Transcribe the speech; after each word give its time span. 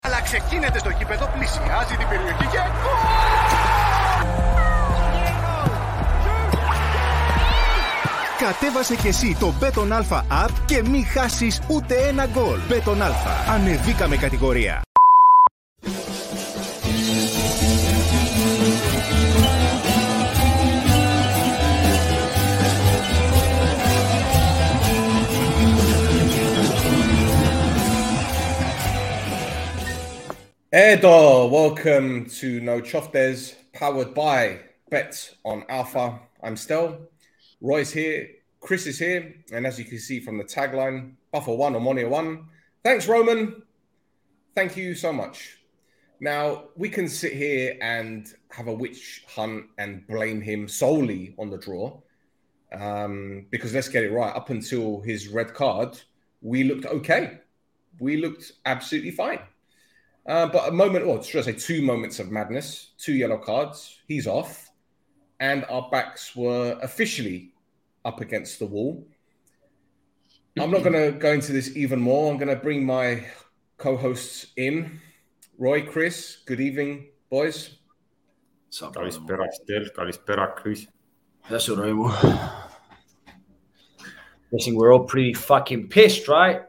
Αλλά 0.00 0.20
ξεκίνεται 0.22 0.78
στο 0.78 0.90
γήπεδο, 0.90 1.26
πλησιάζει 1.34 1.96
την 1.96 2.08
περιοχή 2.08 2.46
και... 2.46 2.58
Κατέβασε 8.38 8.94
και 8.96 9.08
εσύ 9.08 9.36
το 9.40 9.54
Beton 9.60 9.92
Alpha 9.92 10.22
App 10.44 10.50
και 10.66 10.82
μην 10.82 11.06
χάσεις 11.06 11.60
ούτε 11.68 11.94
ένα 11.94 12.26
γκολ. 12.26 12.60
Beton 12.68 13.02
Alpha. 13.02 13.52
Ανεβήκαμε 13.54 14.16
κατηγορία. 14.16 14.87
Edo, 30.78 31.48
welcome 31.48 32.26
to 32.26 32.60
No 32.60 32.80
Choftes, 32.80 33.56
powered 33.72 34.14
by 34.14 34.60
Bet 34.88 35.34
on 35.44 35.64
Alfa. 35.68 36.20
I'm 36.40 36.56
Stel. 36.56 37.00
Roy's 37.60 37.92
here, 37.92 38.28
Chris 38.60 38.86
is 38.86 38.96
here, 38.96 39.34
and 39.52 39.66
as 39.66 39.76
you 39.76 39.84
can 39.84 39.98
see 39.98 40.20
from 40.20 40.38
the 40.38 40.44
tagline, 40.44 41.14
Pafos 41.34 41.58
one 41.58 41.74
Omonia 41.74 42.08
one. 42.08 42.46
Thanks, 42.84 43.08
Roman. 43.08 43.60
Thank 44.54 44.76
you 44.76 44.94
so 44.94 45.12
much. 45.12 45.58
Now 46.20 46.66
we 46.76 46.88
can 46.88 47.08
sit 47.08 47.32
here 47.32 47.76
and 47.82 48.32
have 48.52 48.68
a 48.68 48.72
witch 48.72 49.24
hunt 49.26 49.64
and 49.78 50.06
blame 50.06 50.40
him 50.40 50.68
solely 50.68 51.34
on 51.40 51.50
the 51.50 51.58
draw, 51.58 52.00
um, 52.72 53.46
because 53.50 53.74
let's 53.74 53.88
get 53.88 54.04
it 54.04 54.12
right. 54.12 54.32
Up 54.32 54.50
until 54.50 55.00
his 55.00 55.26
red 55.26 55.54
card, 55.54 55.98
we 56.40 56.62
looked 56.62 56.86
okay. 56.86 57.40
We 57.98 58.18
looked 58.18 58.52
absolutely 58.64 59.10
fine. 59.10 59.40
Uh, 60.28 60.46
but 60.46 60.68
a 60.68 60.70
moment, 60.70 61.06
or 61.06 61.22
should 61.22 61.40
I 61.40 61.52
say, 61.52 61.52
two 61.52 61.80
moments 61.80 62.18
of 62.18 62.30
madness, 62.30 62.90
two 62.98 63.14
yellow 63.14 63.38
cards. 63.38 63.96
He's 64.06 64.26
off, 64.26 64.70
and 65.40 65.64
our 65.70 65.88
backs 65.90 66.36
were 66.36 66.78
officially 66.82 67.54
up 68.04 68.20
against 68.20 68.58
the 68.58 68.66
wall. 68.66 69.08
I'm 70.60 70.70
not 70.70 70.82
going 70.82 70.92
to 70.92 71.18
go 71.18 71.32
into 71.32 71.52
this 71.52 71.74
even 71.76 71.98
more. 71.98 72.30
I'm 72.30 72.36
going 72.36 72.54
to 72.54 72.62
bring 72.62 72.84
my 72.84 73.24
co-hosts 73.78 74.48
in. 74.56 75.00
Roy, 75.56 75.86
Chris, 75.86 76.38
good 76.44 76.60
evening, 76.60 77.08
boys. 77.30 77.78
Kalispera, 78.70 79.46
Stel, 79.50 79.84
Kalispera, 79.96 80.54
Chris. 80.56 80.86
That's 81.48 81.70
all 81.70 81.76
right. 81.76 82.50
Guessing 84.52 84.74
we're 84.74 84.92
all 84.92 85.04
pretty 85.04 85.32
fucking 85.32 85.88
pissed, 85.88 86.28
right? 86.28 86.62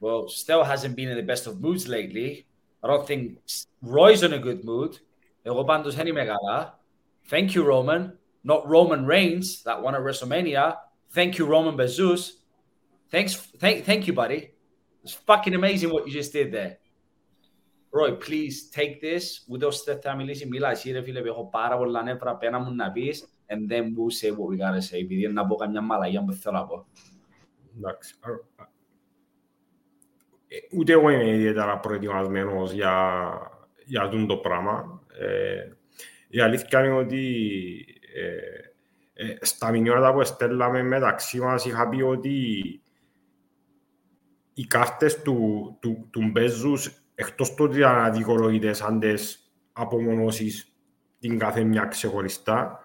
Well, 0.00 0.28
Stel 0.28 0.64
hasn't 0.64 0.96
been 0.96 1.08
in 1.08 1.16
the 1.16 1.22
best 1.22 1.46
of 1.46 1.62
moods 1.62 1.88
lately. 1.88 2.46
I 2.82 2.86
don't 2.86 3.06
think 3.06 3.38
Roy's 3.82 4.22
in 4.22 4.32
a 4.32 4.38
good 4.38 4.64
mood. 4.64 4.98
Robando's 5.44 5.94
Henny 5.94 6.12
Megala. 6.12 6.72
Thank 7.26 7.54
you, 7.54 7.64
Roman. 7.64 8.18
Not 8.44 8.68
Roman 8.68 9.04
Reigns, 9.04 9.62
that 9.64 9.82
one 9.82 9.94
at 9.94 10.00
WrestleMania. 10.00 10.76
Thank 11.10 11.38
you, 11.38 11.46
Roman 11.46 11.76
Bezus. 11.76 12.32
Thanks, 13.10 13.34
thank, 13.34 13.84
thank 13.84 14.06
you, 14.06 14.12
buddy. 14.12 14.50
It's 15.02 15.14
fucking 15.14 15.54
amazing 15.54 15.90
what 15.90 16.06
you 16.06 16.12
just 16.12 16.32
did 16.32 16.52
there. 16.52 16.78
Roy, 17.90 18.12
please 18.12 18.70
take 18.70 19.00
this. 19.00 19.44
Ούτως 19.48 19.82
θα 20.02 20.14
μιλήσει, 20.14 20.46
μίλα 20.46 20.76
and 23.50 23.68
then 23.68 23.94
we'll 23.96 24.10
say 24.10 24.30
what 24.30 24.48
we 24.50 24.56
gotta 24.56 24.82
say, 24.82 24.98
επειδή 24.98 25.28
να 25.28 25.46
πω 25.46 25.54
καμιά. 25.56 25.82
Εντάξει, 27.76 28.14
Ούτε 30.72 30.92
εγώ 30.92 31.10
είμαι 31.10 31.28
ιδιαίτερα 31.28 31.78
προετοιμασμένος 31.78 32.72
για, 32.72 33.28
για 33.84 34.02
αυτό 34.02 34.26
το 34.26 34.36
πράγμα. 34.36 35.02
Ε, 35.18 35.72
η 36.28 36.40
αλήθεια 36.40 36.84
είναι 36.84 36.94
ότι 36.94 37.44
ε, 38.14 38.68
ε, 39.26 39.36
στα 39.40 39.70
μηνύματα 39.70 40.12
που 40.12 40.24
στέλναμε 40.24 40.82
μεταξύ 40.82 41.38
μας 41.40 41.64
είχα 41.64 41.88
πει 41.88 42.02
ότι 42.02 42.30
οι 44.54 44.66
κάρτες 44.66 45.22
του, 45.22 45.76
του, 45.80 46.08
του 46.10 46.28
Μπέζους 46.30 47.02
εκτός 47.14 47.54
του 47.54 47.64
ότι 47.64 47.78
ήταν 47.78 47.98
αδικολογητές 47.98 48.82
αν 48.82 49.00
τις 49.00 49.52
απομονώσεις 49.72 50.72
την 51.18 51.38
κάθε 51.38 51.64
μια 51.64 51.84
ξεχωριστά 51.84 52.80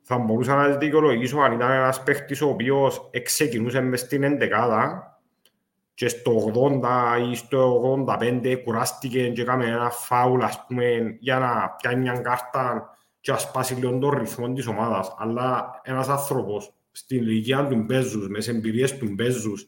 θα 0.00 0.18
μπορούσα 0.18 0.54
να 0.54 0.66
τις 0.66 0.76
δικαιολογήσω 0.76 1.38
αν 1.38 1.52
ήταν 1.52 1.70
ένας 1.70 2.02
παίχτης 2.02 2.40
ο 2.40 2.48
οποίος 2.48 3.10
ξεκινούσε 3.22 3.80
μες 3.80 4.00
στην 4.00 4.22
εντεκάδα 4.22 5.15
και 5.96 6.08
στο 6.08 6.52
80 6.82 7.30
ή 7.30 7.34
στο 7.34 7.82
85 8.06 8.60
κουράστηκε 8.64 9.28
και 9.28 9.40
έκαμε 9.40 9.66
ένα 9.66 9.90
φάουλ 9.90 10.42
ας 10.42 10.64
πούμε, 10.66 11.16
για 11.18 11.38
να 11.38 11.68
πιάνει 11.70 12.00
μια 12.00 12.18
κάρτα 12.18 12.96
και 13.20 13.32
να 13.32 13.38
σπάσει 13.38 13.74
λίγο 13.74 13.98
τον 13.98 14.10
ρυθμό 14.10 14.52
της 14.52 14.66
ομάδας. 14.66 15.14
Αλλά 15.18 15.80
ένας 15.84 16.08
άνθρωπος 16.08 16.72
στην 16.90 17.22
ηλικία 17.22 17.66
του 17.66 17.76
Μπέζους, 17.76 18.28
μες 18.28 18.44
τις 18.44 18.54
εμπειρίες 18.54 18.96
του 18.96 19.08
Μπέζους, 19.10 19.66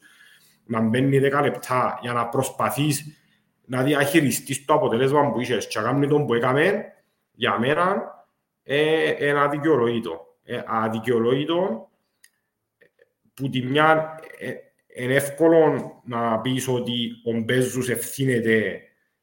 να 0.64 0.80
μπαίνει 0.80 1.18
10 1.18 1.40
λεπτά 1.42 1.98
για 2.02 2.12
να 2.12 2.28
προσπαθείς 2.28 3.04
να 3.64 3.82
διαχειριστείς 3.82 4.64
το 4.64 4.74
αποτέλεσμα 4.74 5.32
που 5.32 5.40
είχες 5.40 5.66
και 5.66 5.78
να 5.78 5.84
κάνει 5.84 6.08
τον 6.08 6.26
που 6.26 6.34
έκαμε, 6.34 6.84
για 7.32 7.58
μένα 7.58 8.02
ε, 8.62 9.26
είναι 9.26 9.40
αδικαιολόγητο. 9.40 10.36
Ε, 10.44 10.62
αδικαιολόγητο 10.66 11.88
που 13.34 13.48
τη 13.48 13.62
μια 13.62 14.18
ε, 14.38 14.52
είναι 14.98 15.14
εύκολο 15.14 15.92
να 16.04 16.40
πεις 16.40 16.68
ότι 16.68 17.10
ο 17.24 17.40
Μπέζους 17.40 17.88
ευθύνεται 17.88 18.80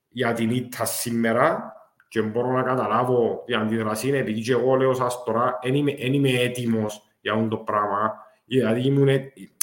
για 0.09 0.33
την 0.33 0.49
ήττα 0.49 0.85
σήμερα 0.85 1.73
και 2.07 2.21
μπορώ 2.21 2.51
να 2.51 2.63
καταλάβω 2.63 3.43
την 3.45 3.55
αντιδρασή 3.55 4.07
είναι 4.07 4.17
επειδή 4.17 4.41
και 4.41 4.51
εγώ 4.51 4.75
λέω 4.75 4.93
σας 4.93 5.23
τώρα 5.23 5.59
δεν 5.63 5.75
είμαι, 5.75 5.93
είμαι 5.97 6.29
έτοιμος 6.29 7.03
για 7.21 7.33
αυτό 7.33 7.47
το 7.47 7.57
πράγμα 7.57 8.13
δηλαδή 8.45 8.81
ήμουν 8.81 9.09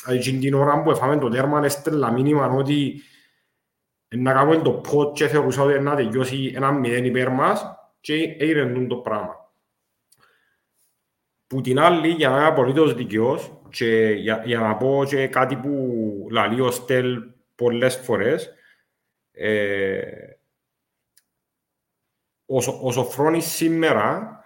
δηλαδή 0.07 0.39
την 0.39 0.55
ώρα 0.55 0.83
που 0.83 0.91
έφαμε 0.91 1.19
το 1.19 1.29
τέρμα 1.29 1.65
έστελα 1.65 2.13
μήνυμα 2.13 2.47
ότι 2.47 3.03
να 4.17 4.33
κάνουμε 4.33 4.57
το 4.57 4.71
πότ 4.71 5.17
και 5.17 5.27
θεωρούσα 5.27 5.63
ότι 5.63 5.79
να 5.79 5.95
τελειώσει 5.95 6.53
ένα 6.55 6.73
μηδέν 6.73 7.05
υπέρ 7.05 7.31
μας 7.31 7.75
και 8.01 8.37
έγινε 8.39 8.87
το 8.87 8.97
πράγμα. 8.97 9.42
Που 11.53 11.61
την 11.61 11.79
άλλη, 11.79 12.09
για 12.09 12.29
να 12.29 12.37
είμαι 12.37 12.47
απολύτως 12.47 12.95
δικαιός, 12.95 13.53
και 13.69 14.11
για, 14.19 14.43
για 14.45 14.59
να 14.61 14.77
πω 14.77 15.05
και 15.07 15.27
κάτι 15.27 15.57
που 15.57 16.27
λαλεί 16.31 16.61
ο 16.61 16.71
Στέλ 16.71 17.23
πολλές 17.55 17.97
φορές, 17.97 18.51
ε, 19.33 20.03
ο, 22.47 22.57
ο 22.87 22.93
Σοφρόνης 22.93 23.45
σήμερα 23.45 24.39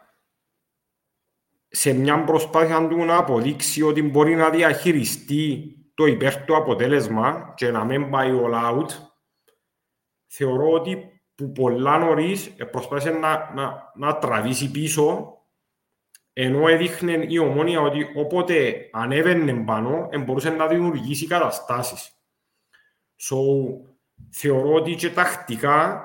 σε 1.69 1.93
μια 1.93 2.25
προσπάθεια 2.25 2.89
του 2.89 3.05
να 3.05 3.17
αποδείξει 3.17 3.83
ότι 3.83 4.03
μπορεί 4.03 4.35
να 4.35 4.51
διαχειριστεί 4.51 5.77
το 5.95 6.07
υπέρ 6.07 6.45
του 6.45 6.57
αποτέλεσμα 6.57 7.53
και 7.57 7.71
να 7.71 7.85
μην 7.85 8.11
πάει 8.11 8.31
all 8.43 8.55
out, 8.55 8.89
θεωρώ 10.27 10.71
ότι 10.71 11.21
που 11.35 11.53
πολλά 11.53 11.99
νωρίς 11.99 12.55
προσπάθησε 12.71 13.11
να, 13.11 13.53
να, 13.55 13.93
να 13.95 14.19
τραβήσει 14.19 14.71
πίσω 14.71 15.36
ενώ 16.39 16.69
έδειχνε 16.69 17.25
η 17.29 17.39
ομόνια 17.39 17.81
ότι 17.81 18.11
όποτε 18.15 18.89
ανέβαινε 18.93 19.65
πάνω, 19.65 20.09
μπορούσε 20.25 20.51
να 20.51 20.67
δημιουργήσει 20.67 21.27
καταστάσεις. 21.27 22.13
So, 23.21 23.37
θεωρώ 24.31 24.73
ότι 24.73 24.95
και 24.95 25.11
τακτικά 25.11 26.05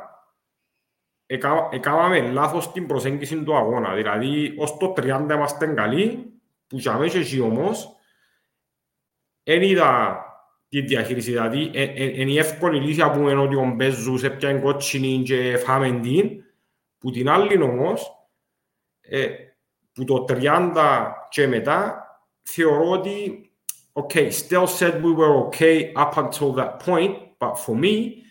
έκαναμε 1.72 2.22
λάθος 2.22 2.63
στην 2.63 2.88
προσέγγιση 2.88 3.44
του 3.44 3.56
αγώνα. 3.56 3.94
Δηλαδή, 3.94 4.56
ως 4.57 4.78
το 4.78 4.94
30 4.98 5.33
είμαστε 5.33 5.68
καλοί, 5.68 6.33
που 6.68 6.78
για 6.78 6.98
μέσα 6.98 7.18
εσύ 7.18 7.39
όμως, 7.39 7.95
δεν 9.44 9.62
είδα 9.62 10.19
τη 10.68 10.81
διαχείριση. 10.81 11.31
Δηλαδή, 11.31 11.72
είναι 12.19 12.31
η 12.31 12.38
εύκολη 12.38 12.80
λύση 12.80 13.10
που 13.13 13.19
είναι 13.19 13.42
ότι 13.42 13.56
ο 13.56 13.74
Μπέζους 13.75 14.24
έπιανε 14.24 14.60
κότσινη 14.60 15.24
και 15.24 15.57
φάμε 15.57 16.00
την, 16.00 16.44
που 16.98 17.12
την 17.12 17.30
άλλη 17.30 17.62
όμως, 17.62 18.12
ε, 19.01 19.28
που 20.00 20.04
το 20.04 20.25
30 20.28 21.12
και 21.28 21.46
μετά 21.46 22.06
θεωρώ 22.43 22.90
ότι 22.90 23.46
okay, 23.96 24.31
still 24.31 24.66
said 24.66 25.02
we 25.02 25.12
were 25.12 25.46
okay 25.46 25.94
up 25.94 26.16
until 26.19 26.52
that 26.52 26.81
point, 26.81 27.38
but 27.40 27.54
for 27.54 27.75
me, 27.75 28.25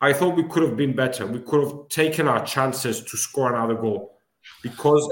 I 0.00 0.12
thought 0.12 0.36
we 0.36 0.44
could 0.44 0.62
have 0.62 0.76
been 0.76 0.94
better. 0.94 1.26
We 1.26 1.40
could 1.40 1.62
have 1.64 1.88
taken 1.88 2.28
our 2.28 2.44
chances 2.46 3.02
to 3.02 3.16
score 3.16 3.54
another 3.54 3.74
goal 3.74 4.18
because. 4.62 5.02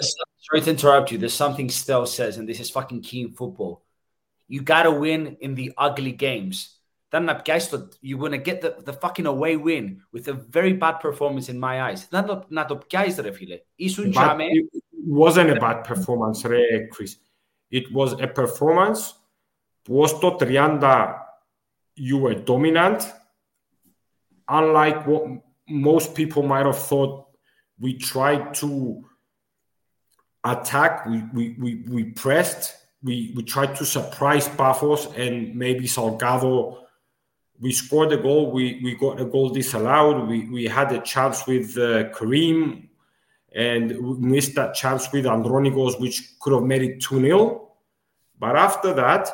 Sorry 0.51 0.63
to 0.63 0.71
interrupt 0.71 1.13
you. 1.13 1.19
There's 1.19 1.35
something 1.35 1.69
Stell 1.69 2.07
says, 2.07 2.39
and 2.39 2.49
this 2.49 2.59
is 2.59 2.71
fucking 2.71 3.03
key 3.03 3.21
in 3.21 3.33
football. 3.33 3.85
You 4.47 4.63
gotta 4.63 4.91
win 4.91 5.37
in 5.41 5.55
the 5.55 5.73
ugly 5.77 6.13
games. 6.13 6.79
Then 7.11 7.29
you 8.01 8.17
wanna 8.17 8.39
get 8.39 8.63
the, 8.63 8.77
the 8.83 8.95
fucking 8.95 9.27
away 9.27 9.57
win 9.57 10.03
with 10.11 10.29
a 10.29 10.33
very 10.33 10.73
bad 10.73 11.01
performance 11.01 11.51
in 11.51 11.59
my 11.59 11.83
eyes. 11.83 12.09
Να 12.11 12.25
το, 12.25 12.45
να 12.49 12.65
το 12.65 12.77
πιάσεις 12.77 13.19
ρε 13.19 13.33
φίλε. 13.33 13.61
Ήσουν 13.75 14.11
τζάμε. 14.11 14.45
wasn't 15.06 15.50
a 15.52 15.56
bad 15.56 15.84
performance, 15.84 16.46
re 16.46 16.88
Chris. 16.92 17.18
It 17.70 17.92
was 17.92 18.14
a 18.20 18.28
performance 18.28 19.16
posto 19.86 20.38
Trianda. 20.38 21.20
You 21.96 22.18
were 22.18 22.36
dominant, 22.36 23.06
unlike 24.48 25.06
what 25.06 25.24
most 25.68 26.16
people 26.16 26.44
might 26.44 26.66
have 26.66 26.78
thought. 26.78 27.28
We 27.80 27.96
tried 27.96 28.54
to 28.56 29.04
attack. 30.44 31.06
We 31.06 31.24
we 31.34 31.56
we, 31.60 31.76
we 31.88 32.04
pressed. 32.06 32.76
We 33.04 33.34
we 33.36 33.44
tried 33.44 33.76
to 33.76 33.86
surprise 33.86 34.48
Pafos 34.48 35.18
and 35.18 35.56
maybe 35.56 35.86
Salgado. 35.86 36.80
We 37.60 37.72
scored 37.72 38.12
a 38.14 38.18
goal. 38.18 38.52
We 38.52 38.80
we 38.84 38.96
got 38.96 39.20
a 39.20 39.26
goal 39.26 39.50
disallowed. 39.50 40.28
We 40.28 40.50
we 40.50 40.66
had 40.66 40.92
a 40.92 41.00
chance 41.00 41.46
with 41.46 41.78
uh, 41.78 42.10
Kareem 42.10 42.90
and 43.54 43.92
we 44.00 44.16
missed 44.18 44.56
that 44.56 44.74
chance 44.74 45.12
with 45.12 45.26
Andronikos, 45.26 46.00
which 46.00 46.40
could 46.40 46.54
have 46.54 46.64
made 46.64 46.82
it 46.82 47.02
2 47.02 47.20
0. 47.20 47.70
But 48.40 48.56
after 48.56 48.94
that, 48.94 49.30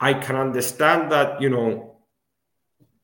I 0.00 0.14
can 0.14 0.36
understand 0.36 1.10
that, 1.12 1.40
you 1.40 1.50
know, 1.50 1.96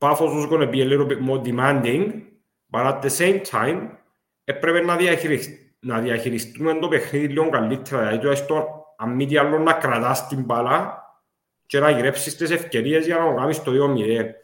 Paphos 0.01 0.35
was 0.35 0.47
going 0.47 0.61
to 0.61 0.67
be 0.67 0.83
a 0.83 0.85
little 0.85 1.07
bit 1.07 1.21
more 1.21 1.39
demanding, 1.39 2.27
but 2.71 2.87
at 2.87 3.03
the 3.03 3.11
same 3.11 3.41
time, 3.41 3.99
έπρεπε 4.45 4.81
να, 4.81 4.97
διαχειριστ, 4.97 5.51
να 5.81 5.99
διαχειριστούμε 5.99 6.75
το 6.75 6.89
παιχνίδι 6.89 7.27
λίγο 7.27 7.49
καλύτερα. 7.49 8.01
Δηλαδή, 8.01 8.19
τουλάχιστον, 8.19 8.65
αν 8.97 9.11
μη 9.11 9.27
τι 9.27 9.37
άλλο, 9.37 9.59
να 9.59 9.73
κρατάς 9.73 10.27
την 10.29 10.43
μπάλα 10.43 11.03
και 11.67 11.79
να 11.79 11.91
γυρέψεις 11.91 12.37
τις 12.37 12.51
ευκαιρίες 12.51 13.07
για 13.07 13.19
να 13.19 13.35
κάνεις 13.35 13.63
το 13.63 13.73
2-0. 13.73 14.35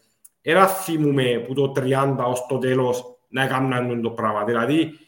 Ένα 0.41 0.67
θυμούμε 0.67 1.43
που 1.47 1.53
το 1.53 1.71
30 1.71 2.15
ως 2.25 2.45
το 2.45 2.57
τέλος 2.57 3.03
να 3.27 3.43
έκαναν 3.43 4.01
το 4.01 4.09
πράγμα. 4.09 4.43
Δηλαδή, 4.43 4.99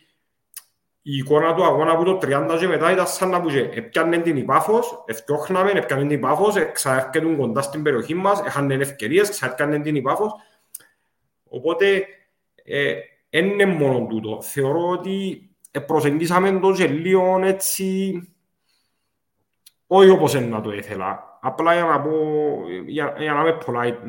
η 1.05 1.17
εικόνα 1.17 1.53
του 1.53 1.63
αγώνα 1.63 1.97
που 1.97 2.03
το 2.03 2.19
30 2.21 2.57
και 2.59 2.67
μετά 2.67 2.91
ήταν 2.91 3.07
σαν 3.07 3.29
να 3.29 3.41
πούσε 3.41 3.69
έπιανε 3.73 4.17
την 4.17 4.37
υπάφος, 4.37 5.03
ευκαιόχναμε, 5.07 5.71
έπιανε 5.71 6.01
την 6.01 6.17
υπάφος, 6.17 6.71
ξαέρχεται 6.71 7.19
κοντά 7.19 7.61
στην 7.61 7.83
περιοχή 7.83 8.13
μας, 8.13 8.41
έχανε 8.45 8.73
ευκαιρίες, 8.73 9.29
ξαέρχανε 9.29 9.79
την 9.79 9.95
υπάφος. 9.95 10.33
Οπότε, 11.49 12.05
ε, 12.63 12.93
είναι 13.29 13.65
μόνο 13.65 14.05
τούτο. 14.09 14.41
Θεωρώ 14.41 14.89
ότι 14.89 15.49
προσεγγίσαμε 15.85 16.59
το 16.59 16.71
και 16.71 16.87
λίγο 16.87 17.39
έτσι, 17.43 18.21
όχι 19.87 20.09
όπως 20.09 20.33
να 20.33 20.61
το 20.61 20.71
ήθελα. 20.71 21.39
Απλά 21.41 21.73
για 21.73 21.83
να 21.83 22.01
πω, 22.01 22.11
για, 22.85 23.15
για 23.19 23.33
να 23.33 23.41
είμαι 23.41 23.53
πολλά, 23.65 23.99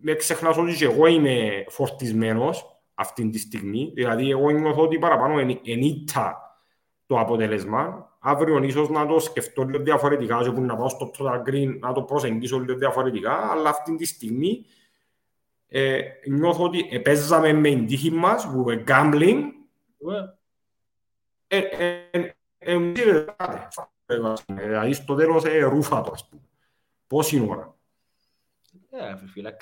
με 0.00 0.14
ξεχνάς 0.14 0.56
ότι 0.56 0.74
και 0.74 0.84
εγώ 0.84 1.06
είμαι 1.06 1.64
φορτισμένος, 1.68 2.75
αυτή 2.98 3.30
τη 3.30 3.38
στιγμή. 3.38 3.90
Δηλαδή, 3.94 4.30
εγώ 4.30 4.50
νιώθω 4.50 4.82
ότι 4.82 4.98
παραπάνω 4.98 5.56
ενίτα 5.64 6.56
το 7.06 7.18
αποτέλεσμα. 7.18 8.10
Αύριο 8.18 8.62
ίσως 8.62 8.88
να 8.88 9.06
το 9.06 9.18
σκεφτώ 9.18 9.62
λίγο 9.62 9.82
διαφορετικά, 9.82 10.42
και 10.42 10.50
να 10.50 10.76
πάω 10.76 10.88
στο 10.88 11.10
total 11.18 11.48
green 11.48 11.78
να 11.78 11.92
το 11.92 12.02
προσεγγίσω 12.02 12.58
λίγο 12.58 12.78
διαφορετικά, 12.78 13.50
αλλά 13.50 13.68
αυτή 13.68 13.96
τη 13.96 14.04
στιγμή 14.04 14.64
ε, 15.68 16.00
νιώθω 16.28 16.64
ότι 16.64 16.88
επέζαμε 16.90 17.52
με 17.52 17.68
την 17.68 17.86
τύχη 17.86 18.10
μας, 18.10 18.46
που 18.46 18.70
είναι 18.70 18.84
gambling, 18.86 19.42
ε, 21.46 21.58
ε, 22.58 22.76
Δηλαδή 24.46 24.92
στο 24.92 25.14
τέλος 25.14 25.44
ρούφατο, 25.68 26.10
ας 26.12 26.28
πούμε. 26.28 26.42
Πόση 27.06 27.46
ώρα; 27.48 27.76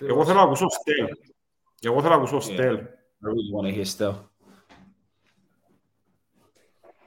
Εγώ 0.01 0.25
θέλω 0.25 0.39
να 0.39 0.45
ακούσω 0.45 0.69
στέλ. 0.69 1.07
Εγώ 1.81 2.01
θέλω 2.01 2.15
να 2.15 2.21
ακούσω 2.21 2.41
στέλ. 2.41 2.87
I 3.25 3.29
really 3.29 3.51
want 3.51 3.67
to 3.67 3.73
hear 3.73 3.85
still. 3.87 4.29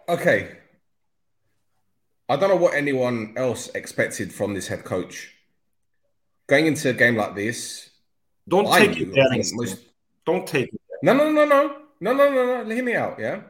Okay. 0.10 0.58
I 2.30 2.36
don't 2.36 2.50
know 2.50 2.56
what 2.56 2.74
anyone 2.74 3.34
else 3.38 3.70
expected 3.76 4.34
from 4.34 4.54
this 4.54 4.68
head 4.68 4.84
coach. 4.84 5.34
Going 6.48 6.66
into 6.66 6.90
a 6.90 6.94
game 6.94 7.16
like 7.16 7.36
this, 7.36 7.90
don't 8.48 8.68
I 8.68 8.88
take 8.88 8.98
knew, 8.98 9.14
it 9.16 9.48
most... 9.54 9.80
Don't 10.26 10.48
take 10.48 10.74
it. 10.74 10.82
No, 11.04 11.14
no, 11.14 11.32
no, 11.32 11.46
no, 11.46 11.76
no, 12.00 12.14
no, 12.14 12.30
no, 12.32 12.64
no. 12.64 12.74
Hear 12.74 12.84
me 12.84 12.96
out. 12.96 13.20
Yeah, 13.20 13.42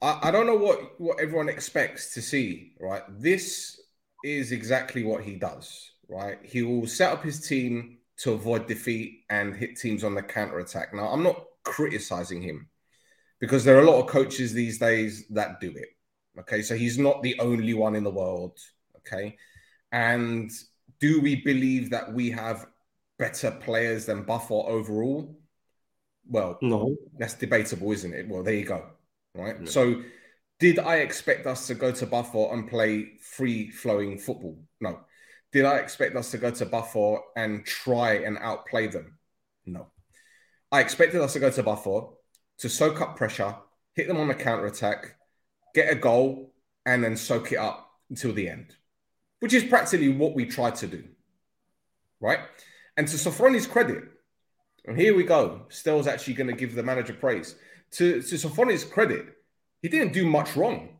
I, 0.00 0.20
I 0.24 0.30
don't 0.30 0.46
know 0.46 0.56
what 0.56 1.00
what 1.00 1.20
everyone 1.20 1.48
expects 1.48 2.14
to 2.14 2.22
see. 2.22 2.72
Right, 2.80 3.02
this 3.08 3.80
is 4.24 4.52
exactly 4.52 5.04
what 5.04 5.22
he 5.22 5.34
does. 5.34 5.90
Right, 6.08 6.38
he 6.42 6.62
will 6.62 6.86
set 6.86 7.12
up 7.12 7.22
his 7.22 7.46
team 7.46 7.98
to 8.18 8.32
avoid 8.32 8.66
defeat 8.66 9.24
and 9.28 9.54
hit 9.54 9.76
teams 9.76 10.02
on 10.02 10.14
the 10.14 10.22
counter 10.22 10.58
attack. 10.58 10.94
Now, 10.94 11.08
I'm 11.08 11.22
not 11.22 11.44
criticizing 11.64 12.42
him 12.42 12.68
because 13.40 13.64
there 13.64 13.76
are 13.76 13.82
a 13.82 13.90
lot 13.90 14.00
of 14.00 14.06
coaches 14.06 14.52
these 14.52 14.78
days 14.78 15.26
that 15.30 15.60
do 15.60 15.70
it. 15.74 15.88
Okay, 16.38 16.62
so 16.62 16.76
he's 16.76 16.98
not 16.98 17.22
the 17.22 17.38
only 17.40 17.74
one 17.74 17.96
in 17.96 18.04
the 18.04 18.10
world. 18.10 18.58
Okay, 18.98 19.36
and 19.92 20.50
do 21.00 21.20
we 21.20 21.36
believe 21.36 21.90
that 21.90 22.12
we 22.12 22.30
have 22.30 22.66
better 23.18 23.50
players 23.50 24.06
than 24.06 24.22
Buffalo 24.22 24.66
overall? 24.66 25.38
Well, 26.28 26.58
no, 26.62 26.96
that's 27.18 27.34
debatable, 27.34 27.90
isn't 27.92 28.14
it? 28.14 28.28
Well, 28.28 28.42
there 28.42 28.54
you 28.54 28.64
go. 28.64 28.84
Right. 29.34 29.68
So, 29.68 30.02
did 30.58 30.78
I 30.78 30.96
expect 30.96 31.46
us 31.46 31.66
to 31.68 31.74
go 31.74 31.90
to 31.92 32.06
Buffalo 32.06 32.52
and 32.52 32.68
play 32.68 33.16
free 33.20 33.70
flowing 33.70 34.18
football? 34.18 34.58
No. 34.80 35.00
Did 35.52 35.64
I 35.64 35.78
expect 35.78 36.14
us 36.14 36.30
to 36.30 36.38
go 36.38 36.50
to 36.50 36.66
Buffalo 36.66 37.24
and 37.34 37.66
try 37.66 38.14
and 38.18 38.38
outplay 38.38 38.86
them? 38.86 39.18
No. 39.66 39.88
I 40.72 40.80
expected 40.80 41.20
us 41.20 41.32
to 41.32 41.40
go 41.40 41.50
to 41.50 41.62
Buffalo 41.62 42.16
to 42.58 42.68
soak 42.68 43.00
up 43.00 43.16
pressure, 43.16 43.56
hit 43.94 44.06
them 44.06 44.18
on 44.18 44.28
the 44.28 44.34
counter 44.34 44.66
attack, 44.66 45.16
get 45.74 45.90
a 45.90 45.96
goal, 45.96 46.52
and 46.86 47.02
then 47.02 47.16
soak 47.16 47.52
it 47.52 47.56
up 47.56 47.90
until 48.08 48.32
the 48.32 48.48
end, 48.48 48.76
which 49.40 49.54
is 49.54 49.64
practically 49.64 50.08
what 50.08 50.34
we 50.34 50.46
tried 50.46 50.76
to 50.76 50.86
do. 50.86 51.04
Right? 52.20 52.40
And 52.96 53.08
to 53.08 53.16
Sofroni's 53.16 53.66
credit, 53.66 54.04
and 54.84 54.98
here 54.98 55.14
we 55.14 55.24
go, 55.24 55.62
Stell's 55.70 56.06
actually 56.06 56.34
going 56.34 56.50
to 56.50 56.56
give 56.56 56.74
the 56.74 56.82
manager 56.82 57.14
praise. 57.14 57.56
To, 57.92 58.22
to 58.22 58.34
Sofroni's 58.34 58.84
credit, 58.84 59.26
he 59.82 59.88
didn't 59.88 60.12
do 60.12 60.26
much 60.26 60.56
wrong, 60.56 60.98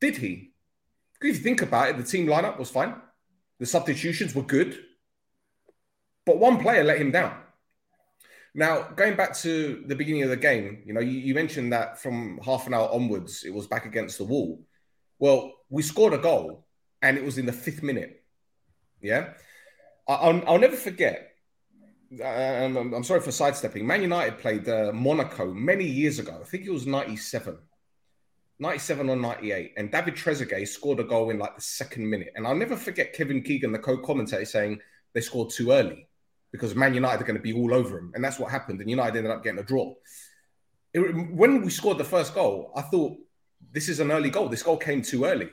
did 0.00 0.16
he? 0.16 0.52
If 1.20 1.26
you 1.26 1.34
think 1.34 1.62
about 1.62 1.90
it, 1.90 1.96
the 1.96 2.02
team 2.02 2.26
lineup 2.26 2.58
was 2.58 2.70
fine. 2.70 2.94
The 3.58 3.66
substitutions 3.66 4.34
were 4.34 4.42
good. 4.42 4.78
But 6.24 6.38
one 6.38 6.58
player 6.58 6.84
let 6.84 6.98
him 6.98 7.10
down. 7.10 7.36
Now, 8.58 8.88
going 8.96 9.14
back 9.14 9.36
to 9.36 9.84
the 9.86 9.94
beginning 9.94 10.24
of 10.24 10.30
the 10.30 10.36
game, 10.36 10.82
you 10.84 10.92
know, 10.92 10.98
you, 10.98 11.12
you, 11.12 11.32
mentioned 11.32 11.72
that 11.72 12.02
from 12.02 12.40
half 12.44 12.66
an 12.66 12.74
hour 12.74 12.92
onwards, 12.92 13.44
it 13.44 13.54
was 13.54 13.68
back 13.68 13.86
against 13.86 14.18
the 14.18 14.24
wall. 14.24 14.60
Well, 15.20 15.52
we 15.70 15.80
scored 15.80 16.12
a 16.12 16.18
goal 16.18 16.66
and 17.00 17.16
it 17.16 17.24
was 17.24 17.38
in 17.38 17.46
the 17.46 17.52
fifth 17.52 17.84
minute. 17.84 18.24
Yeah. 19.00 19.34
I, 20.08 20.30
will 20.30 20.42
I'll 20.48 20.58
never 20.58 20.74
forget. 20.74 21.36
Um, 22.14 22.76
I'm, 22.76 22.94
I'm, 22.94 23.04
sorry 23.04 23.20
for 23.20 23.30
sidestepping. 23.30 23.86
Man 23.86 24.02
United 24.02 24.38
played 24.38 24.68
uh, 24.68 24.90
Monaco 24.92 25.54
many 25.54 25.84
years 25.84 26.18
ago. 26.18 26.36
I 26.40 26.44
think 26.44 26.66
it 26.66 26.72
was 26.72 26.84
97. 26.84 27.56
97 28.58 29.08
or 29.08 29.14
98. 29.14 29.74
And 29.76 29.92
David 29.92 30.16
Trezeguet 30.16 30.66
scored 30.66 30.98
a 30.98 31.04
goal 31.04 31.30
in 31.30 31.38
like 31.38 31.54
the 31.54 31.62
second 31.62 32.10
minute. 32.10 32.32
And 32.34 32.44
I'll 32.44 32.56
never 32.56 32.74
forget 32.74 33.12
Kevin 33.12 33.40
Keegan, 33.40 33.70
the 33.70 33.78
co 33.78 33.98
commentator, 33.98 34.44
saying 34.44 34.80
they 35.12 35.20
scored 35.20 35.50
too 35.50 35.70
early 35.70 36.07
because 36.52 36.74
Man 36.74 36.94
United 36.94 37.22
are 37.22 37.26
going 37.26 37.36
to 37.36 37.42
be 37.42 37.52
all 37.52 37.74
over 37.74 37.98
him. 37.98 38.12
And 38.14 38.24
that's 38.24 38.38
what 38.38 38.50
happened. 38.50 38.80
And 38.80 38.90
United 38.90 39.16
ended 39.16 39.32
up 39.32 39.44
getting 39.44 39.60
a 39.60 39.64
draw. 39.64 39.94
It, 40.94 41.00
when 41.32 41.62
we 41.62 41.70
scored 41.70 41.98
the 41.98 42.04
first 42.04 42.34
goal, 42.34 42.72
I 42.74 42.82
thought 42.82 43.16
this 43.72 43.88
is 43.88 44.00
an 44.00 44.10
early 44.10 44.30
goal. 44.30 44.48
This 44.48 44.62
goal 44.62 44.76
came 44.76 45.02
too 45.02 45.24
early. 45.24 45.50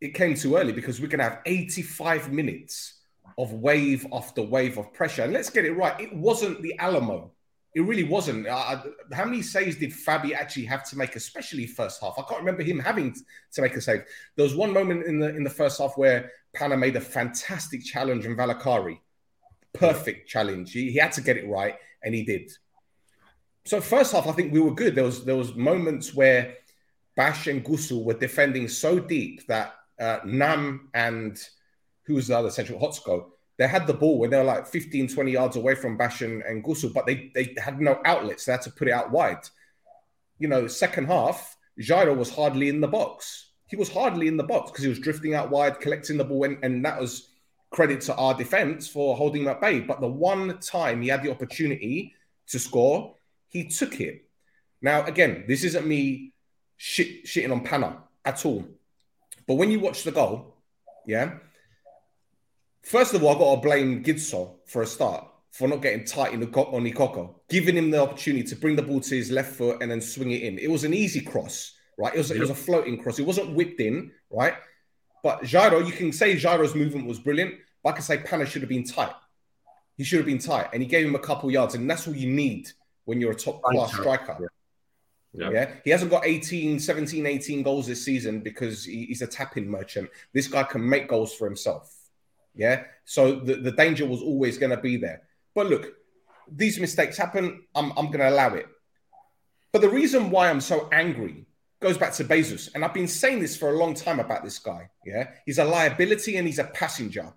It 0.00 0.14
came 0.14 0.34
too 0.34 0.56
early 0.56 0.72
because 0.72 1.00
we're 1.00 1.08
going 1.08 1.18
to 1.18 1.24
have 1.24 1.40
85 1.44 2.32
minutes 2.32 3.00
of 3.38 3.52
wave 3.52 4.06
after 4.12 4.42
wave 4.42 4.78
of 4.78 4.92
pressure. 4.94 5.22
And 5.22 5.32
let's 5.32 5.50
get 5.50 5.64
it 5.64 5.72
right. 5.72 5.98
It 6.00 6.14
wasn't 6.14 6.62
the 6.62 6.78
Alamo. 6.78 7.32
It 7.74 7.80
really 7.82 8.04
wasn't. 8.04 8.46
Uh, 8.46 8.82
how 9.12 9.26
many 9.26 9.42
saves 9.42 9.76
did 9.76 9.92
Fabi 9.92 10.34
actually 10.34 10.64
have 10.64 10.88
to 10.88 10.96
make, 10.96 11.14
especially 11.14 11.66
first 11.66 12.00
half? 12.00 12.14
I 12.18 12.22
can't 12.22 12.40
remember 12.40 12.62
him 12.62 12.78
having 12.78 13.14
to 13.52 13.62
make 13.62 13.76
a 13.76 13.82
save. 13.82 14.04
There 14.36 14.44
was 14.44 14.54
one 14.54 14.72
moment 14.72 15.04
in 15.04 15.18
the 15.18 15.28
in 15.36 15.44
the 15.44 15.50
first 15.50 15.78
half 15.78 15.98
where 15.98 16.32
Pana 16.54 16.74
made 16.78 16.96
a 16.96 17.02
fantastic 17.02 17.84
challenge 17.84 18.24
in 18.24 18.34
Valakari 18.34 18.98
perfect 19.78 20.28
challenge. 20.28 20.72
He, 20.72 20.90
he 20.90 20.98
had 20.98 21.12
to 21.12 21.20
get 21.20 21.36
it 21.36 21.48
right, 21.48 21.74
and 22.02 22.14
he 22.14 22.24
did. 22.24 22.50
So 23.64 23.80
first 23.80 24.12
half, 24.12 24.26
I 24.26 24.32
think 24.32 24.52
we 24.52 24.60
were 24.60 24.74
good. 24.74 24.94
There 24.94 25.04
was 25.04 25.24
there 25.24 25.36
was 25.36 25.54
moments 25.54 26.14
where 26.14 26.54
Bash 27.16 27.46
and 27.46 27.64
Gusul 27.64 28.04
were 28.04 28.14
defending 28.14 28.68
so 28.68 28.98
deep 29.00 29.46
that 29.48 29.74
uh, 29.98 30.18
Nam 30.24 30.88
and 30.94 31.36
who 32.04 32.14
was 32.14 32.28
the 32.28 32.38
other 32.38 32.50
central 32.50 32.78
Hotsko 32.78 33.30
They 33.56 33.66
had 33.66 33.86
the 33.86 33.94
ball 33.94 34.18
when 34.18 34.30
they 34.30 34.36
were 34.36 34.44
like 34.44 34.66
15, 34.66 35.08
20 35.08 35.30
yards 35.32 35.56
away 35.56 35.74
from 35.74 35.96
Bash 35.96 36.22
and, 36.22 36.42
and 36.42 36.62
Gusu, 36.62 36.92
but 36.92 37.06
they, 37.06 37.32
they 37.34 37.54
had 37.56 37.80
no 37.80 38.00
outlets. 38.04 38.44
They 38.44 38.52
had 38.52 38.62
to 38.62 38.70
put 38.70 38.88
it 38.88 38.92
out 38.92 39.10
wide. 39.10 39.48
You 40.38 40.48
know, 40.48 40.66
second 40.66 41.06
half, 41.06 41.56
Jairo 41.80 42.16
was 42.16 42.30
hardly 42.30 42.68
in 42.68 42.80
the 42.80 42.88
box. 42.88 43.50
He 43.66 43.76
was 43.76 43.90
hardly 43.90 44.28
in 44.28 44.36
the 44.36 44.44
box 44.44 44.70
because 44.70 44.84
he 44.84 44.90
was 44.90 45.00
drifting 45.00 45.34
out 45.34 45.50
wide, 45.50 45.80
collecting 45.80 46.18
the 46.18 46.24
ball, 46.24 46.44
and, 46.44 46.58
and 46.62 46.84
that 46.84 47.00
was 47.00 47.30
credit 47.76 48.00
to 48.00 48.14
our 48.16 48.32
defense 48.32 48.88
for 48.88 49.14
holding 49.14 49.42
him 49.42 49.48
at 49.48 49.60
bay. 49.60 49.80
But 49.80 50.00
the 50.00 50.08
one 50.08 50.58
time 50.60 51.02
he 51.02 51.08
had 51.08 51.22
the 51.22 51.30
opportunity 51.30 52.14
to 52.48 52.58
score, 52.58 53.14
he 53.48 53.68
took 53.68 54.00
it. 54.00 54.24
Now, 54.80 55.04
again, 55.04 55.44
this 55.46 55.62
isn't 55.62 55.86
me 55.86 56.32
shit, 56.78 57.26
shitting 57.26 57.52
on 57.52 57.62
Pana 57.62 57.98
at 58.24 58.46
all. 58.46 58.66
But 59.46 59.54
when 59.54 59.70
you 59.70 59.78
watch 59.78 60.04
the 60.04 60.10
goal, 60.10 60.56
yeah, 61.06 61.34
first 62.82 63.12
of 63.12 63.22
all, 63.22 63.30
I've 63.30 63.38
got 63.38 63.54
to 63.56 63.60
blame 63.60 64.02
Gidso 64.02 64.54
for 64.64 64.80
a 64.80 64.86
start 64.86 65.28
for 65.52 65.68
not 65.68 65.82
getting 65.82 66.04
tight 66.04 66.32
in 66.32 66.40
the 66.40 66.46
on 66.46 66.84
Ikoko, 66.84 67.34
giving 67.48 67.76
him 67.76 67.90
the 67.90 68.02
opportunity 68.02 68.44
to 68.44 68.56
bring 68.56 68.76
the 68.76 68.82
ball 68.82 69.00
to 69.00 69.14
his 69.14 69.30
left 69.30 69.54
foot 69.54 69.82
and 69.82 69.90
then 69.90 70.00
swing 70.00 70.30
it 70.30 70.42
in. 70.42 70.58
It 70.58 70.70
was 70.70 70.84
an 70.84 70.94
easy 70.94 71.20
cross, 71.20 71.74
right? 71.98 72.14
It 72.14 72.18
was, 72.18 72.30
yep. 72.30 72.38
it 72.38 72.40
was 72.40 72.50
a 72.50 72.54
floating 72.54 73.02
cross. 73.02 73.18
It 73.18 73.26
wasn't 73.26 73.54
whipped 73.54 73.80
in, 73.80 74.12
right? 74.30 74.54
But 75.22 75.42
Jairo, 75.42 75.84
you 75.86 75.92
can 75.92 76.12
say 76.12 76.36
Jairo's 76.36 76.74
movement 76.74 77.06
was 77.06 77.18
brilliant, 77.18 77.54
but 77.86 77.92
I 77.92 77.94
can 77.98 78.02
say 78.02 78.18
Pana 78.18 78.44
should 78.44 78.62
have 78.62 78.68
been 78.68 78.82
tight. 78.82 79.14
He 79.96 80.02
should 80.02 80.16
have 80.16 80.26
been 80.26 80.40
tight, 80.40 80.70
and 80.72 80.82
he 80.82 80.88
gave 80.88 81.06
him 81.06 81.14
a 81.14 81.20
couple 81.20 81.48
yards, 81.52 81.76
and 81.76 81.88
that's 81.88 82.08
all 82.08 82.16
you 82.16 82.28
need 82.28 82.68
when 83.04 83.20
you're 83.20 83.30
a 83.30 83.36
top 83.36 83.62
class 83.62 83.92
striker. 83.92 84.36
Yeah. 84.40 84.46
Yeah. 85.32 85.50
yeah. 85.52 85.70
He 85.84 85.90
hasn't 85.90 86.10
got 86.10 86.26
18, 86.26 86.80
17, 86.80 87.24
18 87.24 87.62
goals 87.62 87.86
this 87.86 88.04
season 88.04 88.40
because 88.40 88.84
he, 88.84 89.04
he's 89.04 89.22
a 89.22 89.26
tapping 89.28 89.70
merchant. 89.70 90.10
This 90.32 90.48
guy 90.48 90.64
can 90.64 90.88
make 90.88 91.06
goals 91.06 91.32
for 91.32 91.46
himself. 91.46 91.94
Yeah. 92.56 92.82
So 93.04 93.36
the, 93.36 93.54
the 93.54 93.70
danger 93.70 94.04
was 94.04 94.20
always 94.20 94.58
going 94.58 94.70
to 94.70 94.78
be 94.78 94.96
there. 94.96 95.22
But 95.54 95.68
look, 95.68 95.92
these 96.50 96.80
mistakes 96.80 97.16
happen. 97.16 97.62
I'm, 97.72 97.92
I'm 97.92 98.06
going 98.06 98.18
to 98.18 98.30
allow 98.30 98.54
it. 98.54 98.66
But 99.70 99.80
the 99.82 99.90
reason 99.90 100.30
why 100.30 100.50
I'm 100.50 100.60
so 100.60 100.88
angry 100.90 101.46
goes 101.80 101.98
back 101.98 102.14
to 102.14 102.24
Bezus. 102.24 102.74
And 102.74 102.84
I've 102.84 102.94
been 102.94 103.06
saying 103.06 103.38
this 103.38 103.56
for 103.56 103.70
a 103.70 103.78
long 103.78 103.94
time 103.94 104.18
about 104.18 104.42
this 104.42 104.58
guy. 104.58 104.90
Yeah. 105.04 105.28
He's 105.44 105.58
a 105.58 105.64
liability 105.64 106.36
and 106.36 106.48
he's 106.48 106.58
a 106.58 106.64
passenger. 106.64 107.32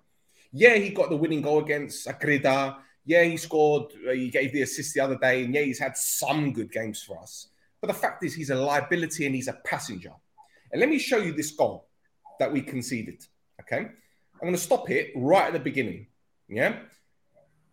Yeah, 0.52 0.74
he 0.74 0.90
got 0.90 1.10
the 1.10 1.16
winning 1.16 1.42
goal 1.42 1.60
against 1.60 2.06
Akreda. 2.06 2.76
Yeah, 3.04 3.24
he 3.24 3.36
scored. 3.36 3.92
Uh, 4.06 4.12
he 4.12 4.30
gave 4.30 4.52
the 4.52 4.62
assist 4.62 4.94
the 4.94 5.00
other 5.00 5.16
day. 5.16 5.44
And 5.44 5.54
yeah, 5.54 5.62
he's 5.62 5.78
had 5.78 5.96
some 5.96 6.52
good 6.52 6.72
games 6.72 7.02
for 7.02 7.18
us. 7.18 7.48
But 7.80 7.88
the 7.88 7.94
fact 7.94 8.24
is, 8.24 8.34
he's 8.34 8.50
a 8.50 8.54
liability 8.54 9.26
and 9.26 9.34
he's 9.34 9.48
a 9.48 9.54
passenger. 9.64 10.12
And 10.72 10.80
let 10.80 10.88
me 10.88 10.98
show 10.98 11.18
you 11.18 11.32
this 11.32 11.52
goal 11.52 11.88
that 12.38 12.52
we 12.52 12.62
conceded. 12.62 13.24
Okay. 13.60 13.78
I'm 13.78 14.40
going 14.40 14.54
to 14.54 14.60
stop 14.60 14.90
it 14.90 15.12
right 15.14 15.46
at 15.46 15.52
the 15.52 15.60
beginning. 15.60 16.06
Yeah. 16.48 16.78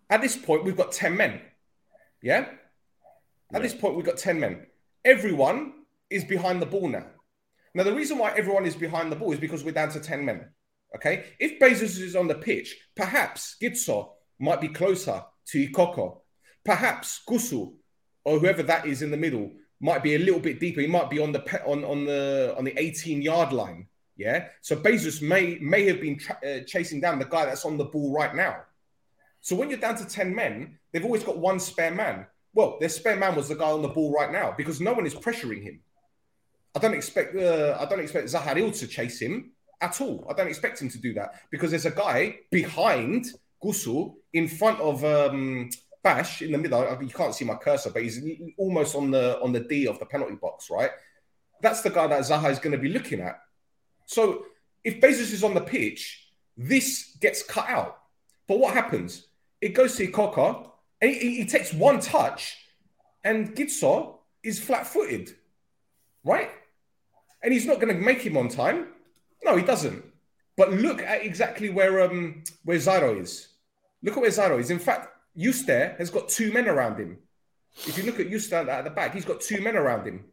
At 0.10 0.22
this 0.22 0.36
point, 0.36 0.64
we've 0.64 0.78
got 0.78 0.92
10 0.92 1.16
men. 1.16 1.42
Yeah. 2.22 2.40
At 2.40 2.50
yeah. 3.54 3.60
this 3.60 3.74
point, 3.74 3.96
we've 3.96 4.06
got 4.06 4.18
10 4.18 4.40
men. 4.40 4.68
Everyone 5.04 5.74
is 6.10 6.24
behind 6.24 6.62
the 6.62 6.66
ball 6.66 6.88
now. 6.88 7.06
Now, 7.74 7.84
the 7.84 7.94
reason 7.94 8.18
why 8.18 8.34
everyone 8.36 8.66
is 8.66 8.76
behind 8.76 9.12
the 9.12 9.16
ball 9.16 9.32
is 9.34 9.40
because 9.40 9.64
we're 9.64 9.72
down 9.72 9.90
to 9.92 10.00
10 10.00 10.26
men. 10.26 10.50
Okay. 10.96 11.26
If 11.40 11.60
Bezus 11.60 12.00
is 12.00 12.16
on 12.16 12.28
the 12.28 12.36
pitch, 12.36 12.78
perhaps 12.96 13.56
Gitso 13.62 14.12
might 14.40 14.62
be 14.62 14.70
closer 14.70 15.24
to 15.48 15.68
Ikoko. 15.68 16.22
Perhaps 16.64 17.22
Gusu 17.28 17.74
or 18.24 18.40
whoever 18.40 18.64
that 18.64 18.86
is 18.86 19.02
in 19.02 19.12
the 19.12 19.18
middle 19.18 19.52
might 19.80 20.04
be 20.04 20.16
a 20.16 20.20
little 20.20 20.40
bit 20.40 20.60
deeper. 20.60 20.82
He 20.82 20.88
might 20.88 21.10
be 21.10 21.20
on 21.20 21.32
the 21.32 21.64
on 21.66 21.84
on 21.84 22.06
the 22.06 22.54
on 22.58 22.64
the 22.64 22.78
18 22.78 23.22
yard 23.22 23.54
line. 23.54 23.88
Yeah. 24.16 24.48
So 24.62 24.76
Bezus 24.76 25.22
may 25.22 25.58
may 25.62 25.86
have 25.86 26.02
been 26.02 26.18
tra- 26.18 26.40
uh, 26.46 26.60
chasing 26.66 27.00
down 27.00 27.20
the 27.20 27.26
guy 27.26 27.46
that's 27.46 27.66
on 27.66 27.78
the 27.78 27.86
ball 27.86 28.12
right 28.14 28.34
now. 28.36 28.58
So 29.42 29.56
when 29.56 29.70
you're 29.70 29.80
down 29.80 29.96
to 29.98 30.06
10 30.06 30.34
men, 30.34 30.80
they've 30.92 31.06
always 31.06 31.24
got 31.24 31.38
one 31.38 31.60
spare 31.60 31.94
man. 31.94 32.26
Well, 32.54 32.78
their 32.80 32.90
spare 32.90 33.16
man 33.16 33.36
was 33.36 33.48
the 33.48 33.56
guy 33.56 33.70
on 33.70 33.84
the 33.84 33.88
ball 33.88 34.12
right 34.12 34.32
now 34.32 34.54
because 34.58 34.82
no 34.82 34.94
one 34.94 35.06
is 35.06 35.14
pressuring 35.14 35.62
him. 35.62 35.80
I 36.76 36.80
don't 36.80 36.96
expect 36.96 37.36
uh, 37.36 37.78
I 37.80 37.86
don't 37.86 38.00
expect 38.00 38.28
Zaharil 38.28 38.78
to 38.80 38.88
chase 38.88 39.20
him 39.20 39.52
at 39.82 40.02
all. 40.02 40.26
I 40.30 40.34
don't 40.34 40.48
expect 40.48 40.82
him 40.82 40.90
to 40.90 40.98
do 40.98 41.14
that 41.14 41.42
because 41.52 41.72
there's 41.72 41.86
a 41.86 41.92
guy 41.92 42.40
behind 42.52 43.28
Gusu 43.64 44.16
in 44.34 44.48
front 44.48 44.80
of 44.80 45.04
um, 45.04 45.70
Bash 46.04 46.42
in 46.42 46.52
the 46.52 46.58
middle. 46.58 46.82
You 47.02 47.10
can't 47.10 47.34
see 47.34 47.46
my 47.46 47.56
cursor, 47.56 47.90
but 47.90 48.02
he's 48.02 48.22
almost 48.58 48.96
on 48.96 49.12
the 49.12 49.40
on 49.42 49.52
the 49.52 49.62
D 49.62 49.88
of 49.88 50.00
the 50.00 50.06
penalty 50.06 50.36
box, 50.36 50.70
right? 50.70 50.92
That's 51.62 51.82
the 51.82 51.90
guy 51.90 52.08
that 52.08 52.22
Zaha 52.22 52.52
is 52.52 52.60
going 52.60 52.72
to 52.74 52.78
be 52.78 52.90
looking 52.90 53.20
at. 53.20 53.40
So 54.06 54.46
if 54.84 55.02
Bezus 55.02 55.34
is 55.34 55.44
on 55.44 55.54
the 55.54 55.62
pitch, 55.62 56.30
this 56.56 57.18
gets 57.20 57.44
cut 57.44 57.68
out. 57.68 58.00
But 58.48 58.60
what 58.60 58.74
happens? 58.74 59.28
It 59.60 59.70
goes 59.70 59.96
to 59.98 60.08
Ikoko, 60.08 60.70
and 61.02 61.12
he, 61.12 61.38
he 61.38 61.46
takes 61.46 61.74
one 61.74 62.00
touch, 62.00 62.58
and 63.24 63.56
Gitso 63.56 64.20
is 64.44 64.60
flat-footed, 64.60 65.36
right? 66.24 66.50
And 67.44 67.52
he's 67.52 67.66
not 67.66 67.82
going 67.82 67.94
to 67.94 68.02
make 68.02 68.22
him 68.22 68.38
on 68.38 68.48
time. 68.50 68.88
No, 69.44 69.56
he 69.56 69.64
doesn't. 69.64 70.04
But 70.56 70.72
look 70.72 71.02
at 71.02 71.24
exactly 71.24 71.70
where 71.70 72.02
um 72.02 72.44
where 72.64 72.78
Zairo 72.78 73.20
is. 73.20 73.48
Look 74.04 74.18
at 74.18 74.22
where 74.22 74.30
Zairo 74.30 74.60
is. 74.60 74.72
In 74.72 74.80
fact, 74.80 75.10
Yuste 75.38 75.98
has 75.98 76.10
got 76.10 76.30
two 76.30 76.52
men 76.52 76.68
around 76.68 77.00
him. 77.00 77.18
If 77.86 77.98
you 77.98 78.04
look 78.04 78.20
at 78.20 78.30
Yuste 78.30 78.68
at 78.68 78.84
the 78.84 78.90
back, 78.90 79.14
he's 79.14 79.26
got 79.26 79.42
two 79.42 79.62
men 79.62 79.76
around 79.76 80.08
him. 80.08 80.26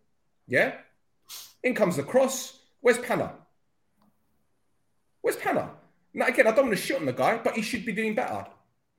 Yeah? 0.46 0.74
In 1.62 1.74
comes 1.74 1.96
the 1.96 2.02
cross. 2.02 2.58
Where's 2.80 2.98
Pana? 2.98 3.34
Where's 5.20 5.36
Pana? 5.36 5.70
Now, 6.12 6.26
again, 6.26 6.46
I 6.46 6.52
don't 6.52 6.66
want 6.66 6.76
to 6.76 6.82
shit 6.82 6.98
on 6.98 7.06
the 7.06 7.12
guy, 7.12 7.38
but 7.42 7.54
he 7.54 7.62
should 7.62 7.84
be 7.84 7.92
doing 7.92 8.14
better. 8.14 8.46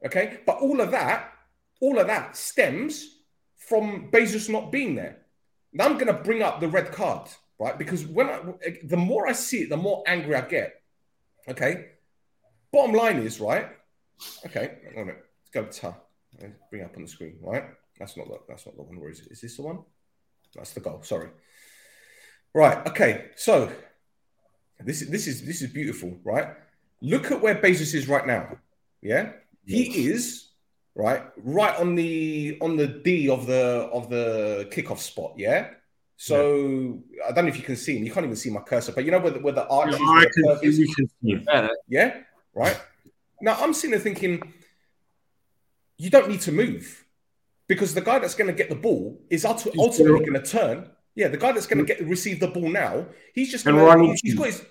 Okay? 0.05 0.39
But 0.45 0.57
all 0.57 0.81
of 0.81 0.91
that, 0.91 1.31
all 1.81 1.97
of 1.99 2.07
that 2.07 2.35
stems 2.35 3.19
from 3.55 4.11
Bezus 4.11 4.49
not 4.49 4.71
being 4.71 4.95
there. 4.95 5.17
Now 5.73 5.85
I'm 5.85 5.97
to 5.97 6.13
bring 6.13 6.41
up 6.41 6.59
the 6.59 6.67
red 6.67 6.91
card, 6.91 7.29
right? 7.59 7.77
Because 7.77 8.05
when 8.05 8.29
I, 8.29 8.41
the 8.83 8.97
more 8.97 9.27
I 9.27 9.33
see 9.33 9.63
it, 9.63 9.69
the 9.69 9.77
more 9.77 10.03
angry 10.07 10.35
I 10.35 10.41
get. 10.41 10.81
Okay? 11.47 11.87
Bottom 12.71 12.95
line 12.95 13.17
is, 13.17 13.39
right? 13.39 13.69
Okay, 14.45 14.77
wait 14.83 14.93
a 14.95 15.05
minute 15.05 15.25
go 15.55 15.65
to 15.65 15.95
bring 16.69 16.83
up 16.83 16.95
on 16.95 17.03
the 17.03 17.07
screen, 17.07 17.37
right? 17.41 17.63
That's 17.97 18.17
not 18.17 18.27
the, 18.27 18.39
that's 18.47 18.65
not 18.65 18.75
the 18.75 18.83
one. 18.83 18.99
Where 18.99 19.09
is 19.09 19.21
it? 19.21 19.31
Is 19.31 19.41
this 19.41 19.55
the 19.55 19.63
one? 19.63 19.79
That's 20.53 20.73
the 20.73 20.81
goal. 20.81 21.01
Sorry. 21.01 21.29
Right. 22.53 22.85
Okay. 22.87 23.31
So 23.35 23.71
this 24.83 25.01
is 25.01 25.09
this 25.09 25.27
is 25.27 25.45
this 25.45 25.61
is 25.61 25.71
beautiful, 25.71 26.17
right? 26.23 26.49
Look 27.01 27.31
at 27.31 27.41
where 27.41 27.55
Bezus 27.55 27.93
is 27.95 28.07
right 28.07 28.27
now. 28.27 28.57
Yeah, 29.01 29.31
he 29.65 30.07
is 30.07 30.49
right, 30.95 31.23
right 31.37 31.79
on 31.79 31.95
the 31.95 32.57
on 32.61 32.75
the 32.75 32.87
D 32.87 33.29
of 33.29 33.47
the 33.47 33.89
of 33.93 34.09
the 34.09 34.67
kickoff 34.71 34.99
spot. 34.99 35.33
Yeah. 35.37 35.69
So 36.17 37.01
yeah. 37.11 37.23
I 37.27 37.31
don't 37.31 37.45
know 37.45 37.49
if 37.49 37.57
you 37.57 37.63
can 37.63 37.75
see 37.75 37.97
him. 37.97 38.03
You 38.03 38.11
can't 38.11 38.25
even 38.25 38.35
see 38.35 38.49
my 38.49 38.61
cursor, 38.61 38.91
but 38.91 39.03
you 39.05 39.11
know 39.11 39.19
where 39.19 39.31
the, 39.31 39.39
where 39.39 39.53
the 39.53 39.67
arch 39.67 39.95
yeah, 39.99 40.59
is. 40.61 40.79
Yeah, 41.21 41.67
yeah. 41.87 42.17
Right. 42.53 42.79
Now 43.41 43.57
I'm 43.59 43.73
sitting 43.73 43.91
there 43.91 43.99
thinking 43.99 44.53
you 45.97 46.09
don't 46.09 46.29
need 46.29 46.41
to 46.41 46.51
move 46.51 47.05
because 47.67 47.93
the 47.93 48.01
guy 48.01 48.19
that's 48.19 48.35
going 48.35 48.47
to 48.47 48.53
get 48.53 48.69
the 48.69 48.75
ball 48.75 49.19
is 49.29 49.45
ultimately 49.45 50.25
going 50.25 50.33
to 50.33 50.43
turn. 50.43 50.89
Yeah, 51.15 51.29
the 51.29 51.37
guy 51.37 51.51
that's 51.51 51.67
going 51.67 51.85
to 51.85 51.85
get 51.85 52.05
receive 52.05 52.39
the 52.39 52.47
ball 52.47 52.69
now, 52.69 53.05
he's 53.33 53.51
just 53.51 53.65
going 53.65 53.77
to. 53.77 54.15
He's 54.21 54.35
got 54.35 54.47
his. 54.47 54.65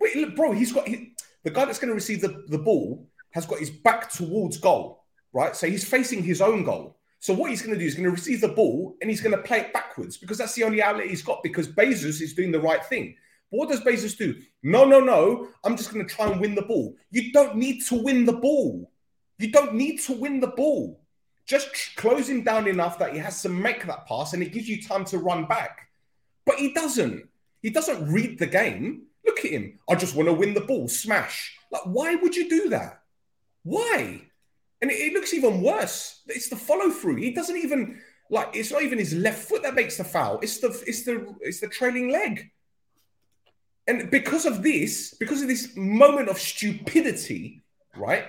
Wait, 0.00 0.16
look, 0.16 0.36
bro. 0.36 0.52
He's 0.52 0.72
got 0.72 0.88
he, 0.88 1.14
the 1.42 1.50
guy 1.50 1.64
that's 1.64 1.78
going 1.78 1.88
to 1.88 1.94
receive 1.94 2.20
the, 2.20 2.44
the 2.48 2.58
ball 2.58 3.08
has 3.30 3.46
got 3.46 3.58
his 3.58 3.70
back 3.70 4.10
towards 4.10 4.56
goal, 4.58 5.04
right? 5.32 5.54
So 5.54 5.66
he's 5.66 5.88
facing 5.88 6.22
his 6.22 6.40
own 6.40 6.64
goal. 6.64 6.95
So 7.20 7.34
what 7.34 7.50
he's 7.50 7.62
going 7.62 7.74
to 7.74 7.80
do 7.80 7.86
is 7.86 7.94
going 7.94 8.04
to 8.04 8.10
receive 8.10 8.40
the 8.40 8.48
ball 8.48 8.96
and 9.00 9.10
he's 9.10 9.20
going 9.20 9.36
to 9.36 9.42
play 9.42 9.60
it 9.60 9.72
backwards 9.72 10.16
because 10.16 10.38
that's 10.38 10.54
the 10.54 10.64
only 10.64 10.82
outlet 10.82 11.08
he's 11.08 11.22
got. 11.22 11.42
Because 11.42 11.68
Bezus 11.68 12.20
is 12.20 12.34
doing 12.34 12.52
the 12.52 12.60
right 12.60 12.84
thing. 12.84 13.16
But 13.50 13.58
what 13.58 13.68
does 13.68 13.80
Bezus 13.80 14.16
do? 14.16 14.34
No, 14.62 14.84
no, 14.84 15.00
no. 15.00 15.48
I'm 15.64 15.76
just 15.76 15.92
going 15.92 16.06
to 16.06 16.14
try 16.14 16.30
and 16.30 16.40
win 16.40 16.54
the 16.54 16.62
ball. 16.62 16.94
You 17.10 17.32
don't 17.32 17.56
need 17.56 17.84
to 17.86 17.94
win 17.94 18.24
the 18.24 18.32
ball. 18.32 18.90
You 19.38 19.50
don't 19.50 19.74
need 19.74 20.00
to 20.02 20.12
win 20.12 20.40
the 20.40 20.48
ball. 20.48 21.00
Just 21.46 21.94
close 21.96 22.28
him 22.28 22.42
down 22.42 22.66
enough 22.66 22.98
that 22.98 23.12
he 23.12 23.18
has 23.18 23.40
to 23.42 23.48
make 23.48 23.86
that 23.86 24.06
pass 24.06 24.32
and 24.32 24.42
it 24.42 24.52
gives 24.52 24.68
you 24.68 24.82
time 24.82 25.04
to 25.06 25.18
run 25.18 25.46
back. 25.46 25.88
But 26.44 26.56
he 26.56 26.72
doesn't. 26.72 27.28
He 27.62 27.70
doesn't 27.70 28.10
read 28.10 28.38
the 28.38 28.46
game. 28.46 29.06
Look 29.24 29.44
at 29.44 29.50
him. 29.50 29.78
I 29.88 29.94
just 29.94 30.14
want 30.14 30.28
to 30.28 30.32
win 30.32 30.54
the 30.54 30.60
ball, 30.60 30.88
smash. 30.88 31.56
Like, 31.70 31.82
why 31.84 32.14
would 32.14 32.36
you 32.36 32.48
do 32.48 32.68
that? 32.70 33.02
Why? 33.62 34.22
And 34.86 34.92
it, 34.92 35.00
it 35.00 35.12
looks 35.12 35.34
even 35.34 35.62
worse. 35.62 36.22
It's 36.26 36.48
the 36.48 36.56
follow 36.56 36.90
through. 36.90 37.16
He 37.16 37.32
doesn't 37.32 37.56
even 37.56 38.00
like. 38.30 38.54
It's 38.54 38.70
not 38.70 38.82
even 38.82 38.98
his 38.98 39.14
left 39.14 39.48
foot 39.48 39.62
that 39.64 39.74
makes 39.74 39.96
the 39.96 40.04
foul. 40.04 40.38
It's 40.40 40.58
the 40.58 40.68
it's 40.86 41.02
the 41.04 41.34
it's 41.40 41.60
the 41.60 41.68
trailing 41.68 42.10
leg. 42.10 42.50
And 43.88 44.10
because 44.10 44.46
of 44.46 44.62
this, 44.62 45.14
because 45.18 45.42
of 45.42 45.48
this 45.48 45.76
moment 45.76 46.28
of 46.28 46.38
stupidity, 46.38 47.62
right? 47.96 48.26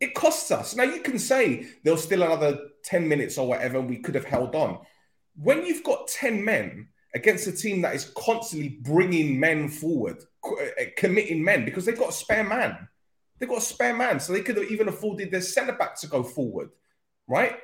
it 0.00 0.14
costs 0.14 0.50
us. 0.50 0.76
Now 0.76 0.84
you 0.84 1.00
can 1.00 1.18
say 1.18 1.66
there 1.82 1.92
was 1.92 2.02
still 2.02 2.22
another 2.22 2.58
10 2.84 3.08
minutes 3.08 3.38
or 3.38 3.48
whatever, 3.48 3.80
we 3.80 3.98
could 3.98 4.14
have 4.14 4.24
held 4.24 4.54
on. 4.54 4.78
When 5.36 5.64
you've 5.66 5.84
got 5.84 6.08
10 6.08 6.44
men 6.44 6.88
against 7.14 7.46
a 7.46 7.52
team 7.52 7.82
that 7.82 7.94
is 7.94 8.12
constantly 8.16 8.78
bringing 8.80 9.38
men 9.38 9.68
forward, 9.68 10.22
uh, 10.44 10.84
committing 10.96 11.42
men 11.42 11.64
because 11.64 11.84
they've 11.84 11.98
got 11.98 12.10
a 12.10 12.12
spare 12.12 12.44
man, 12.44 12.88
They've 13.38 13.48
got 13.48 13.58
a 13.58 13.62
spare 13.62 13.94
man, 13.94 14.20
so 14.20 14.32
they 14.32 14.42
could 14.42 14.56
have 14.56 14.70
even 14.70 14.88
afforded 14.88 15.30
their 15.30 15.40
centre 15.40 15.72
back 15.72 15.98
to 16.00 16.06
go 16.06 16.22
forward, 16.22 16.70
right? 17.26 17.56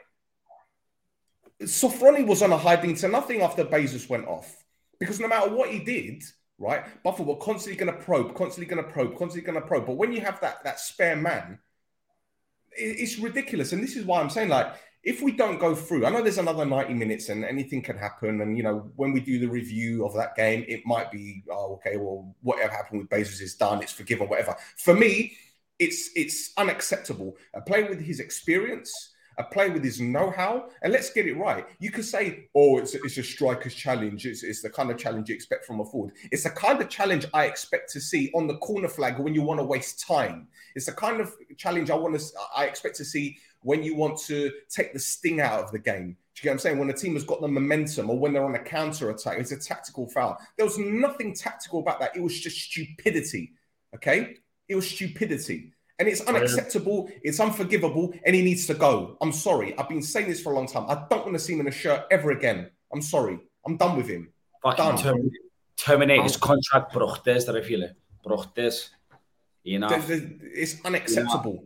Sofroni 1.62 2.26
was 2.26 2.42
on 2.42 2.52
a 2.52 2.58
hiding 2.58 2.94
to 2.96 3.08
nothing 3.08 3.42
after 3.42 3.64
Bezus 3.64 4.08
went 4.08 4.26
off 4.26 4.64
because 4.98 5.20
no 5.20 5.28
matter 5.28 5.50
what 5.50 5.70
he 5.70 5.78
did, 5.78 6.22
right, 6.58 6.84
Buffalo 7.02 7.34
were 7.34 7.40
constantly 7.40 7.82
going 7.82 7.96
to 7.96 8.04
probe, 8.04 8.34
constantly 8.34 8.66
going 8.72 8.84
to 8.84 8.90
probe, 8.90 9.16
constantly 9.16 9.42
going 9.42 9.60
to 9.60 9.66
probe. 9.66 9.86
But 9.86 9.96
when 9.96 10.12
you 10.12 10.20
have 10.20 10.40
that 10.40 10.62
that 10.64 10.80
spare 10.80 11.16
man, 11.16 11.58
it, 12.76 12.96
it's 13.00 13.18
ridiculous. 13.18 13.72
And 13.72 13.82
this 13.82 13.96
is 13.96 14.04
why 14.04 14.20
I'm 14.20 14.30
saying, 14.30 14.48
like, 14.48 14.74
if 15.02 15.20
we 15.20 15.32
don't 15.32 15.58
go 15.58 15.74
through, 15.74 16.06
I 16.06 16.10
know 16.10 16.22
there's 16.22 16.38
another 16.38 16.64
90 16.64 16.94
minutes 16.94 17.28
and 17.28 17.44
anything 17.44 17.82
can 17.82 17.98
happen. 17.98 18.40
And, 18.40 18.56
you 18.56 18.62
know, 18.62 18.90
when 18.96 19.12
we 19.12 19.20
do 19.20 19.38
the 19.38 19.46
review 19.46 20.06
of 20.06 20.14
that 20.14 20.34
game, 20.34 20.64
it 20.66 20.80
might 20.86 21.12
be, 21.12 21.44
oh, 21.50 21.74
okay, 21.74 21.98
well, 21.98 22.34
whatever 22.40 22.72
happened 22.72 23.00
with 23.00 23.10
Bezus 23.10 23.42
is 23.42 23.54
done, 23.54 23.82
it's 23.82 23.92
forgiven, 23.92 24.28
whatever. 24.28 24.56
For 24.78 24.94
me, 24.94 25.36
it's 25.78 26.10
it's 26.14 26.52
unacceptable. 26.56 27.36
A 27.54 27.60
player 27.60 27.88
with 27.88 28.00
his 28.00 28.20
experience, 28.20 28.92
a 29.38 29.44
player 29.44 29.72
with 29.72 29.82
his 29.82 30.00
know-how, 30.00 30.68
and 30.82 30.92
let's 30.92 31.10
get 31.10 31.26
it 31.26 31.36
right. 31.36 31.66
You 31.80 31.90
could 31.90 32.04
say, 32.04 32.48
"Oh, 32.54 32.78
it's 32.78 32.94
a, 32.94 32.98
it's 32.98 33.18
a 33.18 33.22
striker's 33.22 33.74
challenge. 33.74 34.26
It's, 34.26 34.42
it's 34.42 34.62
the 34.62 34.70
kind 34.70 34.90
of 34.90 34.98
challenge 34.98 35.28
you 35.28 35.34
expect 35.34 35.64
from 35.64 35.80
a 35.80 35.84
forward. 35.84 36.12
It's 36.30 36.44
the 36.44 36.50
kind 36.50 36.80
of 36.80 36.88
challenge 36.88 37.26
I 37.34 37.46
expect 37.46 37.90
to 37.92 38.00
see 38.00 38.30
on 38.34 38.46
the 38.46 38.58
corner 38.58 38.88
flag 38.88 39.18
when 39.18 39.34
you 39.34 39.42
want 39.42 39.60
to 39.60 39.64
waste 39.64 40.06
time. 40.06 40.48
It's 40.74 40.86
the 40.86 40.92
kind 40.92 41.20
of 41.20 41.32
challenge 41.56 41.90
I 41.90 41.96
want 41.96 42.18
to 42.18 42.24
I 42.56 42.66
expect 42.66 42.96
to 42.96 43.04
see 43.04 43.38
when 43.62 43.82
you 43.82 43.96
want 43.96 44.18
to 44.18 44.52
take 44.68 44.92
the 44.92 44.98
sting 45.00 45.40
out 45.40 45.64
of 45.64 45.72
the 45.72 45.78
game. 45.78 46.16
Do 46.34 46.40
you 46.40 46.42
get 46.42 46.50
what 46.50 46.52
I'm 46.54 46.58
saying? 46.58 46.78
When 46.78 46.90
a 46.90 46.94
team 46.94 47.14
has 47.14 47.24
got 47.24 47.40
the 47.40 47.48
momentum 47.48 48.10
or 48.10 48.18
when 48.18 48.32
they're 48.32 48.44
on 48.44 48.56
a 48.56 48.62
counter 48.62 49.10
attack, 49.10 49.38
it's 49.38 49.52
a 49.52 49.58
tactical 49.58 50.08
foul. 50.10 50.36
There 50.56 50.66
was 50.66 50.78
nothing 50.78 51.34
tactical 51.34 51.80
about 51.80 52.00
that. 52.00 52.16
It 52.16 52.22
was 52.22 52.38
just 52.38 52.60
stupidity. 52.60 53.52
Okay, 53.94 54.36
it 54.68 54.76
was 54.76 54.88
stupidity. 54.88 55.73
And 55.99 56.09
it's 56.09 56.23
unacceptable, 56.23 57.09
it's 57.23 57.38
unforgivable, 57.38 58.12
and 58.26 58.35
he 58.35 58.42
needs 58.42 58.66
to 58.66 58.75
go. 58.75 59.16
I'm 59.21 59.30
sorry. 59.30 59.78
I've 59.78 59.88
been 59.88 60.02
saying 60.02 60.28
this 60.28 60.42
for 60.42 60.52
a 60.52 60.56
long 60.56 60.66
time. 60.66 60.87
I 60.88 61.06
don't 61.09 61.25
want 61.25 61.35
to 61.35 61.38
see 61.38 61.54
him 61.54 61.61
in 61.61 61.68
a 61.68 61.71
shirt 61.71 62.04
ever 62.11 62.33
again. 62.33 62.71
I'm 62.92 63.00
sorry. 63.00 63.38
I'm 63.64 63.76
done 63.76 63.97
with 63.97 64.09
him. 64.09 64.33
Fucking 64.62 64.99
term- 64.99 65.30
terminate 65.76 66.23
his 66.23 66.37
contract, 66.37 66.92
brochtes, 66.92 67.44
där 67.47 67.62
viele. 67.62 67.94
Brochtes. 68.26 68.90
You 69.62 69.78
know. 69.78 69.88
It's 69.90 70.85
unacceptable. 70.85 71.64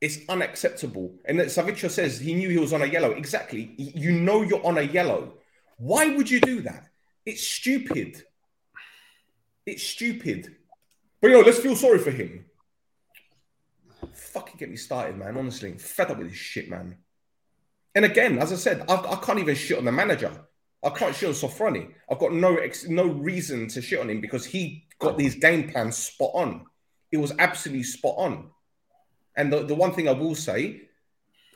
It's 0.00 0.18
unacceptable. 0.28 1.16
And 1.24 1.40
Savicio 1.40 1.90
says 1.90 2.20
he 2.20 2.34
knew 2.34 2.48
he 2.48 2.58
was 2.58 2.72
on 2.72 2.82
a 2.82 2.86
yellow. 2.86 3.10
Exactly. 3.10 3.74
You 3.76 4.12
know 4.12 4.42
you're 4.42 4.64
on 4.64 4.78
a 4.78 4.82
yellow. 4.82 5.34
Why 5.78 6.14
would 6.14 6.30
you 6.30 6.40
do 6.40 6.60
that? 6.62 6.88
It's 7.26 7.44
stupid. 7.46 8.22
It's 9.66 9.82
stupid. 9.82 10.54
But 11.20 11.30
know, 11.30 11.40
let's 11.40 11.58
feel 11.58 11.76
sorry 11.76 11.98
for 11.98 12.10
him. 12.10 12.44
Fucking 14.12 14.56
get 14.58 14.70
me 14.70 14.76
started, 14.76 15.16
man. 15.16 15.36
Honestly, 15.36 15.70
I'm 15.70 15.78
fed 15.78 16.10
up 16.10 16.18
with 16.18 16.28
this 16.28 16.36
shit, 16.36 16.70
man. 16.70 16.96
And 17.94 18.04
again, 18.04 18.38
as 18.38 18.52
I 18.52 18.56
said, 18.56 18.84
I, 18.88 18.94
I 18.94 19.16
can't 19.16 19.38
even 19.38 19.54
shit 19.54 19.78
on 19.78 19.84
the 19.84 19.92
manager. 19.92 20.30
I 20.84 20.90
can't 20.90 21.14
shit 21.14 21.28
on 21.28 21.34
Sofroni. 21.34 21.90
I've 22.10 22.18
got 22.18 22.32
no 22.32 22.56
ex, 22.56 22.86
no 22.86 23.06
reason 23.06 23.66
to 23.68 23.82
shit 23.82 23.98
on 23.98 24.10
him 24.10 24.20
because 24.20 24.44
he 24.44 24.86
got 25.00 25.18
these 25.18 25.34
game 25.34 25.70
plans 25.70 25.96
spot 25.96 26.30
on. 26.34 26.66
It 27.10 27.16
was 27.16 27.32
absolutely 27.38 27.82
spot 27.82 28.14
on. 28.16 28.50
And 29.36 29.52
the, 29.52 29.64
the 29.64 29.74
one 29.74 29.92
thing 29.92 30.08
I 30.08 30.12
will 30.12 30.34
say, 30.34 30.82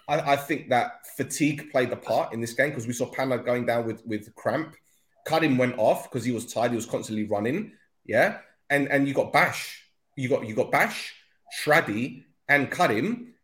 I, 0.08 0.32
I 0.32 0.36
think 0.36 0.70
that 0.70 1.06
fatigue 1.16 1.70
played 1.70 1.92
a 1.92 1.96
part 1.96 2.32
in 2.32 2.40
this 2.40 2.54
game 2.54 2.70
because 2.70 2.86
we 2.86 2.92
saw 2.92 3.06
Pana 3.06 3.38
going 3.38 3.66
down 3.66 3.86
with, 3.86 4.04
with 4.06 4.34
cramp. 4.34 4.74
Karim 5.26 5.56
went 5.56 5.78
off 5.78 6.10
because 6.10 6.24
he 6.24 6.32
was 6.32 6.52
tired. 6.52 6.72
He 6.72 6.76
was 6.76 6.86
constantly 6.86 7.24
running. 7.24 7.72
Yeah. 8.04 8.38
And 8.72 8.88
and 8.88 9.06
you 9.06 9.14
got 9.14 9.32
Bash. 9.32 9.62
You 10.16 10.28
got 10.28 10.46
you 10.48 10.54
got 10.54 10.70
Bash, 10.72 11.14
Shradi, 11.60 12.24
and 12.48 12.70
Karim 12.70 13.34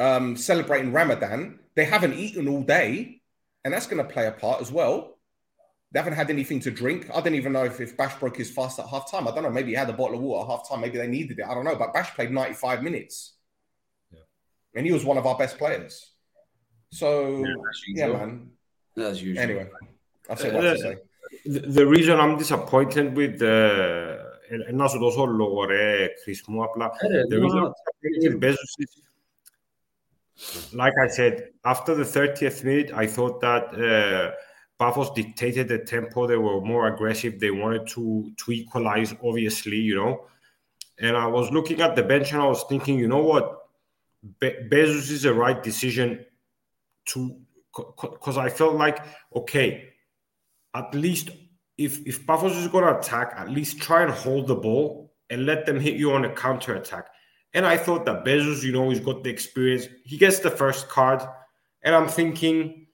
um, 0.00 0.36
celebrating 0.36 0.92
Ramadan. 0.92 1.60
They 1.76 1.84
haven't 1.84 2.14
eaten 2.14 2.48
all 2.48 2.62
day, 2.62 3.20
and 3.64 3.72
that's 3.72 3.86
going 3.86 4.04
to 4.04 4.12
play 4.12 4.26
a 4.26 4.32
part 4.32 4.60
as 4.60 4.72
well. 4.72 5.18
They 5.92 6.00
haven't 6.00 6.14
had 6.14 6.30
anything 6.30 6.60
to 6.60 6.70
drink. 6.70 7.10
I 7.12 7.20
don't 7.20 7.34
even 7.34 7.52
know 7.52 7.64
if, 7.64 7.80
if 7.80 7.96
Bash 7.96 8.18
broke 8.18 8.36
his 8.36 8.50
fast 8.50 8.78
at 8.78 8.86
half 8.88 9.10
time. 9.10 9.28
I 9.28 9.32
don't 9.32 9.42
know. 9.42 9.50
Maybe 9.50 9.70
he 9.70 9.76
had 9.76 9.90
a 9.90 9.92
bottle 9.92 10.16
of 10.16 10.22
water 10.22 10.44
at 10.44 10.56
half 10.56 10.68
time. 10.68 10.80
Maybe 10.80 10.98
they 10.98 11.08
needed 11.08 11.38
it. 11.38 11.44
I 11.44 11.52
don't 11.54 11.64
know. 11.64 11.76
But 11.76 11.92
Bash 11.92 12.14
played 12.14 12.30
95 12.30 12.82
minutes. 12.82 13.34
Yeah. 14.10 14.20
And 14.76 14.86
he 14.86 14.92
was 14.92 15.04
one 15.04 15.18
of 15.18 15.26
our 15.26 15.36
best 15.36 15.58
players. 15.58 16.12
So, 16.92 17.44
yeah, 17.44 17.54
yeah 17.88 18.06
man. 18.08 18.50
As 18.96 19.22
usual. 19.22 19.42
Anyway, 19.42 19.68
I've 20.28 20.40
said 20.40 20.54
what 20.54 20.64
uh, 20.64 20.74
to 20.74 20.78
say. 20.78 20.96
The, 21.44 21.60
the 21.60 21.86
reason 21.86 22.18
I'm 22.20 22.38
disappointed 22.38 23.16
with 23.16 23.38
the. 23.40 23.54
να 24.16 24.29
الناس 24.50 24.96
دو 24.96 25.10
سول 25.10 25.38
لوري 25.38 26.08
like 30.72 30.94
I 31.04 31.08
said, 31.08 31.50
after 31.64 31.94
the 31.94 32.04
30th 32.04 32.64
minute, 32.64 32.92
I 32.94 33.06
thought 33.06 33.40
that 33.42 33.64
uh, 33.74 34.30
Pafos 34.78 35.14
dictated 35.14 35.68
the 35.68 35.78
tempo. 35.78 36.26
They 36.26 36.36
were 36.36 36.60
more 36.60 36.86
aggressive. 36.88 37.38
They 37.38 37.50
wanted 37.50 37.86
to 37.88 38.32
to 38.44 38.52
equalize, 38.52 39.14
obviously, 39.22 39.76
you 39.76 39.96
know. 39.96 40.26
And 40.98 41.16
I 41.16 41.26
was 41.26 41.50
looking 41.50 41.80
at 41.80 41.96
the 41.96 42.02
bench 42.02 42.32
and 42.32 42.40
I 42.40 42.46
was 42.46 42.64
thinking, 42.68 42.98
you 42.98 43.08
know 43.08 43.24
what, 43.32 43.66
Be- 44.40 44.60
Bezus 44.70 45.10
is 45.10 45.22
the 45.22 45.34
right 45.34 45.62
decision 45.62 46.24
to 47.10 47.36
because 47.74 48.38
I 48.38 48.48
felt 48.48 48.74
like 48.74 48.98
okay, 49.36 49.92
at 50.74 50.94
least 50.94 51.30
if 51.86 51.92
if 52.10 52.16
Buffalo's 52.26 52.58
is 52.62 52.68
going 52.74 52.86
to 52.88 52.94
attack, 52.98 53.28
at 53.42 53.48
least 53.56 53.72
try 53.86 54.00
and 54.06 54.12
hold 54.24 54.44
the 54.52 54.58
ball 54.66 54.88
and 55.30 55.38
let 55.50 55.60
them 55.66 55.78
hit 55.86 55.96
you 56.02 56.08
on 56.16 56.22
a 56.30 56.32
counter 56.44 56.72
attack. 56.80 57.04
And 57.54 57.64
I 57.74 57.76
thought 57.84 58.02
that 58.06 58.18
Bezus, 58.26 58.62
you 58.66 58.72
know, 58.76 58.86
he's 58.90 59.04
got 59.08 59.18
the 59.24 59.30
experience. 59.36 59.84
He 60.10 60.16
gets 60.24 60.38
the 60.46 60.54
first 60.62 60.82
card, 60.96 61.20
and 61.84 61.92
I'm 61.96 62.08
thinking, 62.18 62.86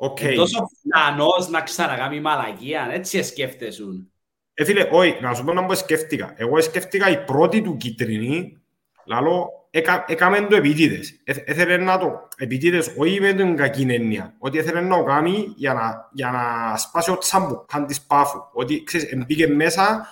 okay. 0.00 0.36
Τόσο 0.36 0.60
φλανός 0.82 1.48
να 1.48 1.60
ξαναγάμει 1.60 2.20
μαλαγία, 2.20 2.88
έτσι 2.92 3.22
σκέφτεσουν. 3.22 4.12
Έφυλε, 4.54 4.88
όχι, 4.92 5.18
να 5.20 5.34
σου 5.34 5.44
πω 5.44 5.52
να 5.52 5.62
μου 5.62 5.74
σκέφτηκα. 5.74 6.34
Εγώ 6.36 6.60
σκέφτηκα 6.60 7.10
η 7.10 7.24
πρώτη 7.24 7.62
του 7.62 7.76
κίτρινη 7.76 8.57
λαλό, 9.08 9.68
έκαμε 10.06 10.40
το 10.40 10.56
επίτηδες. 10.56 11.20
Έθελε 11.24 11.76
να 11.76 11.98
το 11.98 12.28
επίτηδες, 12.36 12.94
όχι 12.96 13.20
με 13.20 13.32
την 13.32 13.56
κακή 13.56 13.86
έννοια, 13.88 14.34
ότι 14.38 14.58
έθελε 14.58 14.80
να 14.80 14.96
το 14.96 15.02
κάνει 15.02 15.52
για 15.56 15.74
να, 15.74 16.10
για 16.12 16.30
να 16.30 16.76
σπάσει 16.76 17.10
ο 17.10 17.18
τσάμπου, 17.18 17.64
της 17.86 18.02
πάφου. 18.02 18.38
Ότι, 18.52 18.82
ξέρεις, 18.84 19.26
μπήκε 19.26 19.48
μέσα, 19.48 20.06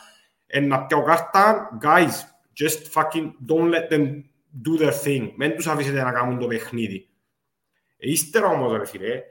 να 0.62 0.84
πιάω 0.84 1.02
κάρτα, 1.02 1.68
guys, 1.82 2.12
just 2.60 3.00
fucking 3.00 3.30
don't 3.48 3.70
let 3.74 3.92
them 3.92 4.22
do 4.66 4.82
their 4.82 4.92
thing. 5.04 5.30
Μεν 5.34 5.54
τους 5.54 5.66
αφήσετε 5.66 6.02
να 6.02 6.12
κάνουν 6.12 6.38
το 6.38 6.46
παιχνίδι. 6.46 7.08
Ύστερα 7.96 8.46
όμως, 8.46 8.76
ρε 8.76 8.86
φίλε, 8.86 9.22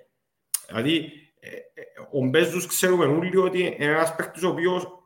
δηλαδή, 0.67 1.12
ο 2.12 2.25
Μπέζους 2.25 2.67
ξέρουμε 2.67 3.06
όλοι 3.06 3.38
ότι 3.38 3.60
είναι 3.60 3.75
ένας 3.78 4.15
παίκτης 4.15 4.43
ο 4.43 4.49
οποίος 4.49 5.05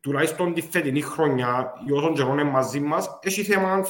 τουλάχιστον 0.00 0.54
τη 0.54 0.60
φετινή 0.60 1.00
χρονιά 1.00 1.72
ή 1.86 1.92
όσον 1.92 2.14
καιρό 2.14 2.32
είναι 2.32 2.44
μαζί 2.44 2.80
μας, 2.80 3.18
έχει 3.22 3.42
θέμα 3.42 3.84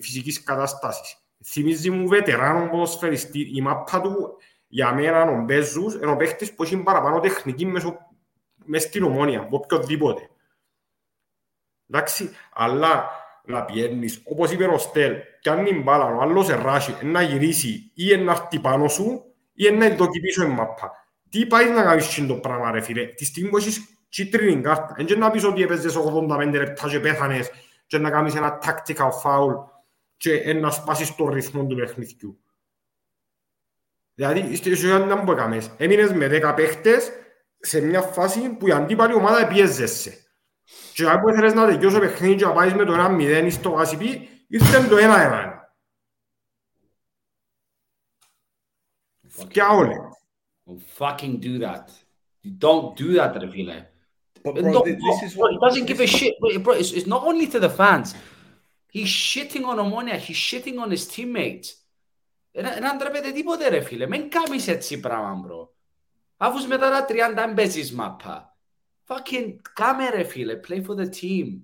φυσικής 0.00 0.42
κατάστασης. 0.42 1.16
Θυμίζει 1.44 1.90
μου 1.90 2.08
βετεράνο 2.08 2.68
ποδοσφαιριστή. 2.70 3.50
Η 3.54 3.60
μάπα 3.60 4.00
του 4.00 4.36
για 4.66 4.94
μένα 4.94 5.22
ο 5.22 5.42
Μπέζους 5.42 5.94
είναι 5.94 6.10
ο 6.10 6.16
παίκτης 6.16 6.54
που 6.54 6.62
έχει 6.62 6.76
παραπάνω 6.76 7.20
τεχνική 7.20 7.66
μέσω, 7.66 7.96
μες 8.64 8.82
στην 8.82 9.02
ομόνια, 9.02 9.40
από 9.40 9.56
οποιοδήποτε. 9.56 10.28
Εντάξει, 11.90 12.30
αλλά 12.52 13.10
να 13.44 13.64
πιένεις, 13.64 14.22
όπως 14.24 14.50
είπε 14.50 14.64
ο 14.64 14.78
Στέλ, 14.78 15.14
κι 15.40 15.48
αν 15.48 15.66
είναι 15.66 15.78
μπάλα, 15.78 16.04
ο 16.04 16.20
άλλος 16.20 16.48
ερράσει, 16.48 16.96
να 17.02 17.22
γυρίσει 17.22 17.90
ή 17.94 18.16
να 18.16 18.32
έρθει 18.32 18.58
πάνω 18.58 18.88
σου 18.88 19.24
ή 19.54 19.70
να 19.70 19.94
το 19.94 20.08
πίσω 20.08 20.42
η 20.42 20.48
μάπα. 20.48 20.92
Τι 21.28 21.46
πάει 21.46 21.70
να 21.70 21.82
κάνεις 21.82 22.26
το 22.26 22.34
πράγμα 22.34 22.70
ρε 22.70 22.80
φίλε, 22.80 23.04
τη 23.06 23.24
στιγμή 23.24 23.50
που 23.50 23.56
έχεις 23.56 24.03
κίτρινη 24.14 24.62
κάρτα, 24.62 24.94
δεν 24.96 25.18
να 25.18 25.30
πεις 25.30 25.44
ότι 25.44 25.62
έπαιζες 25.62 25.96
85 25.96 26.50
λεπτά 26.52 26.88
και 26.88 27.00
πέθανες 27.00 27.50
και 27.86 27.98
να 27.98 28.10
κάνεις 28.10 28.34
ένα 28.34 28.58
tactical 28.62 29.08
foul 29.24 29.64
και 30.16 30.52
να 30.52 30.70
σπάσεις 30.70 31.14
το 31.14 31.28
ρυθμό 31.28 31.66
του 31.66 31.74
παιχνιδιού. 31.74 32.38
Δηλαδή, 34.14 34.56
στο 34.56 34.70
ισογιάννα 34.70 35.24
που 35.24 35.32
έκαμες, 35.32 35.70
έμεινες 35.76 36.12
με 36.12 36.26
10 36.28 36.54
παίχτες 36.56 37.10
σε 37.58 37.80
μια 37.80 38.00
φάση 38.02 38.48
που 38.48 38.68
η 38.68 38.72
αντίπαλη 38.72 39.14
ομάδα 39.14 39.46
πιέζεσαι. 39.46 40.18
Και 40.92 41.08
αν 41.08 41.20
θέλεις 41.34 41.52
να 41.52 41.66
τελειώσει 41.66 41.94
το 41.94 42.00
παιχνίδι 42.00 42.34
και 42.34 42.44
να 42.44 42.52
πάεις 42.52 42.74
με 42.74 42.84
το 42.84 42.94
1-0 42.94 43.50
στο 43.50 43.70
Γασιπί, 43.70 44.28
ήρθε 44.48 44.88
το 44.88 44.96
1-1. 44.96 45.72
Φτιά 49.28 49.68
όλοι. 49.68 49.94
Fucking 50.98 51.38
do 51.42 51.60
that. 51.64 51.86
You 52.44 52.50
don't 52.58 53.00
do 53.00 53.20
that, 53.20 53.32
ρε 53.38 53.50
φίλε. 53.50 53.88
But 54.44 54.54
bro, 54.60 54.82
this 54.82 55.22
is 55.26 55.32
what, 55.38 55.50
he 55.52 55.58
doesn't 55.66 55.86
give 55.86 56.00
a 56.00 56.06
shit. 56.06 56.34
Bro, 56.64 56.74
it's, 56.74 56.92
it's 56.92 57.06
not 57.14 57.22
only 57.30 57.46
to 57.54 57.58
the 57.66 57.70
fans. 57.80 58.14
He's 58.96 59.08
shitting 59.30 59.64
on 59.70 59.76
Omonia. 59.84 60.16
He's 60.26 60.36
shitting 60.48 60.76
on 60.78 60.90
his 60.90 61.04
teammates. 61.14 61.68
Δεν 62.52 62.96
ντρέπεται 62.98 63.30
τίποτε 63.32 63.68
ρε 63.68 63.80
φίλε. 63.80 64.06
Μην 64.06 64.30
κάνεις 64.30 64.68
έτσι 64.68 65.00
πράγμα, 65.00 65.44
bro. 65.46 65.68
Αφού 66.36 66.66
μετά 66.66 66.90
τα 66.90 67.06
30 67.50 67.52
μπέζεις 67.54 67.92
μάπα. 67.92 68.56
Fucking 69.06 69.54
κάμε 69.74 70.08
ρε 70.08 70.24
φίλε, 70.24 70.60
play 70.68 70.82
for 70.86 70.96
the 70.96 71.08
team. 71.20 71.60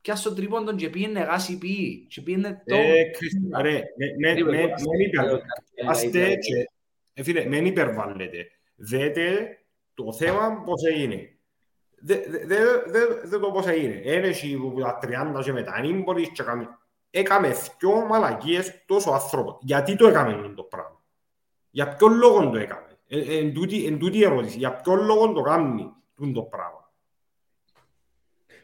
πιάσε 0.00 0.22
τον 0.28 0.36
τρίποντον 0.36 0.76
και 0.76 0.88
πήγαινε 0.90 1.20
γάση 1.20 1.58
πει. 1.58 2.06
Και 2.10 2.20
πήγαινε 2.20 2.62
το... 2.66 2.74
Ε, 2.76 3.04
Κρίστα, 3.04 3.62
ρε, 3.62 3.72
με- 3.72 4.34
με- 4.34 4.42
με- 4.44 4.50
μεν 4.50 5.00
υπερ- 5.00 5.42
Άστε 5.88 6.34
και- 6.34 6.70
ε, 7.14 7.22
φίλε, 7.22 7.44
μεν 7.44 7.66
υπερβάλλετε. 7.66 8.46
Δέτε 8.76 9.58
το 9.94 10.12
θέμα 10.12 10.62
πώς 10.64 10.82
έγινε. 10.84 11.36
Δε- 12.04 12.22
δε- 12.28 12.46
δε- 12.46 12.82
δε- 12.86 13.20
δε 13.24 13.38
το 13.38 13.50
πώς 13.50 13.66
έγινε. 13.66 14.00
Ένα 14.04 14.26
εσύ 14.26 14.56
που 14.56 14.80
τα 14.80 14.98
30 15.02 15.42
και 15.42 15.52
μετά, 15.52 15.72
αν 15.72 16.02
μπορείς 16.02 16.28
και 16.28 16.42
κάνει... 16.42 16.66
Έκαμε 17.10 17.54
δυο 17.78 18.06
μαλακίες 18.06 18.82
τόσο 18.86 19.10
άνθρωπο. 19.10 19.58
Γιατί 19.60 19.96
το 19.96 20.06
έκαμε 20.08 20.52
το 20.56 20.62
πράγμα. 20.62 21.02
Για 21.70 21.88
ποιον 21.88 22.14
λόγο 22.14 22.50
το 22.50 22.58
έκαμε. 22.58 22.86
Ε, 23.08 23.38
Εν 23.38 23.54
τούτη 23.54 23.86
εν 23.86 23.98
τούτη 23.98 24.18
η 24.18 24.24
ερώτηση. 24.24 24.58
Για 24.58 24.72
ποιον 24.76 25.04
λόγο 25.04 25.32
το 25.32 25.40
κάνει 25.40 25.92
το 26.34 26.42
πράγμα. 26.42 26.80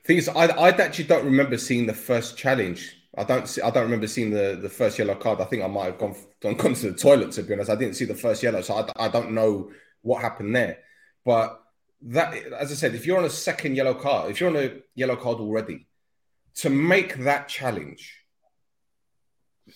Thing 0.07 0.17
is, 0.17 0.29
I, 0.29 0.47
I 0.67 0.71
actually 0.71 1.05
don't 1.05 1.25
remember 1.25 1.59
seeing 1.59 1.85
the 1.87 1.99
first 2.09 2.39
challenge. 2.39 2.81
I 3.21 3.25
don't 3.25 3.47
see, 3.47 3.61
I 3.61 3.71
don't 3.71 3.87
remember 3.91 4.07
seeing 4.07 4.31
the, 4.31 4.59
the 4.63 4.71
first 4.71 4.99
yellow 4.99 5.17
card. 5.17 5.41
I 5.41 5.45
think 5.45 5.63
I 5.63 5.67
might 5.67 5.89
have 5.91 5.99
gone, 5.99 6.15
gone 6.41 6.55
gone 6.63 6.75
to 6.75 6.91
the 6.93 6.97
toilet 6.97 7.31
to 7.33 7.43
be 7.43 7.53
honest. 7.53 7.71
I 7.71 7.77
didn't 7.77 7.97
see 7.97 8.07
the 8.07 8.15
first 8.15 8.43
yellow, 8.43 8.63
so 8.63 8.73
I, 8.81 8.83
I 9.05 9.09
don't 9.09 9.33
know 9.33 9.71
what 10.01 10.23
happened 10.23 10.55
there. 10.57 10.79
But 11.25 11.47
that, 12.04 12.34
as 12.36 12.72
I 12.72 12.76
said, 12.76 12.96
if 12.96 13.06
you're 13.06 13.18
on 13.18 13.26
a 13.26 13.30
second 13.30 13.76
yellow 13.76 13.94
card, 13.94 14.32
if 14.32 14.40
you're 14.40 14.50
on 14.50 14.58
a 14.58 14.72
yellow 14.96 15.16
card 15.16 15.38
already, 15.40 15.88
to 16.56 16.70
make 16.70 17.18
that 17.30 17.48
challenge, 17.48 18.04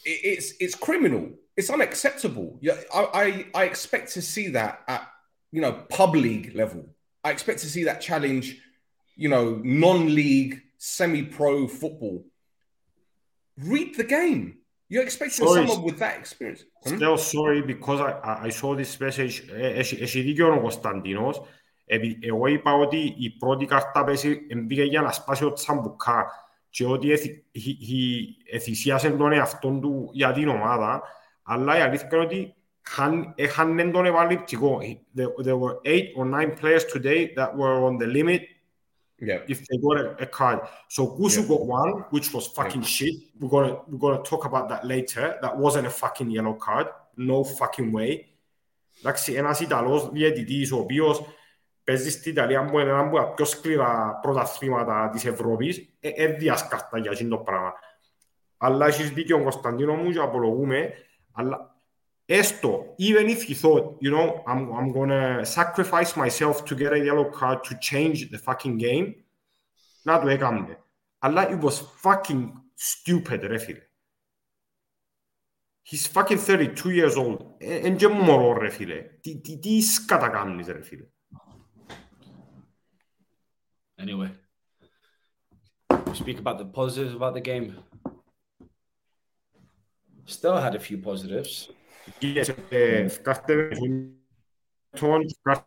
it, 0.04 0.19
it's 0.23 0.54
it's 0.60 0.76
criminal. 0.76 1.30
It's 1.56 1.69
unacceptable. 1.69 2.60
Yeah, 2.62 2.78
I, 2.93 3.04
I 3.54 3.62
I 3.62 3.63
expect 3.65 4.13
to 4.13 4.21
see 4.21 4.50
that 4.50 4.82
at 4.88 5.08
you 5.52 5.62
know 5.62 5.73
pub 5.89 6.15
league 6.15 6.56
level. 6.56 6.89
I 7.23 7.32
expect 7.32 7.60
to 7.60 7.69
see 7.69 7.84
that 7.86 8.00
challenge 8.02 8.62
you 9.19 9.30
know, 9.30 9.60
non-league, 9.63 10.62
semi-pro 10.78 11.67
football. 11.67 12.23
Read 13.58 13.95
the 13.97 14.04
game. 14.04 14.60
You're 14.89 15.04
expecting 15.04 15.45
Sorry. 15.45 15.67
someone 15.67 15.84
with 15.84 15.97
that 16.00 16.17
experience. 16.19 16.63
Hmm? 16.84 16.95
Still 16.95 17.17
sorry 17.17 17.62
because 17.63 18.00
I, 18.00 18.12
I- 18.12 18.43
I 18.45 18.50
saw 18.50 18.76
this 18.76 19.00
message. 19.00 19.43
Ε, 19.52 19.80
Έχει, 19.80 19.95
έχει 20.02 20.21
δίκιο 20.21 20.54
ο 20.54 20.60
Κωνσταντίνος. 20.60 21.41
Επί- 21.85 22.18
εγώ 22.23 22.47
είπα 22.47 22.73
ότι 22.75 23.14
η 23.18 23.31
πρώτη 23.31 23.64
κάρτα 23.64 24.05
πέσει 24.05 24.47
μπήκε 24.57 24.83
για 24.83 25.01
να 25.01 25.12
σπάσει 25.12 25.45
ο 25.45 25.53
Τσαμπουκά 25.53 26.27
και 26.71 26.87
ότι 26.87 27.11
εθι- 27.12 27.45
χι- 27.53 27.83
χι- 27.85 28.55
εθυσίασε 28.55 29.11
τον 29.11 29.33
εαυτόν 29.33 29.81
του 29.81 30.09
για 30.12 30.33
την 30.33 30.49
ομάδα. 30.49 31.03
Αλλά 31.42 31.79
η 31.79 31.81
αλήθεια 31.81 32.09
είναι 32.12 32.25
ότι 32.25 32.55
χαν- 32.83 33.33
έχανε 33.35 33.85
τον 33.90 34.05
επαληπτικό. 34.07 34.79
There, 35.16 35.45
there 35.45 35.59
were 35.59 35.81
eight 35.85 36.05
or 36.16 36.25
nine 36.40 36.53
players 36.62 36.85
today 36.95 37.27
that 37.37 37.51
were 37.57 37.85
on 37.88 37.97
the 38.03 38.07
limit 38.07 38.40
Yeah. 39.31 39.42
if 39.53 39.59
they 39.68 39.79
got 39.87 39.97
a, 40.03 40.07
a 40.27 40.29
card. 40.38 40.59
So 40.97 41.03
Gusu 41.16 41.42
got 41.53 41.62
one, 41.81 41.92
which 42.14 42.29
was 42.35 42.45
fucking 42.57 42.85
shit. 42.95 43.14
We're 43.40 43.53
gonna 43.55 43.75
we're 43.90 44.03
gonna 44.05 44.23
talk 44.33 44.42
about 44.51 44.66
that 44.73 44.83
later. 44.92 45.25
That 45.42 45.55
wasn't 45.64 45.87
a 45.92 45.95
fucking 46.03 46.31
yellow 46.37 46.57
card. 46.66 46.87
No 47.31 47.38
fucking 47.59 47.90
way. 47.97 48.12
Εντάξει, 49.01 49.33
ένας 49.33 49.61
Ιταλός 49.61 50.09
διαιτητής 50.12 50.73
ο 50.73 50.79
οποίος 50.79 51.23
παίζει 51.84 52.12
στην 52.12 52.32
Ιταλία 52.32 52.65
που 52.65 52.80
είναι 52.80 52.89
ένα 52.89 53.00
από 53.00 53.17
τα 53.17 53.34
πιο 53.34 53.45
σκληρά 53.45 54.19
πρωταθλήματα 54.21 55.10
της 55.10 55.26
Ευρώπης, 55.26 55.95
ε, 56.00 56.10
ε, 56.10 56.28
διασκάρτα 56.28 56.97
για 56.97 57.12
εκείνο 57.12 57.38
το 57.38 57.43
πράγμα. 57.43 57.73
Αλλά 58.58 58.86
έχεις 58.86 59.10
δίκιο 59.10 59.43
Κωνσταντίνο 59.43 59.93
μου 59.93 60.12
και 60.12 60.19
απολογούμε, 60.19 60.93
αλλά 61.32 61.76
έστω, 62.26 62.95
even 63.00 63.28
if 63.28 63.50
you 63.50 63.56
thought, 63.56 63.84
you 64.02 64.12
know, 64.12 64.43
I'm, 64.47 64.71
I'm 64.78 64.91
gonna 64.91 65.45
sacrifice 65.45 66.15
myself 66.15 66.65
to 66.65 66.76
get 66.76 66.93
a 66.93 67.00
yellow 67.00 67.30
card 67.39 67.63
to 67.63 67.73
change 67.89 68.30
the 68.32 68.39
fucking 68.45 68.78
game, 68.82 69.13
να 70.02 70.19
το 70.19 70.28
έκαμε. 70.28 70.84
Αλλά 71.19 71.50
it 71.50 71.63
was 71.63 71.76
fucking 72.04 72.52
stupid, 72.76 73.39
ρε 73.41 73.58
φίλε. 73.58 73.82
He's 75.89 76.06
fucking 76.13 76.38
32 76.38 76.76
years 76.86 77.15
old. 77.15 77.39
Εν 77.58 77.97
και 77.97 78.08
μωρό, 78.08 78.58
ρε 78.58 78.69
φίλε. 78.69 79.02
Τι, 79.21 79.41
τι, 79.41 79.60
τι 79.60 79.82
σκάτα 79.82 80.30
κάνεις, 80.30 80.67
ρε 80.67 80.84
φίλε. 80.84 81.08
Anyway, 84.04 84.30
we 86.08 86.13
speak 86.23 86.38
about 86.43 86.58
the 86.60 86.65
positives 86.80 87.13
about 87.19 87.34
the 87.34 87.41
game. 87.52 87.67
Still 90.26 90.58
had 90.65 90.76
a 90.76 90.80
few 90.80 90.97
positives. 90.97 91.69
Yes, 92.21 92.50
ε, 92.69 93.08
Φκάστε 93.08 93.56
με 93.56 93.63
μισό 93.63 93.86
λεπτό, 95.08 95.36
φκάστε 95.41 95.65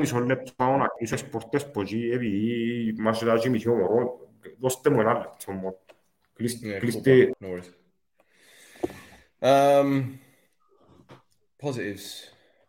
μισό 0.00 0.18
λεπτό 0.18 0.64
να 0.76 0.86
κλείσω 0.86 1.14
τις 1.14 1.24
πόρτες 1.28 1.70
που 1.70 1.80
εκεί, 1.80 2.10
επειδή 2.12 2.94
μας 2.98 3.24
δάζει 3.24 3.48
μισό 3.48 3.72
μωρό. 3.74 4.30
Δώστε 4.58 4.90
μου 4.90 5.00
ένα 5.00 5.12
λεπτό 5.18 5.52
μόνο. 5.52 5.78
Κλείστε- 6.32 6.66
Yeah, 6.68 6.76
cool, 6.76 6.80
Κλείστε 6.80 7.30
bro. 7.40 7.46
No 7.46 7.50
worries. 7.52 7.70
Um, 9.42 10.18
positives, 11.56 12.06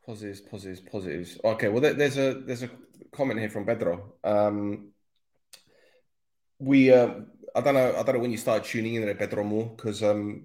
positives, 0.05 0.39
positives, 0.51 0.81
positives. 0.93 1.31
Okay, 1.51 1.67
well, 1.69 1.81
there, 1.85 1.95
there's 1.99 2.17
a 2.25 2.27
there's 2.47 2.63
a 2.63 2.69
comment 3.17 3.37
here 3.39 3.49
from 3.55 3.65
Pedro. 3.69 3.93
Um, 4.31 4.57
we, 6.58 6.92
uh, 6.92 7.10
I 7.54 7.60
don't 7.60 7.74
know, 7.74 7.96
I 7.96 8.02
don't 8.02 8.16
know 8.16 8.20
when 8.20 8.30
you 8.30 8.36
started 8.36 8.64
tuning 8.64 8.94
in 8.94 9.02
there, 9.02 9.14
Pedro, 9.14 9.44
more 9.44 9.74
because 9.76 10.02
um, 10.02 10.44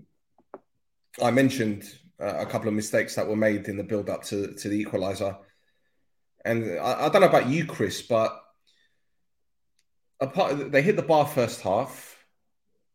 I 1.21 1.31
mentioned 1.31 1.83
uh, 2.19 2.35
a 2.39 2.45
couple 2.45 2.67
of 2.67 2.73
mistakes 2.73 3.15
that 3.15 3.27
were 3.27 3.35
made 3.35 3.67
in 3.67 3.77
the 3.77 3.83
build 3.83 4.09
up 4.09 4.23
to 4.25 4.53
to 4.53 4.69
the 4.69 4.79
equalizer, 4.79 5.37
and 6.45 6.79
I, 6.79 7.05
I 7.05 7.09
don't 7.09 7.21
know 7.21 7.27
about 7.27 7.49
you, 7.49 7.65
Chris, 7.65 8.01
but 8.01 8.41
apart 10.19 10.71
they 10.71 10.81
hit 10.81 10.95
the 10.95 11.01
bar 11.01 11.25
first 11.25 11.61
half. 11.61 12.17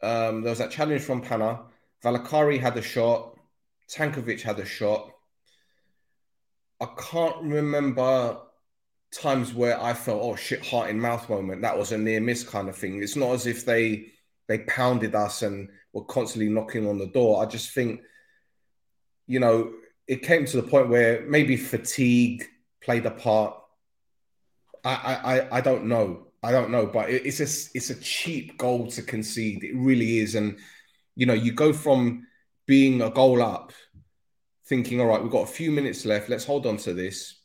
Um, 0.02 0.42
there 0.42 0.50
was 0.50 0.58
that 0.58 0.70
challenge 0.70 1.02
from 1.02 1.22
Pana. 1.22 1.62
Valakari 2.04 2.60
had 2.60 2.76
a 2.76 2.82
shot. 2.82 3.36
Tankovic 3.90 4.42
had 4.42 4.60
a 4.60 4.64
shot. 4.64 5.10
I 6.80 6.86
can't 6.98 7.42
remember 7.42 8.38
times 9.12 9.54
where 9.54 9.80
I 9.80 9.94
felt, 9.94 10.22
oh 10.22 10.36
shit, 10.36 10.64
heart 10.64 10.90
in 10.90 11.00
mouth 11.00 11.28
moment. 11.28 11.62
That 11.62 11.78
was 11.78 11.92
a 11.92 11.98
near 11.98 12.20
miss 12.20 12.42
kind 12.44 12.68
of 12.68 12.76
thing. 12.76 13.02
It's 13.02 13.16
not 13.16 13.32
as 13.32 13.46
if 13.46 13.64
they 13.64 14.12
they 14.48 14.58
pounded 14.60 15.14
us 15.14 15.42
and 15.42 15.68
were 15.92 16.04
constantly 16.04 16.48
knocking 16.48 16.86
on 16.88 16.98
the 16.98 17.08
door. 17.08 17.42
I 17.42 17.46
just 17.46 17.72
think, 17.72 18.00
you 19.26 19.40
know, 19.40 19.72
it 20.06 20.22
came 20.22 20.44
to 20.46 20.60
the 20.60 20.68
point 20.68 20.88
where 20.88 21.26
maybe 21.26 21.56
fatigue 21.56 22.44
played 22.82 23.06
a 23.06 23.10
part. 23.10 23.56
I 24.84 24.94
I 25.50 25.56
I- 25.58 25.60
don't 25.60 25.86
know. 25.86 26.22
I 26.42 26.52
don't 26.52 26.70
know, 26.70 26.86
but 26.86 27.10
it's 27.10 27.40
a 27.40 27.48
it's 27.76 27.90
a 27.90 28.00
cheap 28.00 28.56
goal 28.56 28.86
to 28.92 29.02
concede. 29.02 29.64
It 29.64 29.74
really 29.74 30.18
is, 30.18 30.36
and 30.36 30.58
you 31.16 31.26
know, 31.26 31.34
you 31.34 31.52
go 31.52 31.72
from 31.72 32.26
being 32.66 33.02
a 33.02 33.10
goal 33.10 33.42
up, 33.42 33.72
thinking, 34.66 35.00
all 35.00 35.06
right, 35.06 35.22
we've 35.22 35.32
got 35.32 35.48
a 35.48 35.52
few 35.52 35.70
minutes 35.72 36.04
left. 36.04 36.28
Let's 36.28 36.44
hold 36.44 36.66
on 36.66 36.76
to 36.78 36.94
this. 36.94 37.40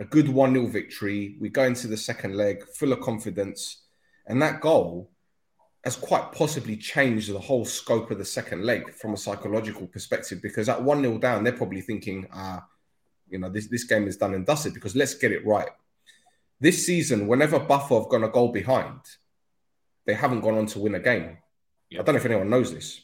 A 0.00 0.04
good 0.04 0.28
1 0.28 0.54
0 0.54 0.66
victory. 0.66 1.36
We 1.40 1.48
go 1.50 1.64
into 1.64 1.86
the 1.86 1.96
second 1.96 2.36
leg 2.36 2.66
full 2.74 2.92
of 2.92 3.00
confidence. 3.00 3.82
And 4.26 4.40
that 4.42 4.60
goal 4.60 5.10
has 5.84 5.96
quite 5.96 6.32
possibly 6.32 6.76
changed 6.76 7.32
the 7.32 7.38
whole 7.38 7.64
scope 7.64 8.10
of 8.10 8.18
the 8.18 8.24
second 8.24 8.64
leg 8.64 8.92
from 8.94 9.14
a 9.14 9.16
psychological 9.16 9.86
perspective 9.86 10.40
because 10.42 10.68
at 10.68 10.82
1 10.82 11.02
0 11.02 11.18
down, 11.18 11.44
they're 11.44 11.52
probably 11.52 11.80
thinking, 11.80 12.26
ah, 12.32 12.66
you 13.28 13.38
know, 13.38 13.48
this, 13.48 13.68
this 13.68 13.84
game 13.84 14.08
is 14.08 14.16
done 14.16 14.34
and 14.34 14.46
dusted 14.46 14.74
because 14.74 14.96
let's 14.96 15.14
get 15.14 15.32
it 15.32 15.46
right. 15.46 15.68
This 16.60 16.84
season, 16.84 17.26
whenever 17.26 17.58
Buffalo 17.58 18.00
have 18.00 18.10
gone 18.10 18.24
a 18.24 18.28
goal 18.28 18.52
behind, 18.52 19.00
they 20.06 20.14
haven't 20.14 20.40
gone 20.40 20.58
on 20.58 20.66
to 20.66 20.78
win 20.78 20.94
a 20.94 21.00
game. 21.00 21.38
I 21.92 22.02
don't 22.02 22.14
know 22.14 22.20
if 22.20 22.26
anyone 22.26 22.50
knows 22.50 22.72
this. 22.72 23.00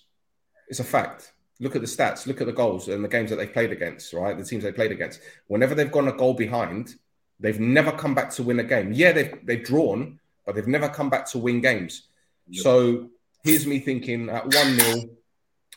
It's 0.68 0.80
a 0.80 0.84
fact. 0.84 1.32
Look 1.58 1.74
at 1.74 1.80
the 1.80 1.86
stats, 1.86 2.26
look 2.26 2.40
at 2.40 2.46
the 2.46 2.52
goals 2.52 2.88
and 2.88 3.02
the 3.02 3.08
games 3.08 3.30
that 3.30 3.36
they've 3.36 3.52
played 3.52 3.72
against, 3.72 4.12
right? 4.12 4.36
The 4.36 4.44
teams 4.44 4.62
they 4.62 4.72
played 4.72 4.92
against. 4.92 5.20
Whenever 5.46 5.74
they've 5.74 5.90
gone 5.90 6.08
a 6.08 6.12
goal 6.12 6.34
behind, 6.34 6.94
they've 7.40 7.60
never 7.60 7.92
come 7.92 8.14
back 8.14 8.30
to 8.30 8.42
win 8.42 8.60
a 8.60 8.64
game. 8.64 8.92
Yeah, 8.92 9.12
they've, 9.12 9.34
they've 9.44 9.64
drawn, 9.64 10.20
but 10.44 10.54
they've 10.54 10.66
never 10.66 10.88
come 10.88 11.08
back 11.08 11.26
to 11.30 11.38
win 11.38 11.60
games. 11.60 12.08
So 12.52 13.10
here's 13.42 13.66
me 13.66 13.80
thinking 13.80 14.28
at 14.28 14.44
1 14.44 14.52
0, 14.52 15.08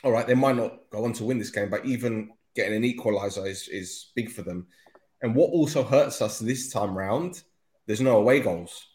all 0.04 0.12
right, 0.12 0.26
they 0.26 0.34
might 0.34 0.56
not 0.56 0.78
go 0.90 1.04
on 1.04 1.12
to 1.14 1.24
win 1.24 1.38
this 1.38 1.50
game, 1.50 1.68
but 1.68 1.84
even 1.84 2.30
getting 2.54 2.74
an 2.74 2.84
equalizer 2.84 3.46
is, 3.46 3.68
is 3.68 4.10
big 4.14 4.30
for 4.30 4.42
them. 4.42 4.66
And 5.22 5.34
what 5.34 5.50
also 5.50 5.82
hurts 5.82 6.22
us 6.22 6.38
this 6.38 6.70
time 6.70 6.96
round, 6.96 7.42
there's 7.86 8.00
no 8.00 8.18
away 8.18 8.40
goals. 8.40 8.86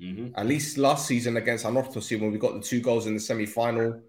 Mhm. 0.00 0.32
At 0.36 0.46
least 0.46 0.78
last 0.78 1.06
season 1.06 1.36
against 1.36 1.64
Anorthosi, 1.64 2.20
when 2.20 2.32
we 2.32 2.38
got 2.38 2.54
the 2.54 2.60
two 2.60 2.80
goals 2.80 3.06
in 3.06 3.14
the 3.14 3.20
semi 3.20 3.46
final, 3.46 4.02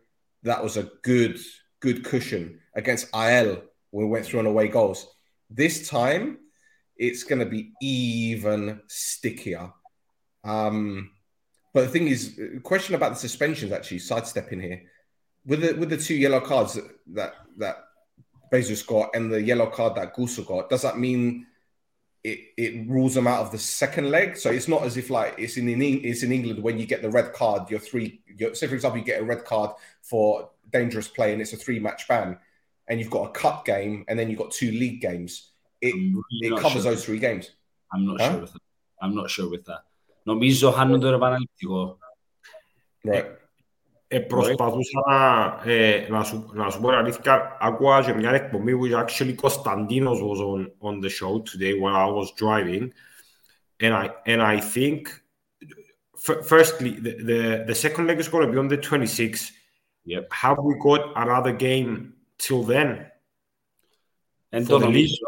that 0.43 0.63
was 0.63 0.77
a 0.77 0.91
good, 1.01 1.39
good 1.79 2.03
cushion 2.03 2.59
against 2.75 3.13
IL 3.15 3.61
we 3.91 4.05
went 4.05 4.25
through 4.25 4.41
on 4.41 4.45
away 4.45 4.67
goals. 4.67 5.07
This 5.49 5.89
time, 5.89 6.39
it's 6.97 7.23
going 7.23 7.39
to 7.39 7.45
be 7.45 7.71
even 7.81 8.81
stickier. 8.87 9.71
Um, 10.43 11.11
but 11.73 11.81
the 11.81 11.89
thing 11.89 12.07
is, 12.07 12.39
question 12.63 12.95
about 12.95 13.13
the 13.13 13.19
suspensions 13.19 13.71
actually 13.71 13.99
sidestepping 13.99 14.59
here 14.59 14.83
with 15.45 15.61
the 15.61 15.73
with 15.73 15.89
the 15.89 15.97
two 15.97 16.15
yellow 16.15 16.41
cards 16.41 16.79
that 17.13 17.35
that, 17.57 17.83
Bezus 18.51 18.85
got 18.87 19.13
and 19.13 19.31
the 19.31 19.41
yellow 19.41 19.67
card 19.67 19.95
that 19.95 20.15
Gusso 20.15 20.45
got. 20.45 20.69
Does 20.69 20.81
that 20.83 20.97
mean 20.97 21.45
it, 22.23 22.39
it 22.57 22.89
rules 22.89 23.13
them 23.13 23.27
out 23.27 23.41
of 23.41 23.51
the 23.51 23.57
second 23.57 24.09
leg. 24.09 24.37
So 24.37 24.51
it's 24.51 24.67
not 24.67 24.83
as 24.83 24.97
if 24.97 25.09
like 25.09 25.35
it's 25.37 25.57
in, 25.57 25.69
in 25.69 25.81
it's 25.81 26.23
in 26.23 26.31
England 26.31 26.61
when 26.61 26.77
you 26.77 26.85
get 26.85 27.01
the 27.01 27.09
red 27.09 27.33
card. 27.33 27.69
You're 27.69 27.79
three. 27.79 28.21
You're, 28.27 28.53
say 28.55 28.67
for 28.67 28.75
example, 28.75 28.99
you 28.99 29.05
get 29.05 29.21
a 29.21 29.25
red 29.25 29.45
card 29.45 29.71
for 30.01 30.49
dangerous 30.70 31.08
play 31.08 31.32
and 31.32 31.40
it's 31.40 31.52
a 31.52 31.56
three 31.56 31.78
match 31.78 32.08
ban, 32.08 32.38
and 32.88 32.98
you've 32.98 33.10
got 33.10 33.24
a 33.28 33.32
cup 33.42 33.64
game 33.64 34.04
and 34.08 34.18
then 34.18 34.28
you've 34.28 34.38
got 34.38 34.50
two 34.50 34.70
league 34.70 35.00
games. 35.00 35.50
It 35.80 35.94
really 35.94 36.56
it 36.56 36.60
covers 36.60 36.82
sure. 36.82 36.92
those 36.92 37.04
three 37.04 37.18
games. 37.18 37.50
I'm 37.92 38.06
not 38.06 38.20
huh? 38.20 38.30
sure 38.30 38.40
with 38.40 38.52
that. 38.52 38.62
I'm 39.02 39.14
not 39.14 39.30
sure 39.30 39.48
with 39.50 39.64
that. 39.64 39.82
Νομίζω 40.22 40.70
χάνουν 40.70 41.00
το 41.00 41.06
επαναληπτικό. 41.06 41.98
Right. 43.04 43.24
Ε, 44.14 44.20
προσπαθούσα 44.20 45.00
να, 45.10 45.60
ε, 45.72 46.06
να, 46.08 46.22
σου, 46.22 46.50
να 46.52 46.70
σου 46.70 46.80
πω 46.80 46.88
αλήθεια, 46.88 47.56
άκουα 47.60 48.02
και 48.02 48.12
μια 48.12 48.30
εκπομπή 48.30 48.76
που 48.76 48.86
actually 48.86 49.34
Κωνσταντίνος 49.34 50.20
was 50.20 50.38
on, 50.38 50.70
on 50.80 51.04
the 51.04 51.08
show 51.08 51.42
today 51.42 51.72
when 51.80 51.94
I 51.94 52.06
was 52.06 52.30
driving 52.36 52.92
and 53.80 53.94
I, 53.94 54.10
and 54.26 54.42
I 54.42 54.60
think 54.60 55.08
firstly 56.52 56.90
the, 57.04 57.12
the, 57.28 57.64
the 57.66 57.74
second 57.74 58.06
leg 58.06 58.18
is 58.20 58.28
going 58.28 58.46
to 58.46 58.52
be 58.52 58.58
on 58.58 58.68
the 58.68 58.78
26th 58.78 59.50
yep. 60.06 60.32
have 60.32 60.58
we 60.58 60.74
got 60.78 61.02
another 61.16 61.52
game 61.52 62.14
till 62.38 62.62
then 62.62 63.06
and 64.52 64.66
don't 64.66 64.82
νομίζω, 64.82 65.26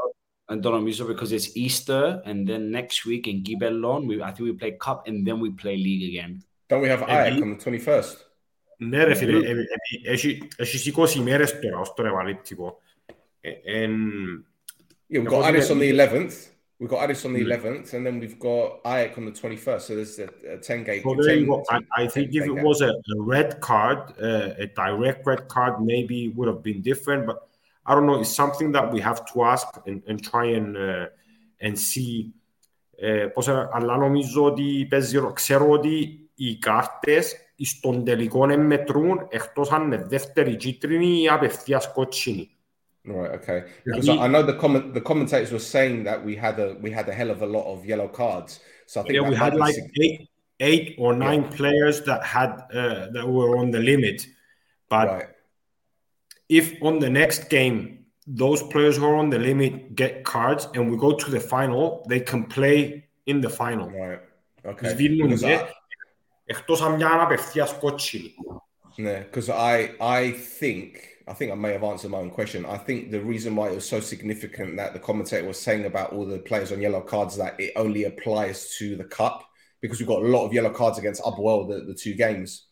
and 0.48 0.62
don't 0.62 0.74
νομίζω 0.74 1.06
because 1.06 1.32
it's 1.32 1.56
Easter 1.56 2.22
and 2.24 2.46
then 2.48 2.70
next 2.70 3.04
week 3.06 3.26
in 3.26 3.42
Gibellon 3.42 4.06
we, 4.06 4.22
I 4.22 4.30
think 4.32 4.48
we 4.50 4.52
play 4.52 4.72
cup 4.72 5.06
and 5.08 5.26
then 5.26 5.40
we 5.40 5.50
play 5.50 5.76
league 5.76 6.04
again 6.10 6.42
don't 6.68 6.82
we 6.82 6.88
have 6.88 7.02
Ajax 7.02 7.42
on 7.42 7.50
the 7.56 7.78
21st 7.78 8.16
Ναι 8.78 9.04
ρε 9.04 9.14
φίλε, 9.14 9.50
έχει 10.56 10.92
20 10.96 11.14
μέρες 11.14 11.58
τώρα 11.60 11.78
ως 11.78 11.94
το 11.94 12.02
ρευαλίπτικο. 12.02 12.78
Yeah, 13.44 15.20
we've 15.20 15.26
got 15.26 15.44
Addis 15.44 15.70
on 15.70 15.78
the 15.78 15.90
11th. 15.90 16.34
We've 16.79 16.89
got 16.89 17.03
Aris 17.03 17.25
on 17.25 17.33
the 17.33 17.39
mm-hmm. 17.39 17.51
eleventh, 17.51 17.93
and 17.93 18.05
then 18.05 18.19
we've 18.21 18.39
got 18.39 18.81
Ayak 18.83 19.17
on 19.17 19.25
the 19.25 19.31
twenty-first. 19.31 19.87
So 19.87 19.95
there's 19.95 20.17
a, 20.17 20.29
a 20.55 20.57
ten 20.57 20.85
game. 20.85 21.01
Well, 21.03 21.15
there 21.15 21.35
you 21.35 21.47
go. 21.47 21.63
I, 21.69 21.79
I 22.01 22.07
think 22.07 22.33
if 22.33 22.45
it 22.45 22.55
game. 22.55 22.63
was 22.63 22.79
a, 22.81 22.91
a, 22.91 23.17
red 23.17 23.59
card, 23.59 24.13
uh, 24.21 24.51
a 24.57 24.67
direct 24.67 25.27
red 25.27 25.49
card, 25.49 25.73
maybe 25.81 26.29
would 26.29 26.47
have 26.47 26.63
been 26.63 26.81
different. 26.81 27.27
But 27.27 27.37
I 27.85 27.95
don't 27.95 28.05
know. 28.05 28.19
It's 28.21 28.33
something 28.33 28.71
that 28.71 28.93
we 28.93 29.01
have 29.01 29.25
to 29.33 29.43
ask 29.43 29.67
and, 29.87 30.01
and 30.07 30.23
try 30.23 30.45
and 30.45 30.77
uh, 30.77 31.07
and 31.59 31.77
see. 31.77 32.33
Ε, 33.01 33.25
πώς, 33.33 33.47
αλλά 33.47 33.97
νομίζω 33.97 34.45
ότι 34.45 34.87
παίζει, 34.89 35.19
ξέρω 35.33 35.69
ότι 35.69 36.19
οι 36.35 36.57
κάρτες 36.57 37.35
στον 37.61 38.03
τελικό 38.03 38.45
μετρούν 38.45 39.27
εκτός 39.29 39.71
αν 39.71 39.83
είναι 39.83 40.05
δεύτερη 40.07 40.55
κίτρινη 40.55 41.21
ή 41.21 41.29
απευθείας 41.29 41.91
κότσινη. 41.93 42.49
Right. 43.06 43.32
Okay. 43.32 43.64
Because 43.84 44.08
I 44.08 44.26
know 44.28 44.42
the 44.42 44.54
comment 44.54 44.94
the 44.94 45.00
commentators 45.00 45.52
were 45.52 45.58
saying 45.58 46.04
that 46.04 46.24
we 46.24 46.34
had 46.34 46.58
a 46.58 46.74
we 46.80 46.90
had 46.90 47.06
a 47.08 47.12
hell 47.12 47.30
of 47.30 47.42
a 47.42 47.46
lot 47.46 47.66
of 47.70 47.84
yellow 47.84 48.08
cards. 48.08 48.60
So 48.86 49.00
I 49.00 49.04
think 49.04 49.14
yeah, 49.16 49.28
we 49.28 49.34
had 49.34 49.54
like 49.54 49.76
eight, 50.00 50.28
eight 50.60 50.94
or 50.98 51.14
nine 51.14 51.42
yeah. 51.42 51.50
players 51.50 52.02
that 52.02 52.24
had 52.24 52.50
uh, 52.72 53.08
that 53.12 53.26
were 53.28 53.58
on 53.58 53.70
the 53.70 53.80
limit. 53.80 54.26
But 54.88 55.08
right. 55.08 55.26
if 56.48 56.82
on 56.82 56.98
the 56.98 57.10
next 57.10 57.50
game 57.50 58.06
those 58.26 58.62
players 58.62 58.96
who 58.96 59.04
are 59.04 59.16
on 59.16 59.28
the 59.28 59.38
limit 59.38 59.94
get 59.94 60.24
cards 60.24 60.66
and 60.72 60.90
we 60.90 60.96
go 60.96 61.12
to 61.14 61.30
the 61.30 61.40
final, 61.40 62.06
they 62.08 62.20
can 62.20 62.44
play 62.44 63.04
in 63.26 63.42
the 63.42 63.50
final. 63.50 63.90
Right. 63.90 64.20
Okay. 64.64 64.94
Because 64.94 65.44
εκτός 66.46 66.82
αν 66.82 66.94
μια 66.94 67.20
απευθείας 67.22 67.78
κότσινη. 67.78 68.34
Yeah, 68.96 69.24
because 69.24 69.48
I 69.48 69.90
I 70.00 70.32
think 70.60 70.90
I 71.29 71.33
think 71.33 71.51
I 71.51 71.55
may 71.55 71.73
have 71.73 71.83
answered 71.83 72.09
my 72.09 72.17
own 72.17 72.31
question. 72.31 72.65
I 72.65 72.77
think 72.77 73.11
the 73.11 73.21
reason 73.21 73.55
why 73.55 73.69
it 73.69 73.75
was 73.75 73.87
so 73.87 73.99
significant 73.99 74.77
that 74.77 74.93
the 74.93 74.99
commentator 74.99 75.47
was 75.47 75.61
saying 75.61 75.85
about 75.85 76.11
all 76.11 76.25
the 76.25 76.39
players 76.39 76.71
on 76.71 76.81
yellow 76.81 77.01
cards 77.01 77.37
that 77.37 77.59
it 77.59 77.71
only 77.75 78.05
applies 78.05 78.75
to 78.79 78.95
the 78.95 79.03
cup 79.03 79.47
because 79.79 79.99
we've 79.99 80.07
got 80.07 80.23
a 80.23 80.27
lot 80.27 80.47
of 80.47 80.53
yellow 80.53 80.71
cards 80.71 80.97
against 80.97 81.21
Upwell 81.21 81.69
the, 81.69 81.85
the 81.85 81.93
two 81.93 82.15
games, 82.15 82.65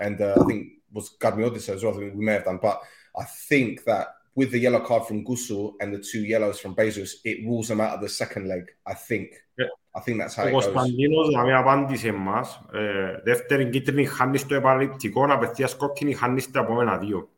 and 0.00 0.18
uh, 0.20 0.34
I 0.40 0.44
think 0.44 0.68
was 0.92 1.16
Gadmi 1.20 1.44
as 1.68 1.84
well. 1.84 1.98
we 1.98 2.10
may 2.12 2.32
have 2.32 2.44
done, 2.44 2.58
but 2.60 2.80
I 3.18 3.24
think 3.24 3.84
that 3.84 4.08
with 4.34 4.50
the 4.50 4.58
yellow 4.58 4.80
card 4.80 5.04
from 5.06 5.24
Gusul 5.24 5.74
and 5.80 5.92
the 5.92 5.98
two 5.98 6.24
yellows 6.24 6.58
from 6.58 6.74
Bezus, 6.74 7.10
it 7.24 7.44
rules 7.46 7.68
them 7.68 7.80
out 7.80 7.94
of 7.94 8.00
the 8.00 8.08
second 8.08 8.48
leg. 8.48 8.64
I 8.86 8.94
think. 8.94 9.28
Yeah. 9.58 9.66
I 9.94 10.00
think 10.00 10.18
that's 10.18 10.36
how 10.36 10.46
it 10.46 10.52
goes. 10.52 10.64
Κωνσταντίνος 10.64 11.30
να 11.30 11.42
μην 11.42 11.54
απάντησε 11.54 12.12
μας. 12.12 12.60
Ε, 12.72 13.20
δεύτερη 13.24 13.70
κίτρινη 13.70 14.04
χάνει 14.04 14.38
στο 14.38 14.60
απευθείας 15.14 15.74
κόκκινη 15.74 16.14
χάνει 16.14 16.40
στα 16.40 16.60
επόμενα 16.60 16.98
δύο. 16.98 17.28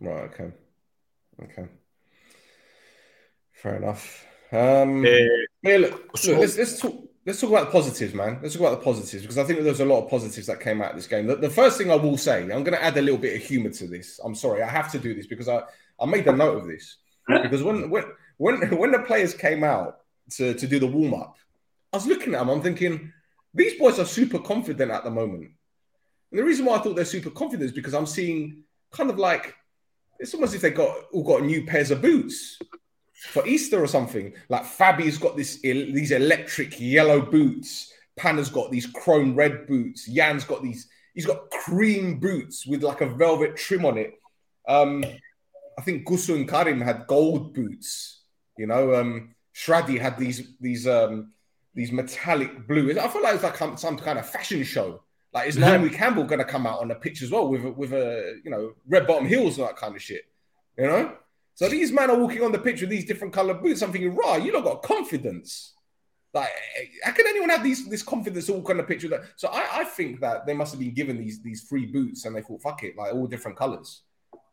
Right, 0.00 0.24
okay. 0.24 0.52
Okay. 1.42 1.68
Fair 3.52 3.76
enough. 3.76 4.26
Um, 4.52 5.04
uh, 5.04 5.08
yeah, 5.62 5.76
look, 5.78 6.16
so, 6.16 6.32
look 6.32 6.40
let's, 6.40 6.56
let's, 6.56 6.80
talk, 6.80 6.94
let's 7.24 7.40
talk 7.40 7.50
about 7.50 7.66
the 7.66 7.72
positives, 7.72 8.14
man. 8.14 8.38
Let's 8.42 8.54
talk 8.54 8.60
about 8.62 8.78
the 8.78 8.84
positives 8.84 9.22
because 9.22 9.38
I 9.38 9.44
think 9.44 9.60
there's 9.60 9.80
a 9.80 9.84
lot 9.84 10.04
of 10.04 10.10
positives 10.10 10.46
that 10.46 10.60
came 10.60 10.82
out 10.82 10.90
of 10.90 10.96
this 10.96 11.06
game. 11.06 11.26
The, 11.26 11.36
the 11.36 11.50
first 11.50 11.78
thing 11.78 11.90
I 11.90 11.96
will 11.96 12.16
say, 12.16 12.42
I'm 12.42 12.64
going 12.64 12.72
to 12.72 12.82
add 12.82 12.96
a 12.96 13.02
little 13.02 13.18
bit 13.18 13.36
of 13.36 13.42
humor 13.42 13.70
to 13.70 13.86
this. 13.86 14.20
I'm 14.24 14.34
sorry, 14.34 14.62
I 14.62 14.68
have 14.68 14.92
to 14.92 14.98
do 14.98 15.14
this 15.14 15.26
because 15.26 15.48
I, 15.48 15.62
I 16.00 16.06
made 16.06 16.26
a 16.26 16.32
note 16.32 16.58
of 16.58 16.66
this. 16.66 16.96
Because 17.26 17.62
when, 17.62 17.90
when, 17.90 18.04
when, 18.36 18.76
when 18.76 18.92
the 18.92 19.00
players 19.00 19.34
came 19.34 19.64
out, 19.64 19.98
to, 20.30 20.54
to 20.54 20.66
do 20.66 20.78
the 20.78 20.86
warm 20.86 21.14
up, 21.14 21.36
I 21.92 21.96
was 21.96 22.06
looking 22.06 22.34
at 22.34 22.38
them, 22.40 22.50
I'm 22.50 22.62
thinking, 22.62 23.12
these 23.54 23.78
boys 23.78 23.98
are 23.98 24.04
super 24.04 24.38
confident 24.38 24.90
at 24.90 25.04
the 25.04 25.10
moment. 25.10 25.50
And 26.30 26.40
the 26.40 26.44
reason 26.44 26.66
why 26.66 26.76
I 26.76 26.78
thought 26.80 26.96
they're 26.96 27.04
super 27.04 27.30
confident 27.30 27.64
is 27.66 27.72
because 27.72 27.94
I'm 27.94 28.06
seeing 28.06 28.64
kind 28.92 29.10
of 29.10 29.18
like 29.18 29.54
it's 30.18 30.34
almost 30.34 30.50
as 30.50 30.56
if 30.56 30.62
they 30.62 30.70
got 30.70 30.94
all 31.12 31.22
got 31.22 31.42
new 31.42 31.64
pairs 31.64 31.90
of 31.90 32.02
boots 32.02 32.58
for 33.30 33.46
Easter 33.46 33.82
or 33.82 33.86
something. 33.86 34.32
Like 34.48 34.64
Fabi's 34.64 35.18
got 35.18 35.36
this 35.36 35.60
these 35.60 36.10
electric 36.10 36.80
yellow 36.80 37.20
boots. 37.20 37.92
Panna's 38.16 38.48
got 38.48 38.70
these 38.70 38.86
chrome 38.86 39.34
red 39.34 39.66
boots. 39.66 40.08
Yan's 40.08 40.44
got 40.44 40.62
these. 40.62 40.88
He's 41.14 41.26
got 41.26 41.50
cream 41.50 42.18
boots 42.18 42.66
with 42.66 42.82
like 42.82 43.00
a 43.00 43.08
velvet 43.08 43.56
trim 43.56 43.84
on 43.84 43.98
it. 43.98 44.14
Um, 44.68 45.04
I 45.78 45.82
think 45.82 46.06
Gusu 46.06 46.34
and 46.34 46.48
Karim 46.48 46.80
had 46.80 47.06
gold 47.06 47.54
boots. 47.54 48.22
You 48.58 48.66
know, 48.66 48.94
um, 48.94 49.34
Shradi 49.54 50.00
had 50.00 50.18
these 50.18 50.54
these 50.60 50.86
um 50.86 51.32
these 51.74 51.92
metallic 51.92 52.66
blue. 52.66 52.90
I 52.98 53.08
feel 53.08 53.22
like 53.22 53.34
it's 53.34 53.44
like 53.44 53.78
some 53.78 53.98
kind 53.98 54.18
of 54.18 54.28
fashion 54.28 54.64
show. 54.64 55.02
Like 55.36 55.48
is 55.48 55.58
Naomi 55.58 55.90
Campbell 56.00 56.24
going 56.24 56.38
to 56.38 56.46
come 56.46 56.66
out 56.66 56.80
on 56.80 56.88
the 56.88 56.94
pitch 56.94 57.20
as 57.20 57.30
well 57.30 57.46
with 57.46 57.62
a, 57.62 57.70
with 57.70 57.92
a 57.92 58.40
you 58.42 58.50
know 58.50 58.72
red 58.88 59.06
bottom 59.06 59.28
heels 59.28 59.58
and 59.58 59.68
that 59.68 59.76
kind 59.76 59.94
of 59.94 60.00
shit? 60.00 60.22
You 60.78 60.86
know. 60.86 61.12
So 61.54 61.68
these 61.68 61.92
men 61.92 62.10
are 62.10 62.16
walking 62.16 62.42
on 62.42 62.52
the 62.52 62.58
pitch 62.58 62.80
with 62.80 62.88
these 62.88 63.04
different 63.04 63.34
color 63.34 63.52
boots. 63.52 63.82
I'm 63.82 63.92
thinking, 63.92 64.14
right, 64.14 64.42
you 64.42 64.50
not 64.50 64.64
got 64.64 64.82
confidence. 64.82 65.74
Like, 66.32 66.48
how 67.02 67.12
can 67.12 67.26
anyone 67.26 67.50
have 67.50 67.62
these 67.62 67.86
this 67.86 68.02
confidence 68.02 68.48
all 68.48 68.62
kind 68.62 68.80
of 68.80 68.88
picture 68.88 69.08
that? 69.08 69.24
So 69.36 69.48
I, 69.48 69.80
I 69.80 69.84
think 69.84 70.20
that 70.20 70.46
they 70.46 70.54
must 70.54 70.72
have 70.72 70.80
been 70.80 70.94
given 70.94 71.18
these 71.18 71.42
these 71.42 71.60
free 71.60 71.84
boots 71.84 72.24
and 72.24 72.34
they 72.34 72.40
thought, 72.40 72.62
fuck 72.62 72.82
it, 72.82 72.96
like 72.96 73.12
all 73.12 73.26
different 73.26 73.58
colors. 73.58 74.04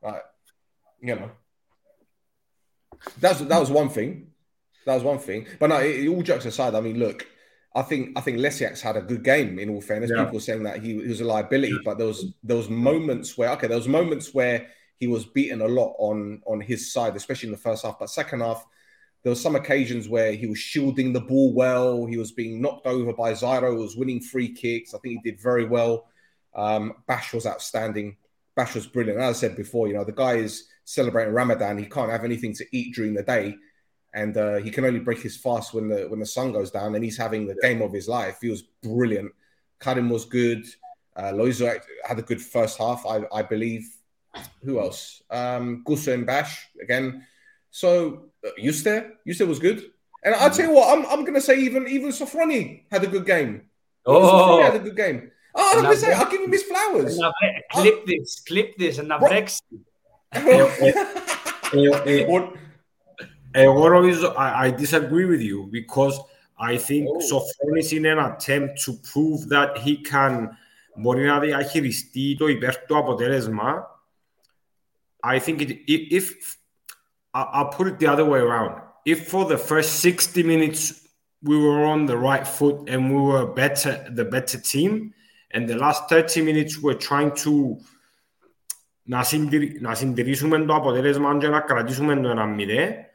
Like, 0.01 0.23
you 1.01 1.15
know. 1.15 1.31
That's 3.21 3.39
that 3.39 3.59
was 3.59 3.71
one 3.71 3.87
thing. 3.87 4.31
That 4.85 4.95
was 4.95 5.03
one 5.03 5.19
thing. 5.19 5.47
But 5.59 5.67
no, 5.67 5.77
it, 5.77 6.09
all 6.09 6.23
jokes 6.23 6.43
aside, 6.43 6.75
I 6.75 6.81
mean, 6.81 6.99
look, 6.99 7.25
I 7.75 7.81
think 7.81 8.17
I 8.17 8.21
think 8.21 8.37
Lecjaks 8.37 8.81
had 8.81 8.97
a 8.97 9.01
good 9.01 9.23
game. 9.23 9.57
In 9.57 9.69
all 9.69 9.81
fairness, 9.81 10.11
yeah. 10.15 10.25
people 10.25 10.39
saying 10.39 10.63
that 10.63 10.83
he, 10.83 10.93
he, 11.01 11.07
was 11.07 11.21
a 11.21 11.25
liability, 11.25 11.77
but 11.83 11.97
there 11.97 12.07
was 12.07 12.25
there 12.43 12.57
was 12.57 12.69
moments 12.69 13.37
where 13.37 13.49
okay, 13.51 13.67
there 13.67 13.77
was 13.77 13.87
moments 13.87 14.33
where 14.33 14.67
he 14.99 15.07
was 15.07 15.25
beaten 15.25 15.61
a 15.61 15.67
lot 15.67 15.95
on 15.97 16.41
on 16.45 16.61
his 16.61 16.93
side, 16.93 17.15
especially 17.15 17.47
in 17.47 17.53
the 17.53 17.57
first 17.57 17.83
half. 17.83 17.97
But 17.97 18.09
second 18.09 18.41
half, 18.41 18.63
there 19.23 19.31
were 19.31 19.35
some 19.35 19.55
occasions 19.55 20.07
where 20.07 20.33
he 20.33 20.45
was 20.45 20.59
shielding 20.59 21.13
the 21.13 21.21
ball 21.21 21.53
well. 21.53 22.05
He 22.05 22.17
was 22.17 22.31
being 22.31 22.61
knocked 22.61 22.85
over 22.85 23.11
by 23.11 23.33
Zyro. 23.33 23.77
Was 23.77 23.97
winning 23.97 24.21
free 24.21 24.53
kicks. 24.53 24.93
I 24.93 24.99
think 24.99 25.21
he 25.23 25.31
did 25.31 25.41
very 25.41 25.65
well. 25.65 26.07
Um, 26.53 26.93
Bash 27.07 27.33
was 27.33 27.47
outstanding. 27.47 28.17
Bash 28.55 28.75
was 28.75 28.85
brilliant. 28.85 29.19
As 29.19 29.37
I 29.37 29.39
said 29.47 29.55
before, 29.55 29.87
you 29.87 29.95
know 29.95 30.03
the 30.03 30.11
guy 30.11 30.33
is 30.33 30.67
celebrating 30.85 31.33
Ramadan. 31.33 31.79
He 31.79 31.85
can't 31.85 32.11
have 32.11 32.23
anything 32.23 32.53
to 32.53 32.65
eat 32.71 32.93
during 32.93 33.15
the 33.15 33.23
day 33.23 33.55
and 34.13 34.37
uh, 34.37 34.55
he 34.57 34.69
can 34.69 34.85
only 34.85 34.99
break 34.99 35.19
his 35.19 35.37
fast 35.37 35.73
when 35.73 35.89
the 35.89 36.05
when 36.07 36.19
the 36.19 36.25
sun 36.25 36.51
goes 36.51 36.71
down, 36.71 36.95
and 36.95 37.03
he's 37.03 37.17
having 37.17 37.47
the 37.47 37.55
game 37.61 37.81
of 37.81 37.91
his 37.91 38.07
life. 38.07 38.37
He 38.41 38.49
was 38.49 38.61
brilliant. 38.81 39.31
Karim 39.79 40.09
was 40.09 40.25
good. 40.25 40.65
Uh, 41.15 41.31
Loizou 41.31 41.79
had 42.03 42.19
a 42.19 42.23
good 42.23 42.41
first 42.41 42.77
half, 42.77 43.05
I, 43.05 43.23
I 43.31 43.41
believe. 43.43 43.87
Who 44.63 44.79
else? 44.79 45.21
Um, 45.29 45.83
and 46.07 46.25
Bash 46.25 46.67
again. 46.81 47.25
So 47.69 48.29
uh, 48.45 48.49
Yuste, 48.59 49.11
Yuste 49.27 49.47
was 49.47 49.59
good. 49.59 49.91
And 50.23 50.33
I'll 50.35 50.49
tell 50.49 50.69
you 50.69 50.73
what, 50.73 50.97
I'm, 50.97 51.05
I'm 51.05 51.21
going 51.21 51.35
to 51.35 51.41
say 51.41 51.59
even 51.59 51.87
even 51.87 52.09
Sofroni 52.09 52.83
had 52.89 53.03
a 53.03 53.07
good 53.07 53.25
game. 53.25 53.63
Oh, 54.05 54.21
Sofroni 54.21 54.63
had 54.63 54.75
a 54.75 54.79
good 54.79 54.95
game. 54.95 55.31
Oh, 55.55 55.73
I'm 55.75 55.83
going 55.83 55.95
to 55.95 56.01
say, 56.01 56.11
I'll 56.13 56.31
give 56.31 56.41
him 56.41 56.51
his 56.51 56.63
flowers. 56.63 57.19
Clip 57.73 58.05
this, 58.07 58.39
clip 58.39 58.75
this, 58.77 58.97
and 58.97 59.09
now 59.09 59.19
Brexit. 59.19 59.61
Εγώ 63.52 63.88
νομίζω, 63.88 64.34
I, 64.38 64.66
I 64.66 64.70
disagree 64.70 65.26
with 65.26 65.40
you 65.40 65.68
because 65.70 66.14
I 66.58 66.76
think 66.76 67.06
oh. 67.06 67.36
Sophonis 67.36 67.92
είναι 67.92 68.08
ένα 68.08 68.36
attempt 68.36 68.72
to 68.86 68.92
prove 68.92 69.48
that 69.48 69.76
he 69.84 70.12
can 70.12 70.48
μπορεί 70.96 71.24
να 71.24 71.38
διαχειριστεί 71.38 72.36
το 72.38 72.46
υπέρ 72.46 72.76
του 72.76 72.96
αποτέλεσμα. 72.96 73.86
I 75.24 75.38
think 75.38 75.60
it, 75.60 75.70
if, 75.88 76.26
I'll 77.34 77.72
put 77.76 77.86
it 77.86 77.98
the 77.98 78.06
other 78.06 78.24
way 78.24 78.40
around. 78.40 78.88
if 79.12 79.28
for 79.28 79.44
the 79.46 79.56
first 79.56 80.00
60 80.00 80.42
minutes 80.42 81.08
we 81.42 81.56
were 81.56 81.84
on 81.84 82.04
the 82.04 82.16
right 82.16 82.46
foot 82.46 82.88
and 82.90 83.00
we 83.14 83.20
were 83.20 83.46
better, 83.46 83.92
the 84.10 84.24
better 84.24 84.58
team, 84.58 85.14
and 85.52 85.66
the 85.66 85.76
last 85.76 86.10
30 86.10 86.42
minutes 86.42 86.78
we're 86.78 87.02
trying 87.10 87.32
to 87.44 87.78
να, 89.02 89.22
συντηρη, 89.22 89.78
να 89.80 89.94
συντηρήσουμε 89.94 90.64
το 90.64 90.74
αποτέλεσμα 90.74 91.38
και 91.38 91.48
να 91.48 91.60
κρατήσουμε 91.60 92.20
το 92.20 92.28
ένα 92.28 92.46
μηδέ, 92.46 93.06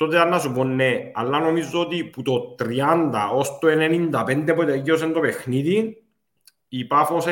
τότε 0.00 0.16
θα 0.16 0.24
να 0.24 0.38
σου 0.38 0.52
πω 0.52 0.64
ναι, 0.64 1.10
αλλά 1.14 1.38
νομίζω 1.38 1.80
ότι 1.80 2.04
που 2.04 2.22
το 2.22 2.56
30 2.58 3.12
ως 3.32 3.58
το 3.58 3.68
95 3.70 4.52
που 4.54 4.64
τελειώσε 4.64 5.06
το 5.06 5.20
παιχνίδι, 5.20 6.02
η 6.68 6.84
Πάφος 6.84 7.26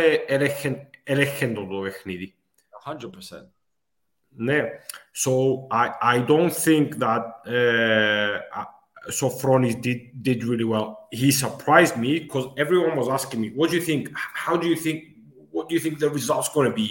έλεγχε 1.04 1.48
το, 1.48 1.66
το 1.66 1.80
παιχνίδι. 1.80 2.34
100%. 2.84 2.92
Ναι. 4.28 4.62
So 5.24 5.32
I, 5.70 6.14
I 6.14 6.18
don't 6.30 6.52
think 6.52 6.98
that 6.98 7.24
uh, 7.46 8.64
Sofronis 9.20 9.74
did, 9.86 10.00
did 10.26 10.44
really 10.44 10.68
well. 10.74 11.08
He 11.10 11.30
surprised 11.30 11.96
me 11.96 12.20
because 12.20 12.46
everyone 12.56 12.94
was 12.96 13.08
asking 13.08 13.40
me, 13.40 13.48
what 13.56 13.70
do 13.70 13.76
you 13.76 13.84
think? 13.90 14.02
How 14.46 14.56
do 14.62 14.66
you 14.72 14.76
think? 14.84 14.98
What 15.54 15.64
do 15.68 15.72
you 15.76 15.82
think 15.84 15.98
the 16.04 16.10
result's 16.10 16.50
going 16.54 16.68
to 16.70 16.76
be? 16.82 16.88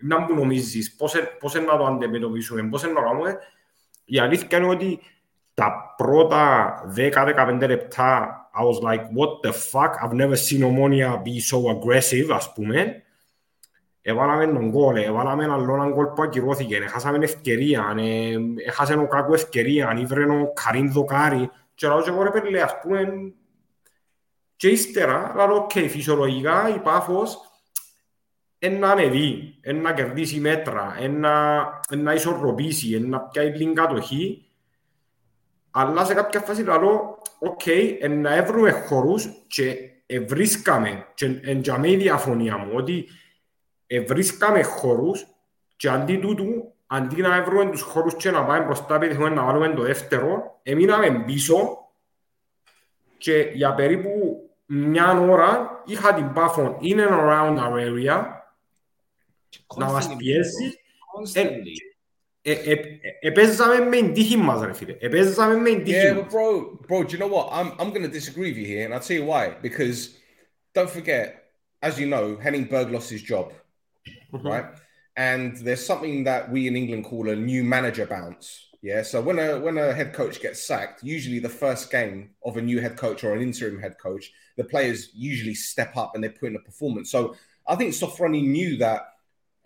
Να 0.00 0.18
μου 0.18 0.34
νομίζεις, 0.34 0.94
πώς, 0.94 1.14
πώς 1.38 1.54
να 1.54 1.76
το 1.76 1.86
αντιμετωπίσουμε, 1.86 2.62
πώς 2.62 2.82
να 2.82 2.92
το 2.92 3.00
κάνουμε. 3.00 3.38
Η 4.10 4.18
αλήθεια 4.18 4.58
είναι 4.58 4.66
ότι 4.66 5.00
τα 5.54 5.94
πρώτα 5.96 6.74
10-15 6.96 7.58
λεπτά 7.68 8.32
I 8.60 8.64
was 8.64 8.80
like, 8.82 9.02
what 9.18 9.42
the 9.42 9.52
fuck, 9.52 9.92
I've 10.02 10.12
never 10.12 10.36
seen 10.36 10.62
Omonia 10.62 11.22
be 11.22 11.40
so 11.40 11.58
aggressive, 11.70 12.30
ας 12.32 12.52
πούμε. 12.52 13.02
Έβαλαμε 14.02 14.46
τον 14.46 14.70
κόλ, 14.70 14.96
έβαλαμε 14.96 15.44
άλλο 15.44 15.74
έναν 15.74 15.94
κόλ 15.94 16.06
που 16.06 16.22
ακυρώθηκε, 16.22 16.76
έχασαμε 16.76 17.24
ευκαιρία, 17.24 17.94
έχασε 18.66 18.94
ο 18.94 19.06
κάκου 19.06 19.34
ευκαιρία, 19.34 19.96
ήβρε 19.98 20.22
ο 20.22 20.52
Καρίν 20.52 20.92
Δοκάρι 20.92 21.50
και 21.74 21.86
λέω 21.86 22.02
και 22.02 22.10
εγώ 22.10 22.22
ρε 22.22 22.30
πέλε, 22.30 22.62
ας 22.62 22.80
πούμε, 22.80 23.32
και 24.56 24.68
ύστερα, 24.68 25.32
λέω, 25.36 25.56
οκ, 25.56 25.70
φυσιολογικά 25.70 26.68
η 26.74 26.78
Πάφος 26.78 27.47
να 28.58 28.90
ανεβεί, 28.90 29.54
να 29.74 29.92
κερδίσει 29.92 30.40
μέτρα, 30.40 30.96
να 31.96 32.12
ισορροπήσει, 32.12 33.00
να 33.00 33.20
πιάει 33.20 33.52
την 33.52 33.74
κατοχή, 33.74 34.46
αλλά 35.70 36.04
σε 36.04 36.14
κάποια 36.14 36.40
φάση 36.40 36.62
λέω, 36.62 37.18
οκ, 37.38 37.60
να 38.08 38.42
βρούμε 38.42 38.70
χώρους 38.70 39.28
και 39.46 39.76
βρίσκαμε, 40.26 41.06
και 41.14 41.40
εντιαμέ 41.42 41.90
η 41.90 41.96
διαφωνία 41.96 42.56
μου, 42.58 42.70
ότι 42.74 43.08
βρίσκαμε 44.06 44.62
χώρους 44.62 45.26
και 45.76 45.88
αντί 45.88 46.16
τούτου, 46.16 46.72
αντί 46.86 47.20
να 47.20 47.42
βρούμε 47.42 47.70
τους 47.70 47.80
χώρους 47.80 48.14
και 48.14 48.30
να 48.30 48.44
πάμε 48.44 48.64
μπροστά, 48.64 48.94
επειδή 48.94 49.30
να 49.30 49.44
βάλουμε 49.44 49.68
το 49.68 49.82
δεύτερο, 49.82 50.60
εμείναμε 50.62 51.22
πίσω 51.26 51.78
και 53.18 53.50
για 53.54 53.74
περίπου 53.74 54.42
μια 54.66 55.20
ώρα 55.20 55.82
είχα 55.86 56.14
την 56.14 56.32
πάφο 56.32 56.78
in 56.82 56.96
and 56.96 57.10
around 57.10 57.58
our 57.58 57.78
area 57.78 58.36
να 59.76 59.86
μας 59.86 60.16
πιέσει. 60.16 60.78
Επέζαμε 63.20 63.78
με 63.78 64.12
μας 64.36 64.64
ρε 64.64 64.72
φίλε. 64.72 64.96
Επέζαμε 65.00 65.56
με 65.56 65.82
bro, 66.30 66.78
bro, 66.88 67.02
do 67.04 67.12
you 67.12 67.18
know 67.18 67.26
what? 67.26 67.48
I'm, 67.52 67.72
I'm 67.78 67.90
going 67.90 68.02
to 68.02 68.08
disagree 68.08 68.48
with 68.50 68.58
you 68.58 68.66
here, 68.66 68.84
and 68.84 68.94
I'll 68.94 69.00
tell 69.00 69.16
you 69.16 69.24
why. 69.24 69.44
Because 69.60 70.16
don't 70.74 70.90
forget, 70.90 71.26
as 71.82 71.98
you 72.00 72.06
know, 72.06 72.36
Henning 72.44 72.64
Berg 72.64 72.90
lost 72.90 73.10
his 73.10 73.22
job, 73.22 73.52
right? 74.32 74.66
And 75.16 75.56
there's 75.66 75.84
something 75.84 76.24
that 76.24 76.42
we 76.52 76.60
in 76.68 76.76
England 76.76 77.04
call 77.10 77.28
a 77.28 77.36
new 77.50 77.62
manager 77.64 78.06
bounce. 78.06 78.46
Yeah, 78.80 79.02
so 79.02 79.20
when 79.20 79.38
a 79.40 79.58
when 79.58 79.76
a 79.76 79.92
head 79.92 80.10
coach 80.20 80.40
gets 80.40 80.60
sacked, 80.64 81.02
usually 81.02 81.40
the 81.40 81.48
first 81.48 81.90
game 81.90 82.18
of 82.44 82.56
a 82.56 82.62
new 82.62 82.78
head 82.80 82.96
coach 82.96 83.24
or 83.24 83.34
an 83.34 83.42
interim 83.42 83.80
head 83.80 83.96
coach, 83.98 84.24
the 84.56 84.62
players 84.62 85.10
usually 85.14 85.54
step 85.54 85.96
up 85.96 86.14
and 86.14 86.22
they 86.22 86.28
put 86.28 86.50
in 86.50 86.56
a 86.56 86.60
performance. 86.60 87.10
So 87.10 87.34
I 87.66 87.74
think 87.74 87.92
Sofroni 87.92 88.46
knew 88.46 88.76
that 88.76 89.00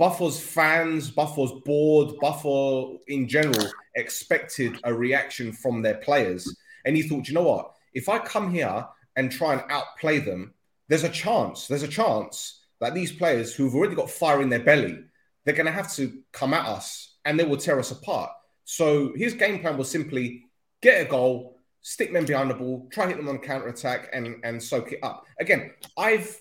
Buffalo's 0.03 0.41
fans, 0.41 1.13
Buffalo's 1.13 1.63
board, 1.65 2.19
Buffalo 2.21 2.99
in 3.07 3.29
general 3.29 3.69
expected 3.95 4.77
a 4.83 4.93
reaction 4.93 5.53
from 5.53 5.81
their 5.81 5.95
players. 5.95 6.57
And 6.85 6.97
he 6.97 7.03
thought, 7.03 7.29
you 7.29 7.35
know 7.35 7.45
what? 7.45 7.71
If 7.95 8.09
I 8.09 8.19
come 8.19 8.53
here 8.53 8.85
and 9.15 9.31
try 9.31 9.53
and 9.53 9.63
outplay 9.71 10.19
them, 10.19 10.55
there's 10.89 11.05
a 11.05 11.09
chance, 11.09 11.69
there's 11.69 11.85
a 11.85 11.89
chance 11.89 12.65
that 12.81 12.95
these 12.95 13.13
players 13.13 13.55
who've 13.55 13.77
already 13.77 13.95
got 13.95 14.11
fire 14.11 14.43
in 14.43 14.49
their 14.49 14.65
belly, 14.65 15.05
they're 15.45 15.55
going 15.55 15.67
to 15.67 15.73
have 15.73 15.95
to 15.95 16.13
come 16.33 16.53
at 16.53 16.67
us 16.67 17.19
and 17.25 17.39
they 17.39 17.45
will 17.45 17.57
tear 17.57 17.79
us 17.79 17.93
apart. 17.93 18.33
So 18.65 19.13
his 19.15 19.35
game 19.35 19.61
plan 19.61 19.77
was 19.77 19.89
simply 19.89 20.47
get 20.81 21.07
a 21.07 21.09
goal, 21.09 21.61
stick 21.83 22.11
men 22.11 22.27
behind 22.27 22.51
the 22.51 22.55
ball, 22.55 22.89
try 22.91 23.07
hit 23.07 23.19
them 23.19 23.29
on 23.29 23.39
counter 23.39 23.69
attack, 23.69 24.09
and 24.13 24.35
and 24.43 24.61
soak 24.61 24.91
it 24.91 24.99
up. 25.05 25.27
Again, 25.39 25.71
I've 25.97 26.37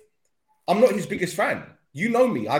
I'm 0.67 0.81
not 0.81 0.93
his 0.93 1.05
biggest 1.05 1.35
fan. 1.35 1.63
You 1.93 2.09
know 2.09 2.27
me. 2.27 2.47
I, 2.47 2.57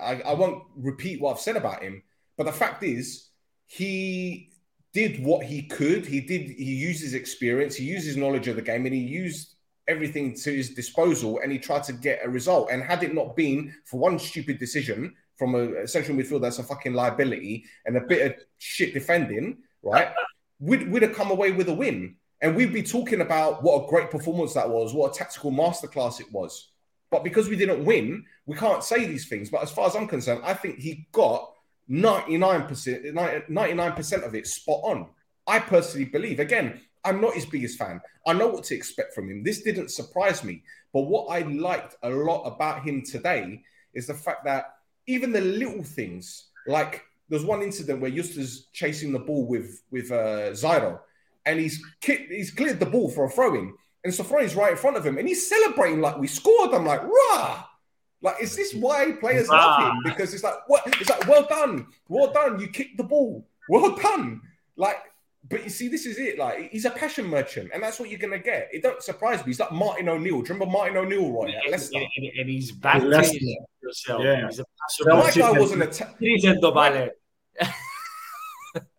I, 0.00 0.22
I, 0.26 0.34
won't 0.34 0.64
repeat 0.76 1.20
what 1.20 1.32
I've 1.32 1.40
said 1.40 1.56
about 1.56 1.82
him. 1.82 2.02
But 2.36 2.44
the 2.44 2.52
fact 2.52 2.82
is, 2.82 3.28
he 3.66 4.50
did 4.92 5.24
what 5.24 5.44
he 5.44 5.62
could. 5.62 6.04
He 6.04 6.20
did. 6.20 6.50
He 6.50 6.74
used 6.74 7.02
his 7.02 7.14
experience. 7.14 7.76
He 7.76 7.84
used 7.84 8.06
his 8.06 8.16
knowledge 8.16 8.48
of 8.48 8.56
the 8.56 8.62
game, 8.62 8.84
and 8.86 8.94
he 8.94 9.00
used 9.00 9.54
everything 9.88 10.34
to 10.34 10.54
his 10.54 10.70
disposal. 10.70 11.40
And 11.42 11.52
he 11.52 11.58
tried 11.58 11.84
to 11.84 11.92
get 11.92 12.20
a 12.24 12.28
result. 12.28 12.68
And 12.70 12.82
had 12.82 13.02
it 13.02 13.14
not 13.14 13.36
been 13.36 13.72
for 13.84 14.00
one 14.00 14.18
stupid 14.18 14.58
decision 14.58 15.14
from 15.36 15.54
a, 15.54 15.86
central 15.86 16.16
midfield 16.16 16.42
that's 16.42 16.58
a 16.58 16.64
fucking 16.64 16.94
liability 16.94 17.64
and 17.86 17.96
a 17.96 18.00
bit 18.00 18.26
of 18.26 18.44
shit 18.58 18.94
defending, 18.94 19.58
right? 19.82 20.12
we'd, 20.60 20.90
we'd 20.90 21.02
have 21.02 21.14
come 21.14 21.30
away 21.30 21.52
with 21.52 21.68
a 21.68 21.74
win. 21.74 22.16
And 22.40 22.56
we'd 22.56 22.72
be 22.72 22.82
talking 22.82 23.20
about 23.20 23.62
what 23.62 23.84
a 23.84 23.88
great 23.88 24.10
performance 24.10 24.54
that 24.54 24.68
was, 24.68 24.92
what 24.92 25.14
a 25.14 25.18
tactical 25.18 25.52
masterclass 25.52 26.20
it 26.20 26.30
was. 26.32 26.71
But 27.12 27.24
because 27.24 27.50
we 27.50 27.56
didn't 27.56 27.84
win, 27.84 28.24
we 28.46 28.56
can't 28.56 28.82
say 28.82 29.04
these 29.04 29.28
things. 29.28 29.50
But 29.50 29.62
as 29.62 29.70
far 29.70 29.86
as 29.86 29.94
I'm 29.94 30.08
concerned, 30.08 30.40
I 30.42 30.54
think 30.54 30.78
he 30.78 31.06
got 31.12 31.52
99%, 31.90 33.12
99% 33.14 34.26
of 34.26 34.34
it 34.34 34.46
spot 34.46 34.80
on. 34.82 35.10
I 35.46 35.58
personally 35.58 36.06
believe, 36.06 36.40
again, 36.40 36.80
I'm 37.04 37.20
not 37.20 37.34
his 37.34 37.44
biggest 37.44 37.78
fan. 37.78 38.00
I 38.26 38.32
know 38.32 38.48
what 38.48 38.64
to 38.64 38.74
expect 38.74 39.14
from 39.14 39.28
him. 39.28 39.44
This 39.44 39.60
didn't 39.62 39.90
surprise 39.90 40.42
me. 40.42 40.62
But 40.94 41.02
what 41.02 41.26
I 41.26 41.40
liked 41.40 41.96
a 42.02 42.08
lot 42.08 42.44
about 42.44 42.82
him 42.82 43.02
today 43.02 43.62
is 43.92 44.06
the 44.06 44.14
fact 44.14 44.46
that 44.46 44.76
even 45.06 45.32
the 45.32 45.40
little 45.42 45.82
things, 45.82 46.48
like 46.66 47.02
there's 47.28 47.44
one 47.44 47.60
incident 47.60 48.00
where 48.00 48.10
Justus 48.10 48.68
chasing 48.72 49.12
the 49.12 49.18
ball 49.18 49.46
with 49.46 49.82
with 49.90 50.10
uh, 50.10 50.52
Zairo, 50.52 51.00
and 51.44 51.60
he's 51.60 51.82
he's 52.00 52.52
cleared 52.52 52.80
the 52.80 52.86
ball 52.86 53.10
for 53.10 53.24
a 53.24 53.28
throw 53.28 53.54
in, 53.54 53.74
and 54.04 54.12
Sofroni's 54.12 54.54
right 54.54 54.72
in 54.72 54.76
front 54.78 54.96
of 54.96 55.06
him, 55.06 55.18
and 55.18 55.28
he's 55.28 55.48
celebrating 55.48 56.00
like 56.00 56.18
we 56.18 56.26
scored. 56.26 56.74
I'm 56.74 56.86
like, 56.86 57.02
rah! 57.02 57.64
Like, 58.20 58.36
is 58.40 58.54
this 58.54 58.72
why 58.74 59.12
players 59.12 59.48
love 59.48 59.82
him? 59.82 59.98
Because 60.04 60.32
it's 60.32 60.44
like, 60.44 60.68
what? 60.68 60.82
It's 61.00 61.10
like, 61.10 61.26
well 61.26 61.46
done, 61.48 61.88
well 62.08 62.32
done. 62.32 62.60
You 62.60 62.68
kicked 62.68 62.96
the 62.96 63.04
ball, 63.04 63.46
well 63.68 63.96
done. 63.96 64.40
Like, 64.76 64.98
but 65.48 65.64
you 65.64 65.70
see, 65.70 65.88
this 65.88 66.06
is 66.06 66.18
it. 66.18 66.38
Like, 66.38 66.70
he's 66.70 66.84
a 66.84 66.90
passion 66.90 67.26
merchant, 67.26 67.70
and 67.74 67.82
that's 67.82 67.98
what 67.98 68.10
you're 68.10 68.20
gonna 68.20 68.38
get. 68.38 68.68
It 68.72 68.82
don't 68.82 69.02
surprise 69.02 69.40
me. 69.40 69.46
He's 69.46 69.60
like 69.60 69.72
Martin 69.72 70.08
O'Neill. 70.08 70.42
Do 70.42 70.48
you 70.48 70.54
remember 70.54 70.66
Martin 70.66 70.96
O'Neill, 70.96 71.32
right? 71.32 71.54
At 71.54 71.70
Leicester. 71.70 71.98
And, 71.98 72.26
and 72.38 72.48
he's 72.48 72.70
back 72.70 73.00
to 73.02 73.58
yourself. 73.82 74.22
Yeah. 74.22 74.46
He's 74.46 74.60
a 74.60 74.64
So 74.88 75.04
my 75.16 75.30
guy 75.30 75.50
wasn't 75.52 75.82
a 75.82 75.86
ta- 75.86 76.14
Dirigiendo 76.20 76.72
vale. 76.72 77.10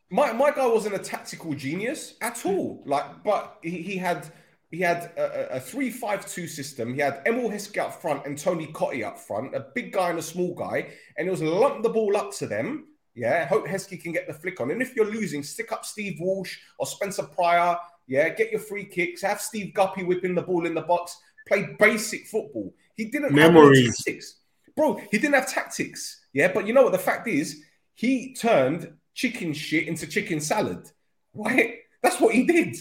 my 0.09 0.33
my 0.33 0.51
guy 0.51 0.67
wasn't 0.67 0.95
a 0.95 0.99
tactical 0.99 1.53
genius 1.53 2.15
at 2.21 2.45
all. 2.45 2.83
Like, 2.85 3.23
but 3.23 3.57
he, 3.61 3.81
he 3.81 3.97
had 3.97 4.27
he 4.73 4.81
had 4.81 5.11
a, 5.17 5.57
a, 5.57 5.59
three-five-two 5.59 6.47
system. 6.47 6.95
He 6.95 7.01
had 7.01 7.21
Emile 7.27 7.49
Heskey 7.49 7.77
up 7.77 8.01
front 8.01 8.25
and 8.25 8.35
Tony 8.35 8.67
Cottee 8.67 9.05
up 9.05 9.19
front, 9.19 9.53
a 9.55 9.67
big 9.75 9.93
guy 9.93 10.09
and 10.09 10.17
a 10.17 10.23
small 10.23 10.55
guy, 10.55 10.87
and 11.15 11.27
it 11.27 11.31
was 11.31 11.43
lump 11.43 11.83
the 11.83 11.89
ball 11.89 12.17
up 12.17 12.33
to 12.37 12.47
them. 12.47 12.87
Yeah, 13.13 13.45
hope 13.45 13.67
Heskey 13.67 14.01
can 14.01 14.13
get 14.13 14.25
the 14.25 14.33
flick 14.33 14.59
on. 14.59 14.71
And 14.71 14.81
if 14.81 14.95
you're 14.95 15.05
losing, 15.05 15.43
stick 15.43 15.71
up 15.71 15.85
Steve 15.85 16.17
Walsh 16.19 16.57
or 16.79 16.87
Spencer 16.87 17.21
Prior. 17.21 17.77
Yeah, 18.07 18.29
get 18.29 18.49
your 18.49 18.61
free 18.61 18.85
kicks. 18.85 19.21
Have 19.21 19.39
Steve 19.39 19.75
Guppy 19.75 20.03
whipping 20.03 20.33
the 20.33 20.41
ball 20.41 20.65
in 20.65 20.73
the 20.73 20.81
box. 20.81 21.19
Play 21.47 21.75
basic 21.77 22.25
football. 22.25 22.73
He 22.95 23.05
didn't 23.05 23.37
have 23.37 23.55
any 23.55 23.85
tactics, 23.85 24.39
bro. 24.75 24.99
He 25.11 25.19
didn't 25.19 25.35
have 25.35 25.47
tactics. 25.47 26.25
Yeah, 26.33 26.51
but 26.51 26.65
you 26.65 26.73
know 26.73 26.81
what? 26.81 26.93
The 26.93 26.97
fact 26.97 27.27
is, 27.27 27.63
he 27.93 28.33
turned 28.33 28.91
chicken 29.13 29.53
shit 29.53 29.87
into 29.87 30.07
chicken 30.07 30.41
salad. 30.41 30.89
Right? 31.35 31.75
That's 32.01 32.19
what 32.19 32.33
he 32.33 32.45
did. 32.45 32.75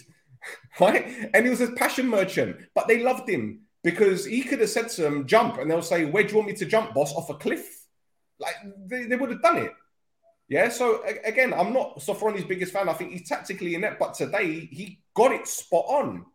Right? 0.81 1.31
And 1.35 1.45
he 1.45 1.51
was 1.51 1.61
a 1.61 1.73
passion 1.73 2.09
merchant, 2.09 2.57
but 2.75 2.89
they 2.89 3.03
loved 3.03 3.29
him 3.29 3.61
because 3.85 4.25
he 4.25 4.43
could 4.43 4.61
have 4.61 4.71
said 4.71 4.89
to 4.91 5.03
them, 5.03 5.27
jump, 5.27 5.59
and 5.59 5.71
they'll 5.71 5.83
say, 5.83 6.05
Where 6.05 6.23
do 6.23 6.31
you 6.31 6.37
want 6.37 6.49
me 6.49 6.55
to 6.55 6.67
jump, 6.67 6.95
boss? 6.95 7.13
Off 7.15 7.31
a 7.31 7.35
cliff. 7.35 7.87
Like 8.39 8.55
they, 8.87 9.05
they 9.05 9.17
would 9.17 9.31
have 9.31 9.43
done 9.43 9.59
it. 9.59 9.73
Yeah. 10.49 10.69
So 10.69 11.03
again, 11.25 11.55
I'm 11.55 11.73
not 11.73 11.99
Sofroni's 11.99 12.45
biggest 12.45 12.73
fan. 12.73 12.89
I 12.89 12.93
think 12.93 13.13
he's 13.13 13.29
tactically 13.29 13.75
in 13.75 13.85
inept, 13.85 14.01
but 14.01 14.15
today 14.15 14.69
he 14.71 15.01
got 15.15 15.33
it 15.33 15.47
spot 15.47 15.85
on. 15.89 16.27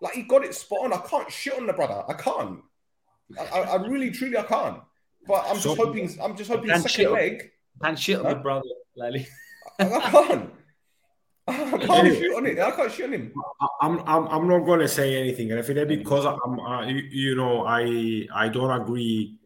Like 0.00 0.14
he 0.14 0.22
got 0.22 0.44
it 0.44 0.54
spot 0.54 0.84
on. 0.84 0.92
I 0.92 0.98
can't 0.98 1.30
shit 1.30 1.56
on 1.56 1.66
the 1.66 1.72
brother. 1.72 2.02
I 2.08 2.14
can't. 2.14 2.60
I, 3.38 3.44
I, 3.44 3.60
I 3.60 3.86
really, 3.86 4.10
truly, 4.10 4.36
I 4.36 4.42
can't. 4.42 4.80
But 5.26 5.44
I'm 5.48 5.58
just 5.58 5.76
hoping. 5.76 6.18
I'm 6.20 6.36
just 6.36 6.50
hoping 6.50 6.68
second 6.70 6.90
shit 6.90 7.10
leg. 7.10 7.50
Can't 7.82 7.98
shit 7.98 8.18
on 8.18 8.24
the 8.24 8.34
brother, 8.36 8.68
Lally. 8.96 9.26
I, 9.78 9.90
I 9.90 10.10
can't. 10.10 10.50
I 11.48 11.78
can't 11.78 12.16
shoot 12.16 12.36
on 12.36 12.46
it. 12.46 12.58
I 12.58 12.70
can't 12.70 12.92
shoot 12.92 13.04
on 13.06 13.12
him. 13.14 13.32
I- 13.60 13.66
I'm, 13.82 13.98
I'm, 14.06 14.26
I'm 14.28 14.48
not 14.48 14.60
going 14.60 14.80
to 14.80 14.88
say 14.88 15.16
anything, 15.20 15.50
and 15.50 15.58
if 15.60 15.68
it 15.70 15.88
because 15.88 16.24
I'm, 16.24 16.60
uh, 16.60 16.86
you, 16.86 17.34
know, 17.34 17.64
I, 17.66 18.26
I 18.34 18.48
don't 18.48 18.70
agree 18.80 19.36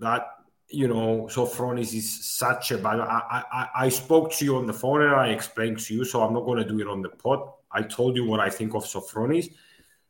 that 0.00 0.26
you 0.70 0.86
know 0.88 1.28
Sophronis 1.30 1.94
is 1.94 2.24
such 2.26 2.72
a 2.72 2.78
bad. 2.78 3.00
I, 3.00 3.42
I, 3.52 3.68
I 3.84 3.88
spoke 3.88 4.32
to 4.34 4.44
you 4.44 4.56
on 4.56 4.66
the 4.66 4.72
phone 4.72 5.02
and 5.02 5.14
I 5.14 5.28
explained 5.28 5.78
to 5.80 5.94
you, 5.94 6.04
so 6.04 6.20
I'm 6.22 6.34
not 6.34 6.44
going 6.44 6.58
to 6.62 6.68
do 6.68 6.80
it 6.80 6.88
on 6.88 7.00
the 7.02 7.08
pod. 7.10 7.48
I 7.70 7.82
told 7.82 8.16
you 8.16 8.24
what 8.24 8.40
I 8.40 8.50
think 8.50 8.74
of 8.74 8.84
Sophronis, 8.84 9.52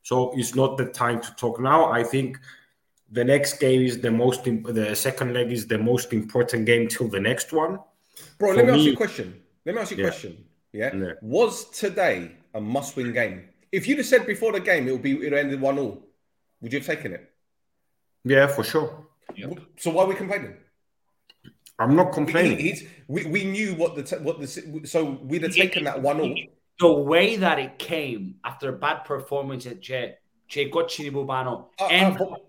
so 0.03 0.33
it's 0.39 0.55
not 0.55 0.79
the 0.79 0.87
time 0.87 1.21
to 1.21 1.35
talk 1.35 1.61
now. 1.61 1.91
I 1.93 2.03
think 2.03 2.39
the 3.11 3.25
next 3.25 3.59
game 3.59 3.83
is 3.83 4.01
the 4.01 4.11
most, 4.11 4.47
imp- 4.47 4.73
the 4.75 4.95
second 4.95 5.33
leg 5.35 5.51
is 5.53 5.67
the 5.67 5.79
most 5.79 6.13
important 6.13 6.67
game 6.67 6.89
till 6.89 7.09
the 7.09 7.21
next 7.21 7.53
one. 7.53 7.79
Bro, 8.39 8.51
For 8.53 8.57
let 8.57 8.67
me, 8.67 8.71
ask 8.73 8.79
me- 8.79 8.85
you 8.87 8.93
a 8.93 8.97
question. 8.97 9.43
Let 9.65 9.75
me 9.75 9.81
ask 9.81 9.91
you 9.91 9.97
a 9.97 10.01
Yeah. 10.01 10.07
question. 10.09 10.45
Yeah? 10.79 10.95
Yeah. 10.95 11.13
Was 11.23 11.55
today 11.71 12.31
a 12.55 12.61
must-win 12.61 13.13
game? 13.13 13.49
If 13.73 13.89
you'd 13.89 13.99
have 13.99 14.07
said 14.07 14.27
before 14.27 14.53
the 14.53 14.61
game 14.61 14.87
it 14.89 14.93
would 14.93 15.03
be 15.03 15.13
it 15.13 15.19
would 15.33 15.35
ended 15.35 15.61
one 15.61 15.77
all, 15.79 15.95
would 16.61 16.73
you 16.73 16.79
have 16.79 16.87
taken 16.87 17.13
it? 17.13 17.25
Yeah, 18.25 18.47
for 18.47 18.63
sure. 18.63 19.07
So 19.77 19.91
why 19.91 20.05
are 20.05 20.07
we 20.07 20.15
complaining? 20.15 20.55
I'm 21.81 21.95
not 21.97 22.09
He- 22.09 22.15
complaining. 22.15 22.59
he's- 22.59 22.83
we, 23.09 23.25
we 23.27 23.45
knew 23.45 23.75
what 23.75 23.91
the 23.97 24.03
t- 24.11 24.23
what 24.27 24.37
the 24.41 24.47
so 24.95 24.99
we'd 25.31 25.43
have 25.43 25.55
taken 25.55 25.83
that 25.85 26.01
one 26.01 26.21
all. 26.21 26.35
The 26.81 26.93
way 26.93 27.37
that 27.45 27.59
it 27.59 27.73
came 27.79 28.37
after 28.45 28.69
a 28.75 28.77
bad 28.87 28.99
performance 29.05 29.67
at 29.67 29.81
Che, 29.83 30.15
Che 30.47 30.71
Cochini 30.71 31.11
Bubano, 31.11 31.55
Uh, 31.81 31.85
uh, 31.85 31.89
and 31.91 32.19
but- 32.19 32.41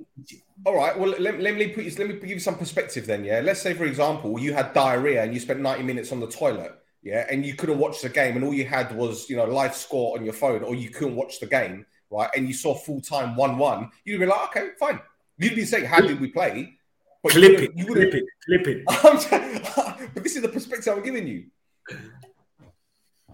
all 0.65 0.75
right. 0.75 0.95
Well, 0.99 1.11
let, 1.25 1.39
let 1.39 1.53
me 1.55 1.67
put 1.69 1.83
you, 1.85 1.91
let 1.97 2.07
me 2.09 2.13
give 2.15 2.29
you 2.29 2.39
some 2.39 2.57
perspective 2.63 3.03
then. 3.11 3.23
Yeah. 3.23 3.39
Let's 3.41 3.61
say, 3.65 3.73
for 3.73 3.85
example, 3.85 4.39
you 4.39 4.53
had 4.53 4.73
diarrhea 4.73 5.23
and 5.23 5.33
you 5.33 5.39
spent 5.39 5.59
ninety 5.61 5.83
minutes 5.83 6.11
on 6.11 6.19
the 6.19 6.27
toilet. 6.41 6.73
Yeah, 7.01 7.25
and 7.31 7.45
you 7.45 7.53
couldn't 7.55 7.77
watch 7.77 8.01
the 8.01 8.09
game, 8.09 8.35
and 8.35 8.43
all 8.43 8.53
you 8.53 8.65
had 8.65 8.93
was 8.95 9.29
you 9.29 9.37
know 9.37 9.45
live 9.45 9.73
score 9.75 10.17
on 10.17 10.25
your 10.25 10.33
phone, 10.33 10.63
or 10.63 10.75
you 10.75 10.89
couldn't 10.89 11.15
watch 11.15 11.39
the 11.39 11.45
game, 11.47 11.85
right? 12.09 12.29
And 12.35 12.47
you 12.47 12.53
saw 12.53 12.75
full 12.75 12.99
time 13.01 13.35
one 13.35 13.57
one. 13.57 13.89
You'd 14.03 14.19
be 14.19 14.25
like, 14.25 14.49
okay, 14.49 14.69
fine. 14.79 14.99
You'd 15.37 15.55
be 15.55 15.63
saying, 15.65 15.85
how 15.85 16.01
did 16.01 16.19
we 16.19 16.27
play? 16.27 16.77
But 17.23 17.33
you 17.35 17.39
clip 17.41 17.51
wouldn't- 17.51 17.69
it, 17.71 17.77
You 17.77 17.85
clip 17.85 18.13
it, 18.13 18.25
clip 18.45 18.67
it. 18.67 18.83
I'm 18.89 20.09
but 20.13 20.23
this 20.23 20.35
is 20.35 20.41
the 20.41 20.49
perspective 20.49 20.93
I'm 20.93 21.03
giving 21.03 21.25
you. 21.27 21.45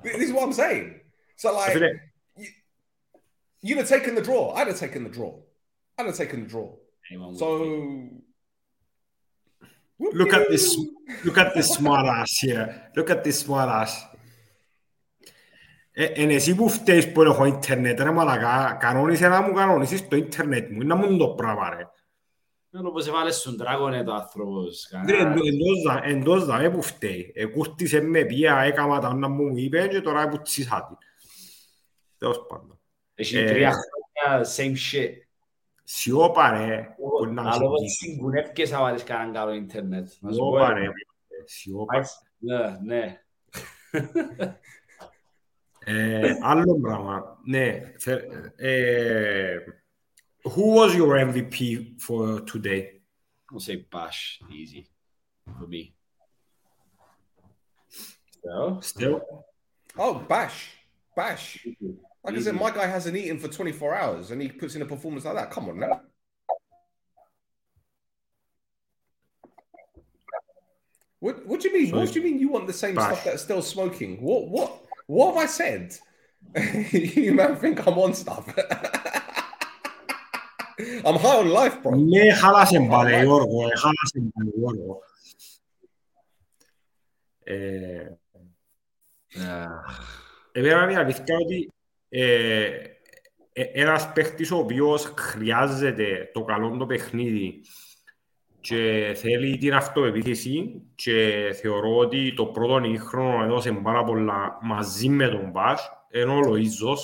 This 0.04 0.16
is 0.30 0.32
what 0.32 0.44
I'm 0.44 0.54
saying. 0.54 1.00
So 1.36 1.54
like, 1.54 1.74
like- 1.76 2.54
you'd 3.62 3.78
have 3.80 3.90
taken 3.90 4.14
the 4.14 4.22
draw. 4.22 4.54
I'd 4.54 4.68
have 4.68 4.78
taken 4.78 5.04
the 5.04 5.10
draw. 5.10 5.40
I'd 5.98 6.06
have 6.06 6.16
taken 6.16 6.44
the 6.44 6.48
draw. 6.48 6.72
So 7.38 8.10
Look 10.19 10.33
at 10.33 10.47
this. 10.49 10.67
Look 11.25 11.39
at 11.39 11.53
this 11.55 11.69
smart 11.77 12.07
ass 12.19 12.33
here. 12.45 12.67
Look 12.97 13.11
at 13.11 13.21
this 13.25 13.39
smart 13.47 13.69
ass. 13.83 13.93
Ε, 15.93 16.05
εν 16.05 16.31
εσύ 16.31 16.55
που 16.55 16.69
φταίεις 16.69 17.13
που 17.13 17.23
έχω 17.23 17.45
ίντερνετ 17.45 18.01
ρε 18.01 18.11
μαλακά, 18.11 18.77
κανόνισε 18.81 19.29
να 19.29 19.41
μου 19.43 19.53
κανονίσεις 19.53 20.09
το 20.09 20.17
ίντερνετ 20.17 20.71
μου, 20.71 20.83
να 20.87 20.95
μου 20.95 21.17
το 21.19 21.29
πράγμα 21.29 21.69
ρε. 21.71 21.85
Δεν 22.71 22.87
όπως 22.87 23.07
έβαλες 23.07 23.37
στον 23.37 23.57
Dragon 23.61 24.03
το 24.05 24.13
άνθρωπος. 24.15 24.89
Ρε, 25.09 25.17
εντός 25.21 25.83
δα- 25.87 26.03
Εντός 26.05 26.45
δαμε 26.45 26.71
που 26.71 26.83
φταίει. 26.83 27.33
Εκούρτισε 27.35 28.01
με 28.01 28.25
πία, 28.25 28.59
έκαμα 28.59 29.01
τα 29.01 29.09
όνα 29.09 29.29
μου 29.29 29.45
μου 29.45 29.57
είπε 29.57 29.87
και 29.89 30.01
τώρα 30.01 30.29
που 30.29 30.43
τσίσα 30.43 30.87
τη. 30.89 31.07
Τέλος 32.19 32.47
πάντων. 32.49 32.81
Έχει 33.15 33.39
Ε, 33.39 33.45
τρία 33.45 33.73
χρόνια, 33.73 34.47
same 34.57 34.75
shit. 34.93 35.11
si 35.86 36.12
o 36.12 36.34
pare, 36.34 36.96
cinco, 37.90 38.32
né? 38.32 38.42
Porque 38.42 38.64
essa 38.64 38.80
hora 38.80 38.96
escarangaram 38.96 39.52
a 39.52 39.58
internet. 39.58 40.18
Mas 40.22 40.36
pare, 40.36 40.92
si 41.46 41.72
o 41.72 41.86
pare. 41.86 42.08
né? 42.82 43.20
Alô, 43.94 43.94
eh, 45.86 46.40
allora, 46.42 47.38
né, 47.46 47.94
eh, 48.58 49.64
who 50.44 50.76
was 50.76 50.96
your 50.96 51.18
MVP 51.20 51.98
for 52.00 52.42
today? 52.42 53.02
I'll 53.52 53.60
say 53.60 53.86
Bash, 53.90 54.40
easy 54.50 54.88
for 55.58 55.68
me. 55.68 55.94
So, 58.44 58.80
still, 58.82 59.22
oh, 59.98 60.16
Bash, 60.16 60.72
Bash. 61.16 61.68
Like 62.26 62.36
Easy. 62.36 62.50
I 62.50 62.54
said, 62.54 62.60
my 62.60 62.72
guy 62.72 62.88
hasn't 62.88 63.16
eaten 63.16 63.38
for 63.38 63.48
24 63.48 63.96
hours 63.96 64.32
and 64.32 64.42
he 64.42 64.50
puts 64.50 64.74
in 64.76 64.82
a 64.82 64.86
performance 64.86 65.26
like 65.26 65.36
that. 65.36 65.52
Come 65.52 65.70
on 65.70 65.80
now. 65.80 66.02
What, 71.20 71.46
what 71.46 71.62
do 71.62 71.70
you 71.70 71.74
mean? 71.74 71.96
What 71.96 72.12
do 72.12 72.20
you 72.20 72.26
mean 72.26 72.40
you 72.40 72.50
want 72.50 72.66
the 72.68 72.74
same 72.74 72.96
Bash. 72.96 73.12
stuff 73.12 73.24
that's 73.24 73.44
still 73.44 73.62
smoking? 73.62 74.22
What 74.22 74.48
what 74.48 74.82
what 75.08 75.34
have 75.34 75.44
I 75.44 75.46
said? 75.46 75.96
you 76.92 77.34
man 77.34 77.56
think 77.56 77.86
I'm 77.86 77.98
on 77.98 78.14
stuff. 78.14 78.48
I'm 81.06 81.16
high 81.16 81.38
on 81.38 81.50
life, 81.50 81.82
bro. 81.82 81.94
Ε, 92.18 92.66
ε, 93.54 93.64
ένας 93.64 94.14
παίχτης 94.14 94.52
ο 94.52 94.58
οποίος 94.58 95.14
χρειάζεται 95.18 96.30
το 96.34 96.44
καλό 96.44 96.78
το 96.78 96.86
παιχνίδι 96.86 97.62
και 98.62 99.14
θέλει 99.16 99.58
την 99.58 99.74
αυτοεπίθεση 99.74 100.82
και 100.96 101.50
θεωρώ 101.62 101.98
ότι 101.98 102.34
το 102.34 102.46
πρώτο 102.46 102.86
ημίχρονο 102.86 103.44
έδωσε 103.44 103.72
πάρα 103.72 104.04
πολλά 104.04 104.58
μαζί 104.62 105.10
με 105.10 105.28
τον 105.28 105.50
Μπάς 105.50 105.90
ενώ 106.10 106.38
ο 106.38 106.42
Λοΐζος 106.46 106.98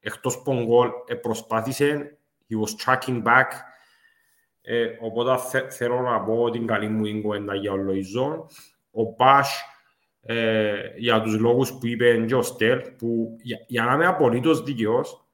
εκτός 0.00 0.34
από 0.36 0.64
γκολ 0.64 0.88
ε, 1.06 1.14
προσπάθησε 1.14 2.18
he 2.48 2.56
was 2.56 2.74
tracking 2.84 3.22
back. 3.22 3.48
Ε, 4.60 4.86
οπότε 5.00 5.36
θε, 5.36 5.70
θέλω 5.70 6.00
να 6.00 6.20
πω 6.20 6.50
την 6.50 6.66
καλή 6.66 6.88
μου 6.88 7.04
την 7.04 7.22
κουβέντα 7.22 7.54
για 7.54 7.72
ο 7.72 7.76
Λοΐζο. 7.76 8.46
Ο 8.90 9.02
Μπάς 9.16 9.64
ε, 10.26 10.92
για 10.96 11.22
τους 11.22 11.38
λόγους 11.38 11.72
που 11.72 11.86
είπε 11.86 12.24
και 12.26 12.34
ο 12.34 12.42
Στέλ, 12.42 12.80
που 12.98 13.36
για, 13.42 13.64
για 13.66 13.84
να 13.84 13.94
είμαι 13.94 14.06
απολύτως 14.06 14.62
δικαιός, 14.62 15.28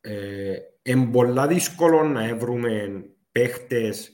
ε, 0.00 0.56
είναι 0.82 1.06
πολλά 1.06 1.46
δύσκολο 1.46 2.02
να 2.02 2.36
βρούμε 2.36 3.04
παίχτες 3.32 4.12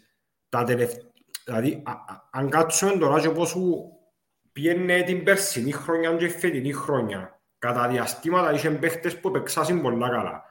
τα 0.49 0.65
τελευταία. 0.65 1.11
Δηλαδή, 1.45 1.83
α, 1.85 1.91
α, 1.91 2.29
αν 2.31 2.51
κάτσουμε 2.51 2.97
τώρα 2.97 3.21
και 3.21 3.29
πώς 3.29 3.49
σου 3.49 3.93
πιένε 4.53 5.03
την 5.03 5.25
περσινή 5.25 5.73
χρονιά 5.73 6.15
και 6.15 6.25
η 6.25 6.29
φετινή 6.29 6.73
χρονιά, 6.73 7.41
κατά 7.59 7.89
διαστήματα 7.89 8.53
είχε 8.53 8.71
παίχτες 8.71 9.21
που 9.21 9.29
επεξάσουν 9.29 9.83
πολλά 9.83 10.09
καλά. 10.09 10.43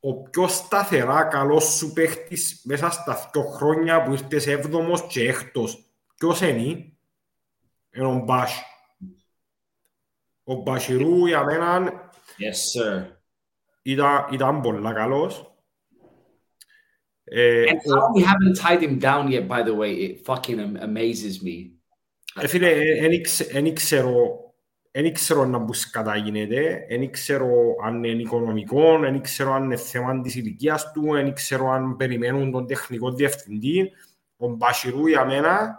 Ο 0.00 0.22
πιο 0.22 0.48
σταθερά 0.48 1.24
καλός 1.24 1.64
σου 1.64 1.92
παίχτης 1.92 2.60
μέσα 2.64 2.90
στα 2.90 3.30
δύο 3.32 3.42
χρόνια 3.42 4.02
που 4.02 4.12
ήρθες 4.12 4.46
έβδομος 4.46 5.06
και 5.06 5.28
έκτος, 5.28 5.84
ποιος 6.16 6.40
είναι, 6.40 6.93
είναι 7.94 8.06
ο 8.06 8.22
Μπάσ. 8.24 8.62
Ο 10.44 10.54
Μπασιρού 10.54 11.26
για 11.26 11.44
μένα 11.44 11.90
yes, 12.38 12.80
sir. 12.82 13.06
ήταν, 13.82 14.26
ήταν 14.32 14.60
πολλά 14.60 14.92
καλός. 14.92 15.48
Ε, 17.24 17.64
And 17.68 17.74
how 17.74 18.20
we 18.20 18.24
haven't 18.24 18.58
tied 18.62 18.82
him 18.82 18.98
down 19.00 19.28
yet, 19.30 19.48
by 19.48 19.62
the 19.62 19.74
way, 19.74 19.92
it 19.94 20.24
fucking 20.26 20.58
am- 20.58 20.76
amazes 20.82 21.42
me. 21.42 21.70
ε, 22.40 22.46
φίλε, 22.46 22.74
δεν 23.52 23.74
ξέρω 23.74 24.38
δεν 24.96 25.12
ξέρω 25.12 25.44
να 25.44 25.58
μπούς 25.58 25.90
κατά 25.90 26.16
γίνεται, 26.16 26.86
δεν 26.88 27.10
ξέρω 27.10 27.48
αν 27.84 28.04
είναι 28.04 28.22
οικονομικό, 28.22 28.98
δεν 28.98 29.20
ξέρω 29.20 29.52
αν 29.52 29.64
είναι 29.64 29.76
θέμα 29.76 30.20
της 30.20 30.34
ηλικίας 30.34 30.92
του, 30.92 31.12
δεν 31.12 31.32
ξέρω 31.32 31.70
αν 31.70 31.96
περιμένουν 31.96 32.50
τον 32.50 32.66
τεχνικό 32.66 33.12
διευθυντή. 33.12 33.90
Ο 34.36 34.48
Μπασιρού 34.48 35.06
για 35.06 35.24
μένα, 35.24 35.78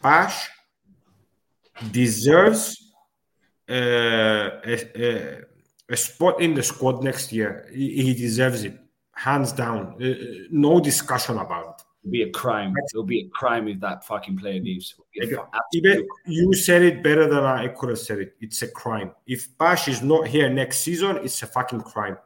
Πας, 0.00 0.59
deserves 1.90 2.92
uh, 3.68 3.72
a, 4.64 4.76
a, 4.96 5.42
a 5.88 5.96
spot 5.96 6.40
in 6.40 6.54
the 6.54 6.62
squad 6.62 7.02
next 7.02 7.32
year. 7.32 7.68
He, 7.72 8.02
he 8.02 8.14
deserves 8.14 8.64
it, 8.64 8.78
hands 9.12 9.52
down. 9.52 9.94
Uh, 10.02 10.46
no 10.50 10.80
discussion 10.80 11.38
about 11.38 11.66
it. 11.80 11.84
It'll 12.02 12.12
be 12.12 12.22
a 12.22 12.30
crime. 12.30 12.74
It'll 12.92 13.04
be 13.04 13.20
a 13.20 13.28
crime 13.28 13.68
if 13.68 13.78
that 13.80 14.04
fucking 14.04 14.38
player 14.38 14.60
leaves. 14.60 14.94
It'll 15.14 15.28
be 15.28 15.34
a 15.34 15.38
Like, 15.38 15.46
fu- 15.52 15.78
Even 15.78 16.06
you 16.26 16.54
said 16.54 16.82
it 16.82 17.02
better 17.02 17.28
than 17.28 17.44
I 17.44 17.68
could 17.68 17.90
have 17.90 17.98
said 17.98 18.20
it. 18.20 18.36
It's 18.40 18.62
a 18.62 18.68
crime. 18.68 19.12
If 19.26 19.56
Bash 19.58 19.88
is 19.88 20.02
not 20.02 20.26
here 20.26 20.48
next 20.48 20.78
season, 20.78 21.18
it's 21.18 21.42
a 21.42 21.46
fucking 21.46 21.82
crime. 21.82 22.16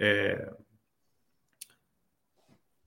Uh, 0.00 0.52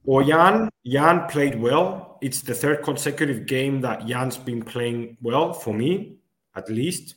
or 0.08 0.24
Jan, 0.24 0.70
Jan 0.86 1.28
played 1.28 1.60
well. 1.60 2.18
It's 2.22 2.41
the 2.41 2.53
third 2.55 2.82
consecutive 2.82 3.45
game 3.45 3.82
that 3.82 4.08
Jan's 4.08 4.38
been 4.38 4.64
playing 4.64 5.18
well 5.22 5.53
for 5.53 5.74
me, 5.74 6.18
at 6.55 6.70
least. 6.70 7.16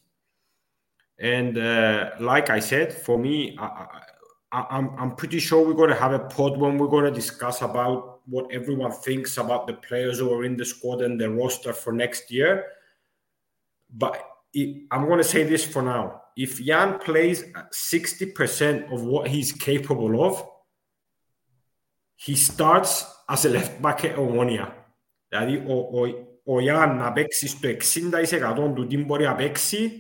And 1.18 1.57
uh, 1.57 2.11
like 2.20 2.51
I 2.51 2.59
said, 2.61 2.93
for 2.93 3.16
me, 3.18 3.57
I, 3.59 3.86
I, 4.53 4.66
I'm, 4.70 4.91
I'm 4.99 5.14
pretty 5.14 5.38
sure 5.38 5.64
we're 5.64 5.74
going 5.74 5.91
to 5.91 5.95
have 5.95 6.12
a 6.12 6.18
pod 6.18 6.59
when 6.59 6.78
we're 6.78 6.88
going 6.88 7.05
to 7.05 7.11
discuss 7.12 7.62
about 7.62 8.20
what 8.26 8.51
everyone 8.51 8.91
thinks 8.93 9.38
about 9.38 9.66
the 9.66 9.74
players 9.74 10.18
who 10.18 10.32
are 10.34 10.45
in 10.45 10.57
the 10.57 10.64
squad 10.64 11.01
and 11.03 11.20
the 11.20 11.30
roster 11.30 11.72
for 11.72 11.93
next 11.93 12.30
year. 12.30 12.66
But 13.95 14.20
i- 14.57 14.82
I'm 14.91 15.07
going 15.07 15.18
to 15.18 15.24
say 15.24 15.45
this 15.45 15.64
for 15.64 15.82
now. 15.82 16.22
If 16.36 16.61
Jan 16.64 16.99
plays 16.99 17.45
60% 17.72 18.93
of 18.93 19.03
what 19.03 19.28
he's 19.28 19.53
capable 19.53 20.24
of, 20.24 20.45
he 22.19 22.36
starts 22.36 23.05
as 23.28 23.45
a 23.45 23.49
left 23.49 23.82
back 23.82 24.03
at 24.03 24.17
Omonia. 24.17 24.67
Δηλαδή, 25.28 25.63
ο, 25.67 25.73
ο, 25.73 26.28
ο 26.43 26.59
Ιάν 26.59 26.97
να 26.97 27.11
παίξει 27.11 27.47
στο 27.47 27.69
60% 27.69 28.73
του 28.76 28.88
τι 28.88 28.97
μπορεί 28.97 29.23
να 29.23 29.36
παίξει, 29.36 29.91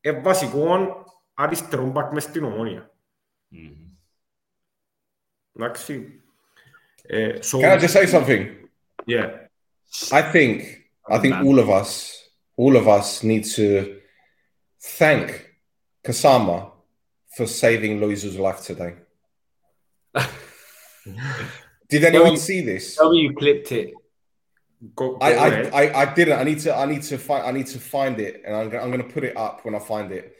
είναι 0.00 0.20
βασικό 0.20 1.04
αριστερό 1.34 1.84
μπακ 1.84 2.12
μες 2.12 2.22
στην 2.22 2.44
Ομόνια. 2.44 2.90
Εντάξει. 5.56 6.22
Ε, 7.02 7.38
so, 7.42 7.58
Can 7.60 7.78
I 7.78 7.78
just 7.78 7.92
say 7.92 8.06
something? 8.06 8.46
yeah. 9.06 9.30
I 10.10 10.22
think 10.22 10.82
I 11.08 11.18
think 11.18 11.34
all 11.46 11.58
of 11.58 11.68
us, 11.80 11.90
all 12.56 12.76
of 12.76 12.86
us 12.88 13.22
need 13.22 13.44
to 13.56 13.66
thank 14.98 15.26
Kasama 16.04 16.70
for 17.36 17.46
saving 17.46 18.00
Louisa's 18.00 18.38
life 18.38 18.60
today. 18.64 18.94
Did 21.89 22.03
anyone 22.03 22.29
Well, 22.29 22.37
see 22.37 22.61
this? 22.61 22.95
Tell 22.95 23.11
me 23.11 23.19
you 23.19 23.33
clipped 23.33 23.71
it. 23.71 23.93
Go, 24.95 25.15
go 25.15 25.17
I. 25.21 25.31
I, 25.31 25.49
I, 25.83 26.01
I 26.01 26.13
didn't. 26.13 26.39
I 26.39 26.43
need 26.43 26.59
to. 26.59 26.75
I 26.75 26.85
need 26.85 27.01
to 27.03 27.17
find. 27.17 27.45
I 27.45 27.51
need 27.51 27.67
to 27.67 27.79
find 27.79 28.19
it, 28.19 28.43
and 28.45 28.55
I'm, 28.55 28.65
I'm 28.67 28.91
going 28.91 29.03
to 29.03 29.13
put 29.13 29.23
it 29.23 29.35
up 29.35 29.65
when 29.65 29.73
I 29.73 29.79
find 29.79 30.11
it, 30.11 30.35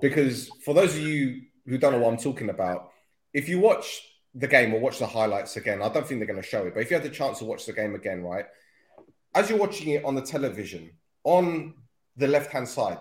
because 0.00 0.50
for 0.64 0.74
those 0.74 0.94
of 0.96 1.02
you 1.02 1.42
who 1.66 1.78
don't 1.78 1.92
know 1.92 1.98
what 1.98 2.12
I'm 2.12 2.18
talking 2.18 2.50
about, 2.50 2.90
if 3.32 3.48
you 3.48 3.60
watch 3.60 4.02
the 4.34 4.46
game 4.46 4.74
or 4.74 4.80
watch 4.80 4.98
the 4.98 5.06
highlights 5.06 5.56
again, 5.56 5.80
I 5.82 5.88
don't 5.88 6.06
think 6.06 6.20
they're 6.20 6.26
going 6.26 6.42
to 6.42 6.46
show 6.46 6.66
it. 6.66 6.74
But 6.74 6.80
if 6.80 6.90
you 6.90 6.96
had 6.96 7.04
the 7.04 7.10
chance 7.10 7.38
to 7.38 7.44
watch 7.46 7.64
the 7.64 7.72
game 7.72 7.94
again, 7.94 8.22
right, 8.22 8.44
as 9.34 9.48
you're 9.48 9.58
watching 9.58 9.88
it 9.90 10.04
on 10.04 10.14
the 10.14 10.22
television, 10.22 10.90
on 11.24 11.74
the 12.16 12.28
left 12.28 12.52
hand 12.52 12.68
side, 12.68 13.00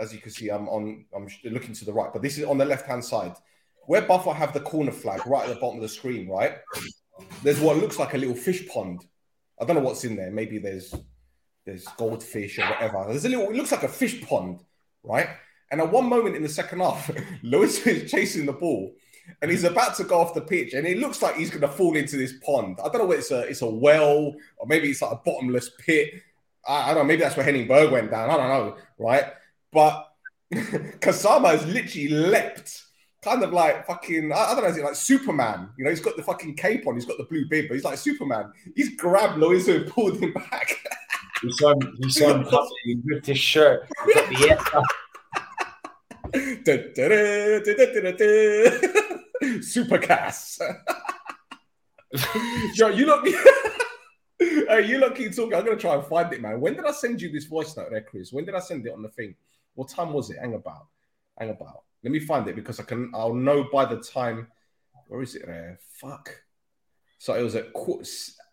as 0.00 0.12
you 0.12 0.18
can 0.18 0.32
see, 0.32 0.48
I'm 0.48 0.68
on. 0.68 1.04
I'm 1.14 1.28
looking 1.44 1.74
to 1.74 1.84
the 1.84 1.92
right, 1.92 2.12
but 2.12 2.22
this 2.22 2.36
is 2.36 2.44
on 2.44 2.58
the 2.58 2.64
left 2.64 2.86
hand 2.86 3.04
side, 3.04 3.34
where 3.86 4.02
Buffalo 4.02 4.34
have 4.34 4.52
the 4.52 4.60
corner 4.60 4.92
flag 4.92 5.26
right 5.26 5.48
at 5.48 5.54
the 5.54 5.60
bottom 5.60 5.76
of 5.76 5.82
the 5.82 5.88
screen, 5.88 6.28
right. 6.28 6.58
There's 7.42 7.60
what 7.60 7.78
looks 7.78 7.98
like 7.98 8.14
a 8.14 8.18
little 8.18 8.34
fish 8.34 8.66
pond. 8.68 9.04
I 9.60 9.64
don't 9.64 9.76
know 9.76 9.82
what's 9.82 10.04
in 10.04 10.16
there. 10.16 10.30
Maybe 10.30 10.58
there's 10.58 10.94
there's 11.66 11.84
goldfish 11.96 12.58
or 12.58 12.62
whatever. 12.62 13.04
There's 13.08 13.24
a 13.24 13.28
little. 13.28 13.50
It 13.50 13.56
looks 13.56 13.72
like 13.72 13.82
a 13.82 13.88
fish 13.88 14.22
pond, 14.22 14.60
right? 15.02 15.28
And 15.70 15.80
at 15.80 15.92
one 15.92 16.08
moment 16.08 16.36
in 16.36 16.42
the 16.42 16.48
second 16.48 16.80
half, 16.80 17.10
Lewis 17.42 17.86
is 17.86 18.10
chasing 18.10 18.46
the 18.46 18.52
ball, 18.52 18.92
and 19.40 19.50
he's 19.50 19.64
about 19.64 19.96
to 19.96 20.04
go 20.04 20.20
off 20.20 20.34
the 20.34 20.40
pitch, 20.40 20.74
and 20.74 20.86
it 20.86 20.98
looks 20.98 21.22
like 21.22 21.36
he's 21.36 21.50
going 21.50 21.60
to 21.60 21.68
fall 21.68 21.96
into 21.96 22.16
this 22.16 22.34
pond. 22.44 22.78
I 22.80 22.88
don't 22.88 22.98
know 22.98 23.06
whether 23.06 23.20
it's 23.20 23.30
a 23.30 23.40
it's 23.42 23.62
a 23.62 23.70
well 23.70 24.34
or 24.56 24.66
maybe 24.66 24.90
it's 24.90 25.02
like 25.02 25.12
a 25.12 25.20
bottomless 25.24 25.70
pit. 25.78 26.14
I, 26.66 26.90
I 26.90 26.94
don't 26.94 27.02
know. 27.02 27.04
Maybe 27.04 27.22
that's 27.22 27.36
where 27.36 27.44
Henning 27.44 27.68
Berg 27.68 27.92
went 27.92 28.10
down. 28.10 28.30
I 28.30 28.36
don't 28.36 28.48
know, 28.48 28.76
right? 28.98 29.32
But 29.72 30.10
Kasama 30.52 31.50
has 31.50 31.66
literally 31.66 32.08
leapt 32.08 32.84
kind 33.22 33.42
of 33.42 33.52
like 33.52 33.86
fucking, 33.86 34.32
I, 34.32 34.54
don't 34.54 34.62
know, 34.62 34.68
is 34.68 34.76
it 34.76 34.84
like 34.84 34.94
Superman? 34.94 35.70
You 35.76 35.84
know, 35.84 35.90
he's 35.90 36.00
got 36.00 36.16
the 36.16 36.22
fucking 36.22 36.56
cape 36.56 36.86
on, 36.86 36.94
he's 36.94 37.04
got 37.04 37.18
the 37.18 37.24
blue 37.24 37.46
bib, 37.48 37.68
but 37.68 37.74
he's 37.74 37.84
like 37.84 37.98
Superman. 37.98 38.52
He's 38.74 38.96
grabbed 38.96 39.38
Loizou 39.38 39.82
and 39.82 39.90
pulled 39.90 40.18
him 40.18 40.32
back. 40.32 40.76
You 41.42 41.52
saw 41.52 41.72
him, 41.72 41.96
you 41.98 42.10
saw 42.10 42.34
him 42.34 42.46
he 42.84 42.96
ripped 43.04 43.26
his 43.26 43.38
shirt. 43.38 43.88
He 44.06 44.14
got 44.14 44.28
the. 44.30 44.84
Supercast. 49.42 50.60
Yo, 52.74 52.88
you 52.88 53.06
look. 53.06 53.26
hey, 54.38 54.86
you 54.86 54.98
look 54.98 55.16
keep 55.16 55.34
talking. 55.34 55.54
I'm 55.54 55.64
gonna 55.64 55.76
try 55.76 55.94
and 55.94 56.04
find 56.04 56.32
it, 56.32 56.40
man. 56.40 56.60
When 56.60 56.74
did 56.74 56.84
I 56.84 56.92
send 56.92 57.22
you 57.22 57.30
this 57.30 57.44
voice 57.44 57.76
note 57.76 57.88
there, 57.90 58.02
Chris? 58.02 58.32
When 58.32 58.44
did 58.44 58.54
I 58.54 58.60
send 58.60 58.86
it 58.86 58.92
on 58.92 59.02
the 59.02 59.08
thing? 59.08 59.34
What 59.74 59.88
time 59.88 60.12
was 60.12 60.30
it? 60.30 60.38
Hang 60.38 60.54
about. 60.54 60.86
Hang 61.38 61.50
about. 61.50 61.84
Let 62.02 62.12
me 62.12 62.20
find 62.20 62.46
it 62.48 62.56
because 62.56 62.80
I 62.80 62.84
can. 62.84 63.12
I'll 63.14 63.34
know 63.34 63.68
by 63.72 63.84
the 63.84 64.00
time. 64.00 64.48
Where 65.08 65.22
is 65.22 65.34
it? 65.34 65.46
There? 65.46 65.78
Fuck. 66.00 66.42
So 67.18 67.34
it 67.34 67.42
was 67.42 67.54
at 67.54 67.72
quarter, 67.72 68.04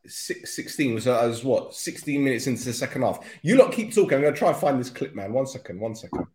six, 0.08 0.56
16. 0.56 1.02
So 1.02 1.14
uh, 1.14 1.22
I 1.22 1.28
was 1.28 1.44
what? 1.44 1.74
16 1.74 2.22
minutes 2.22 2.48
into 2.48 2.66
the 2.66 2.74
second 2.74 3.04
half. 3.04 3.20
You 3.42 3.56
lot 3.56 3.72
keep 3.72 3.94
talking. 3.94 4.16
I'm 4.16 4.22
going 4.22 4.34
to 4.34 4.40
try 4.40 4.50
and 4.50 4.58
find 4.58 4.80
this 4.80 4.90
clip, 4.90 5.16
man. 5.16 5.32
One 5.32 5.48
second. 5.48 5.80
One 5.80 5.96
second. 5.96 6.26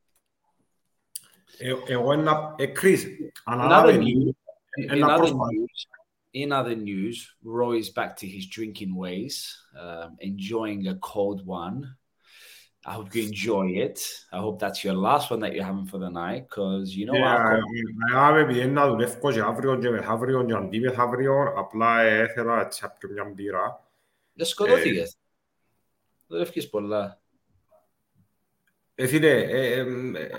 It, 1.61 2.01
went 2.01 2.27
up. 2.29 2.61
a 2.61 2.67
Chris, 2.69 3.07
another, 3.47 3.99
news, 3.99 4.35
in 4.77 5.03
other 5.03 5.33
news, 5.33 5.87
in 6.35 6.51
other 6.51 6.75
news, 6.75 7.31
Roy 7.45 7.77
is 7.77 7.91
back 7.91 8.17
to 8.17 8.27
his 8.27 8.47
drinking 8.47 8.95
ways, 8.95 9.57
um, 9.79 10.17
enjoying 10.21 10.89
a 10.89 10.97
cold 10.97 11.47
one. 11.47 11.95
I 12.90 12.94
hope 12.94 13.10
you 13.16 13.24
enjoy 13.24 13.68
it. 13.86 14.00
I 14.32 14.38
hope 14.38 14.58
that's 14.60 14.82
your 14.86 14.96
last 15.08 15.30
one 15.32 15.42
that 15.42 15.52
you're 15.54 15.68
having 15.72 15.88
for 15.92 16.00
the 16.00 16.10
night, 16.10 16.42
because 16.48 16.96
you 16.98 17.06
know 17.06 17.16
Yeah, 17.16 17.36
alcohol. 17.36 17.62
Αναλάβε 18.12 18.40
επειδή 18.42 18.68
να 18.68 18.88
δουλεύω 18.88 19.32
και 19.32 19.40
αύριο 19.40 19.78
και 19.80 19.90
μεθαύριο 19.90 20.46
και 20.46 20.54
αντί 20.54 20.80
μεθαύριο, 20.80 21.54
απλά 21.58 22.02
έθελα 22.02 22.62
έτσι 22.62 22.82
από 22.86 22.98
μια 23.14 23.24
μπύρα. 23.24 23.88
Δεν 24.34 24.46
σκοτώθηκες. 24.46 25.18
Δουλεύκες 26.28 26.70
πολλά. 26.70 27.20
Ε, 28.96 29.08
φίλε, 29.08 29.30
ε, 29.30 29.68
ε, 29.68 29.80
ε, 29.80 30.30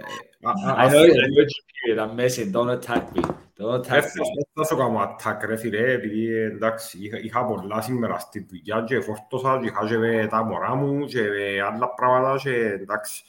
α- 0.43 0.51
α- 0.51 0.77
I 0.77 0.91
know 0.91 0.95
αυτό- 0.95 0.99
you're 0.99 1.27
in 1.27 1.33
your 1.35 1.47
period. 1.73 1.99
I'm 1.99 2.15
messing. 2.19 2.53
Don't 2.53 2.81
attack 2.81 3.03
me. 3.15 3.35
Don't 3.58 3.80
attack 3.80 3.88
Δεν 3.88 4.02
me. 4.04 4.44
θα 4.54 4.64
σου 4.64 4.78
κάνω 4.78 5.16
attack 5.18 5.38
ρε 5.46 5.56
φίλε, 5.56 5.92
επειδή 5.92 6.34
εντάξει 6.36 6.98
είχα, 7.02 7.18
είχα 7.20 7.46
πολλά 7.46 7.82
σήμερα 7.82 8.20
στη 8.20 8.46
δουλειά 8.50 8.84
και 8.88 9.00
φορτώσα 9.00 9.60
και 9.62 9.66
είχα 9.68 9.88
και 9.88 9.98
με 9.98 10.28
τα 10.30 10.44
μωρά 10.44 10.76
μου 10.76 11.06
και 11.06 11.22
με 11.22 11.62
άλλα 11.62 11.94
πράγματα 11.94 12.38
και 12.38 12.56
εντάξει. 12.56 13.24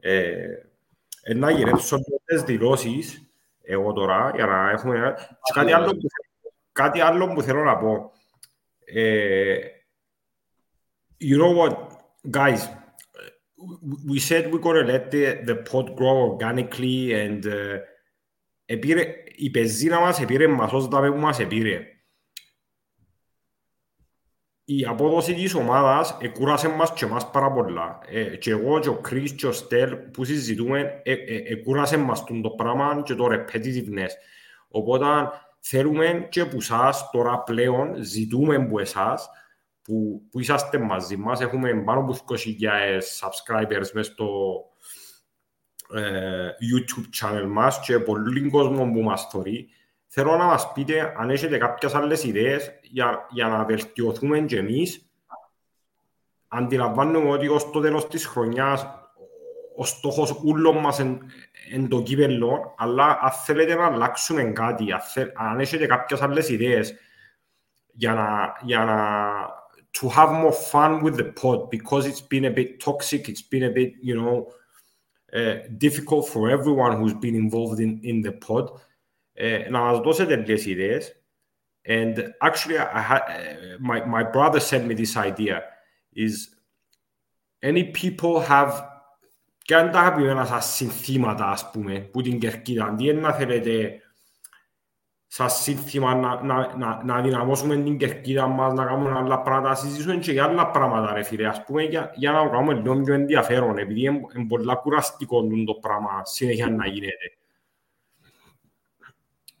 Ε, 0.00 0.46
ε, 1.22 1.34
να 1.34 1.50
γυρέψω 1.50 1.98
τις 2.24 2.42
δηλώσεις 2.42 3.22
εγώ 3.62 3.92
τώρα 3.92 4.32
για 4.34 4.46
να 4.46 4.70
έχουμε... 4.70 5.14
Και 5.42 5.52
κάτι, 5.54 5.72
άλλο 5.72 5.90
που, 5.90 6.06
κάτι 6.72 7.00
άλλο 7.00 7.26
που 7.32 7.42
θέλω 7.42 7.62
να 7.64 7.76
πω. 7.76 8.12
Ε, 8.84 9.56
you 11.20 11.36
know 11.40 11.54
what, 11.56 11.76
guys, 12.30 12.60
we- 13.58 14.12
we 14.12 14.18
said 14.18 14.52
we're 14.52 14.62
going 14.66 14.86
to 14.86 14.92
let 14.92 15.10
the, 15.10 15.24
the 15.48 15.56
pod 15.70 15.86
grow 15.96 16.16
organically 16.30 17.12
and 17.12 17.44
uh, 17.46 17.78
επήρε, 18.64 19.14
η 19.38 19.50
πεζίνα 19.50 20.00
μας 20.00 20.20
επήρε 20.20 20.46
μας 20.46 20.72
ως 20.72 20.88
δάμε 20.88 21.10
που 21.10 21.18
μας 21.18 21.38
επήρε. 21.38 21.82
Η 24.64 24.84
απόδοση 24.84 25.34
της 25.34 25.54
ομάδας 25.54 26.16
εκούρασε 26.20 26.68
μας 26.68 26.92
και 26.92 27.04
εμάς 27.04 27.30
πάρα 27.30 27.52
πολλά. 27.52 27.98
Ε, 28.08 28.36
και 28.36 28.50
εγώ 28.50 28.80
και 28.80 28.88
ο 28.88 29.00
Chris 29.08 29.30
και 29.36 29.46
ο 29.46 29.52
Στέλ 29.52 29.96
που 29.96 30.24
συζητούμε 30.24 31.00
ε, 31.02 31.12
ε, 31.12 31.42
εκούρασε 31.46 31.96
μας 31.96 32.24
τον 32.24 32.42
το 32.42 32.50
πράγμα 32.50 33.02
και 33.04 33.14
το 33.14 33.26
repetitiveness. 33.30 34.10
Οπότε 34.68 35.06
θέλουμε 35.60 36.26
και 36.30 36.40
από 36.40 36.56
εσάς 36.56 37.10
τώρα 37.10 37.42
πλέον 37.42 38.02
ζητούμε 38.02 38.54
από 38.54 38.80
εσάς 38.80 39.30
που, 39.82 40.22
που 40.30 40.40
είσαστε 40.40 40.78
μαζί 40.78 41.16
μας. 41.16 41.40
Έχουμε 41.40 41.82
πάνω 41.82 42.00
από 42.00 42.16
20.000 42.28 42.36
subscribers 43.20 43.90
μέσα 43.92 44.12
στο, 44.12 44.26
ε, 44.76 44.77
YouTube 46.72 47.08
channel 47.20 47.46
μας 47.46 47.80
και 47.80 47.98
πολλοί 47.98 48.50
κόσμο 48.50 48.90
που 48.92 49.02
μας 49.02 49.28
θωρεί. 49.30 49.68
Θέλω 50.06 50.36
να 50.36 50.44
μας 50.44 50.72
πείτε 50.72 51.14
αν 51.16 51.30
έχετε 51.30 51.58
κάποιες 51.58 51.94
άλλες 51.94 52.24
ιδέες 52.24 52.70
για, 52.82 53.26
για 53.30 53.48
να 53.48 53.64
βελτιωθούμε 53.64 54.40
και 54.40 54.58
εμείς. 54.58 55.10
Αντιλαμβάνουμε 56.48 57.30
ότι 57.30 57.48
ως 57.48 57.70
το 57.70 57.80
τέλος 57.80 58.06
της 58.06 58.26
χρονιάς 58.26 58.86
ο 59.76 59.84
στόχος 59.84 60.40
ούλων 60.44 60.76
μας 60.76 60.98
είναι 60.98 61.88
το 61.88 62.02
κύπελλο, 62.02 62.74
αλλά 62.78 63.18
αν 63.22 63.30
θέλετε 63.30 63.74
να 63.74 63.86
αλλάξουμε 63.86 64.42
κάτι, 64.42 64.92
αν, 64.92 65.00
θε, 65.00 65.26
αν 65.34 65.60
έχετε 65.60 65.86
κάποιες 65.86 66.22
άλλες 66.22 66.48
ιδέες 66.48 66.94
για 67.92 68.14
να, 68.14 68.56
για 68.62 68.84
να 68.84 68.96
to 69.92 70.08
have 70.08 70.30
more 70.30 70.52
fun 70.52 71.02
with 71.02 71.16
the 71.16 71.24
pod 71.24 71.70
because 71.70 72.06
it's 72.06 72.20
been 72.20 72.44
a 72.44 72.50
bit 72.50 72.80
toxic, 72.80 73.28
it's 73.28 73.42
been 73.42 73.64
a 73.64 73.70
bit, 73.70 73.94
you 74.00 74.14
know, 74.14 74.46
uh, 74.46 74.52
difficult 75.77 76.27
for 76.27 76.49
everyone 76.49 76.93
who's 76.97 77.15
been 77.25 77.35
involved 77.35 77.79
in, 77.79 77.99
in 78.03 78.21
the 78.21 78.31
pod. 78.31 78.65
Uh, 79.35 79.69
να 79.69 79.79
μας 79.79 79.99
δώσετε 79.99 80.35
λίγες 80.35 80.65
ιδέες. 80.65 81.17
And 81.85 82.33
actually, 82.39 82.77
I 82.77 83.01
had, 83.01 83.21
uh, 83.21 83.77
my, 83.79 84.05
my 84.05 84.23
brother 84.23 84.59
sent 84.59 84.85
me 84.87 84.93
this 84.93 85.17
idea, 85.17 85.63
is 86.15 86.49
any 87.61 87.83
people 87.83 88.39
have 88.39 88.93
και 89.65 89.75
αν 89.75 89.91
τα 89.91 89.99
αγαπημένα 89.99 90.45
σας 90.45 90.75
συνθήματα, 90.75 91.49
ας 91.49 91.71
πούμε, 91.71 91.99
που 91.99 92.21
την 92.21 92.39
κερκίδα, 92.39 92.85
αντί 92.85 93.13
να 93.13 93.33
θέλετε 93.33 94.01
σαν 95.28 95.50
σύνθημα 95.50 96.14
να, 96.14 96.42
να, 96.42 96.76
να, 96.76 97.02
να 97.04 97.20
δυναμώσουμε 97.20 97.76
την 97.76 97.98
κερκίδα 97.98 98.46
μας, 98.46 98.72
να 98.72 98.84
κάνουμε 98.84 99.18
άλλα 99.18 99.42
πράγματα, 99.42 99.68
να 99.68 99.74
συζητήσουμε 99.74 100.16
και 100.16 100.32
για 100.32 100.44
άλλα 100.44 100.70
πράγματα, 100.70 101.12
ρε 101.12 101.22
φίλε, 101.22 101.46
ας 101.46 101.64
πούμε, 101.64 101.82
για, 101.82 102.10
για 102.14 102.32
να 102.32 102.42
το 102.42 102.50
κάνουμε 102.50 102.74
λίγο 102.74 103.00
πιο 103.00 103.14
ενδιαφέρον, 103.14 103.78
επειδή 103.78 104.00
είναι, 104.00 104.20
είναι 104.36 104.46
πολλά 104.48 104.74
κουραστικό 104.74 105.46
το 105.66 105.74
πράγμα 105.74 106.24
συνέχεια 106.24 106.70
να 106.70 106.86
γίνεται. 106.86 107.32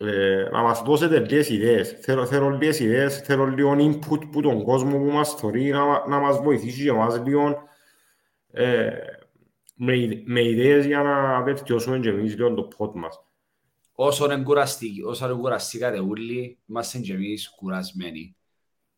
Ε, 0.00 0.48
να 0.52 0.62
μας 0.62 0.82
δώσετε 0.82 1.18
λίγες 1.18 1.48
ιδέες. 1.48 1.98
Θέλω, 2.00 2.26
θέλω 2.26 2.50
λίγες 2.50 2.80
ιδέες, 2.80 3.18
θέλω 3.18 3.44
λίγο 3.44 3.76
input 3.78 4.30
που 4.32 4.40
τον 4.40 4.62
κόσμο 4.62 4.98
που 4.98 5.10
μας 5.12 5.34
θωρεί, 5.34 5.70
να, 5.70 6.08
να 6.08 6.18
μας 6.18 6.38
βοηθήσει 6.38 6.82
και 6.82 6.88
εμάς 6.88 7.22
λίγο 7.24 7.62
ε, 8.52 8.90
με, 9.74 10.22
με 10.24 10.44
ιδέες 10.44 10.86
για 10.86 11.02
να 11.02 11.42
βελτιώσουμε 11.42 11.98
και 11.98 12.08
εμείς 12.08 12.36
λίγο 12.36 12.54
το 12.54 12.68
pod 12.78 12.92
μας. 12.94 13.27
Όσο 13.97 14.25
είναι 14.25 14.43
κουραστικοί, 14.43 15.01
όσο 15.01 15.25
είναι 15.25 15.39
κουραστήκατε 15.39 15.99
όλοι, 15.99 16.59
είμαστε 16.65 16.99
και 16.99 17.13
εμείς 17.13 17.49
κουρασμένοι. 17.55 18.35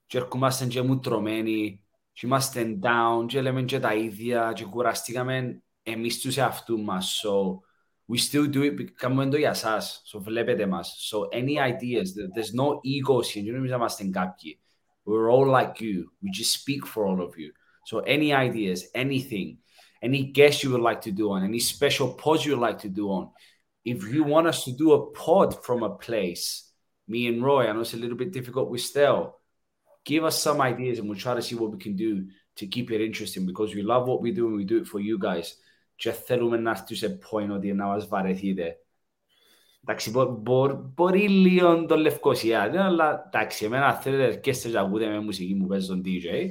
Και 0.06 0.18
ερχόμαστε 0.18 0.66
και 0.66 0.82
μουτρωμένοι, 0.82 1.84
και 2.14 2.26
είμαστε 2.26 2.80
down, 2.82 3.26
και 3.28 3.42
λέμε 3.42 3.64
και 3.64 3.80
τα 3.80 3.94
ίδια, 3.94 4.52
και 4.56 4.66
κουραστήκαμε 4.66 5.64
εμείς 5.84 6.20
τους 6.20 6.38
εαυτού 6.38 6.82
μας. 6.82 7.24
So, 7.24 7.60
we 8.08 8.18
still 8.18 8.50
do 8.54 8.62
it, 8.62 8.84
κάνουμε 8.84 9.30
το 9.30 9.38
για 9.38 9.54
σας, 9.54 10.02
so 10.14 10.20
βλέπετε 10.22 10.66
μας. 10.66 11.12
So, 11.12 11.38
any 11.38 11.56
ideas, 11.58 12.06
there's 12.36 12.54
no 12.54 12.70
egos 12.82 13.28
here, 13.34 13.44
δεν 13.44 13.54
νομίζω 13.54 13.76
είμαστε 13.76 14.04
κάποιοι. 14.04 14.60
We're 15.06 15.30
all 15.30 15.48
like 15.48 15.82
you, 15.82 16.04
we 16.22 16.30
just 16.40 16.52
speak 16.62 16.86
for 16.86 17.06
all 17.06 17.22
of 17.22 17.38
you. 17.38 17.52
So, 17.90 18.00
any 18.00 18.34
ideas, 18.34 18.80
anything, 18.94 19.58
any 20.02 20.32
guests 20.32 20.64
you 20.64 20.72
would 20.72 20.86
like 20.90 21.02
to 21.02 21.12
do 21.12 21.32
on, 21.32 21.44
any 21.44 21.60
special 21.60 22.10
pods 22.22 22.46
you 22.46 22.52
would 22.54 22.66
like 22.70 22.80
to 22.80 22.90
do 22.90 23.06
on, 23.18 23.26
if 23.90 24.12
you 24.12 24.24
want 24.24 24.48
us 24.48 24.66
to 24.66 24.72
do 24.72 24.94
a 24.94 25.12
pod 25.12 25.64
from 25.64 25.84
a 25.84 25.96
place, 25.96 26.72
me 27.08 27.28
and 27.28 27.44
Roy, 27.44 27.68
I 27.68 27.72
know 27.72 27.82
it's 27.82 27.94
a 27.94 27.98
little 27.98 28.18
bit 28.18 28.32
difficult 28.32 28.70
with 28.70 28.82
Stell, 28.82 29.40
give 30.04 30.24
us 30.24 30.42
some 30.42 30.60
ideas 30.60 31.00
and 31.00 31.08
we'll 31.08 31.18
try 31.18 31.36
to 31.36 31.42
see 31.42 31.56
what 31.56 31.72
we 31.72 31.78
can 31.78 31.96
do 31.96 32.28
to 32.56 32.68
keep 32.68 32.92
it 32.92 33.02
interesting 33.02 33.46
because 33.46 33.76
we 33.76 33.84
love 33.84 34.08
what 34.08 34.22
we 34.22 34.32
do 34.32 34.48
and 34.48 34.56
we 34.56 34.66
do 34.66 34.78
it 34.78 34.88
for 34.88 35.00
you 35.00 35.20
guys. 35.20 35.56
Και 35.96 36.12
θέλουμε 36.12 36.58
να 36.58 36.70
έρθει 36.70 36.96
σε 36.96 37.20
point 37.32 37.50
ότι 37.50 37.74
να 37.74 37.86
μας 37.86 38.08
βαρεθείτε. 38.08 38.78
Εντάξει, 39.82 40.10
μπο, 40.10 40.26
μπο, 40.26 40.92
μπορεί 40.96 41.30
λίγο 41.30 41.86
το 41.86 41.96
Λευκοσία, 41.96 42.72
αλλά 42.86 43.24
εντάξει, 43.26 43.66
εμένα 43.66 43.94
θέλετε 43.94 44.36
και 44.36 44.54
σε 44.54 44.80
ακούτε 44.80 45.08
με 45.08 45.20
μουσική 45.20 45.54
μου 45.54 45.68
παίζω 45.68 45.88
τον 45.88 46.04
DJ. 46.06 46.50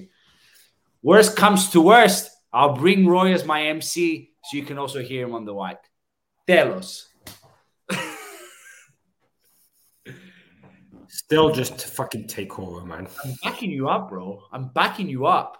Worst 1.03 1.37
comes 1.37 1.71
to 1.73 1.83
worst, 1.83 2.25
I'll 2.53 2.77
bring 2.77 3.07
Roy 3.07 3.33
as 3.33 3.45
my 3.45 3.61
MC 3.79 3.95
so 4.43 4.57
you 4.57 4.65
can 4.65 4.79
also 4.79 5.01
hear 5.03 5.27
him 5.27 5.35
on 5.35 5.45
the 5.45 5.55
mic. 5.55 5.79
Τέλος. 6.45 7.08
They'll 11.30 11.52
just 11.52 11.86
fucking 11.86 12.28
take 12.28 12.58
over, 12.58 12.86
man. 12.86 13.08
I'm 13.24 13.36
backing 13.44 13.70
you 13.72 13.88
up, 13.88 14.10
bro. 14.10 14.42
I'm 14.52 14.70
backing 14.70 15.08
you 15.08 15.28
up. 15.28 15.58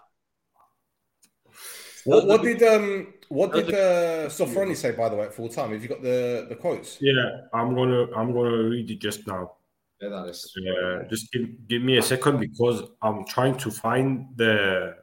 What, 2.04 2.26
what 2.26 2.42
did 2.42 2.62
um 2.62 3.14
what 3.28 3.52
did 3.52 3.68
uh, 3.72 4.28
Sofroni 4.28 4.74
say 4.74 4.90
by 4.92 5.08
the 5.08 5.16
way 5.16 5.26
at 5.26 5.34
full 5.34 5.48
time? 5.48 5.70
Have 5.70 5.82
you 5.82 5.88
got 5.88 6.02
the, 6.02 6.46
the 6.48 6.56
quotes? 6.56 6.98
Yeah, 7.00 7.42
I'm 7.52 7.74
gonna 7.74 8.06
I'm 8.16 8.32
gonna 8.32 8.68
read 8.68 8.90
it 8.90 9.00
just 9.00 9.26
now. 9.26 9.52
Yeah, 10.00 10.08
that 10.08 10.28
is. 10.28 10.52
Yeah, 10.56 11.02
just 11.08 11.30
give, 11.30 11.68
give 11.68 11.82
me 11.82 11.98
a 11.98 12.02
second 12.02 12.40
because 12.40 12.82
I'm 13.02 13.24
trying 13.26 13.56
to 13.58 13.70
find 13.70 14.26
the 14.34 14.96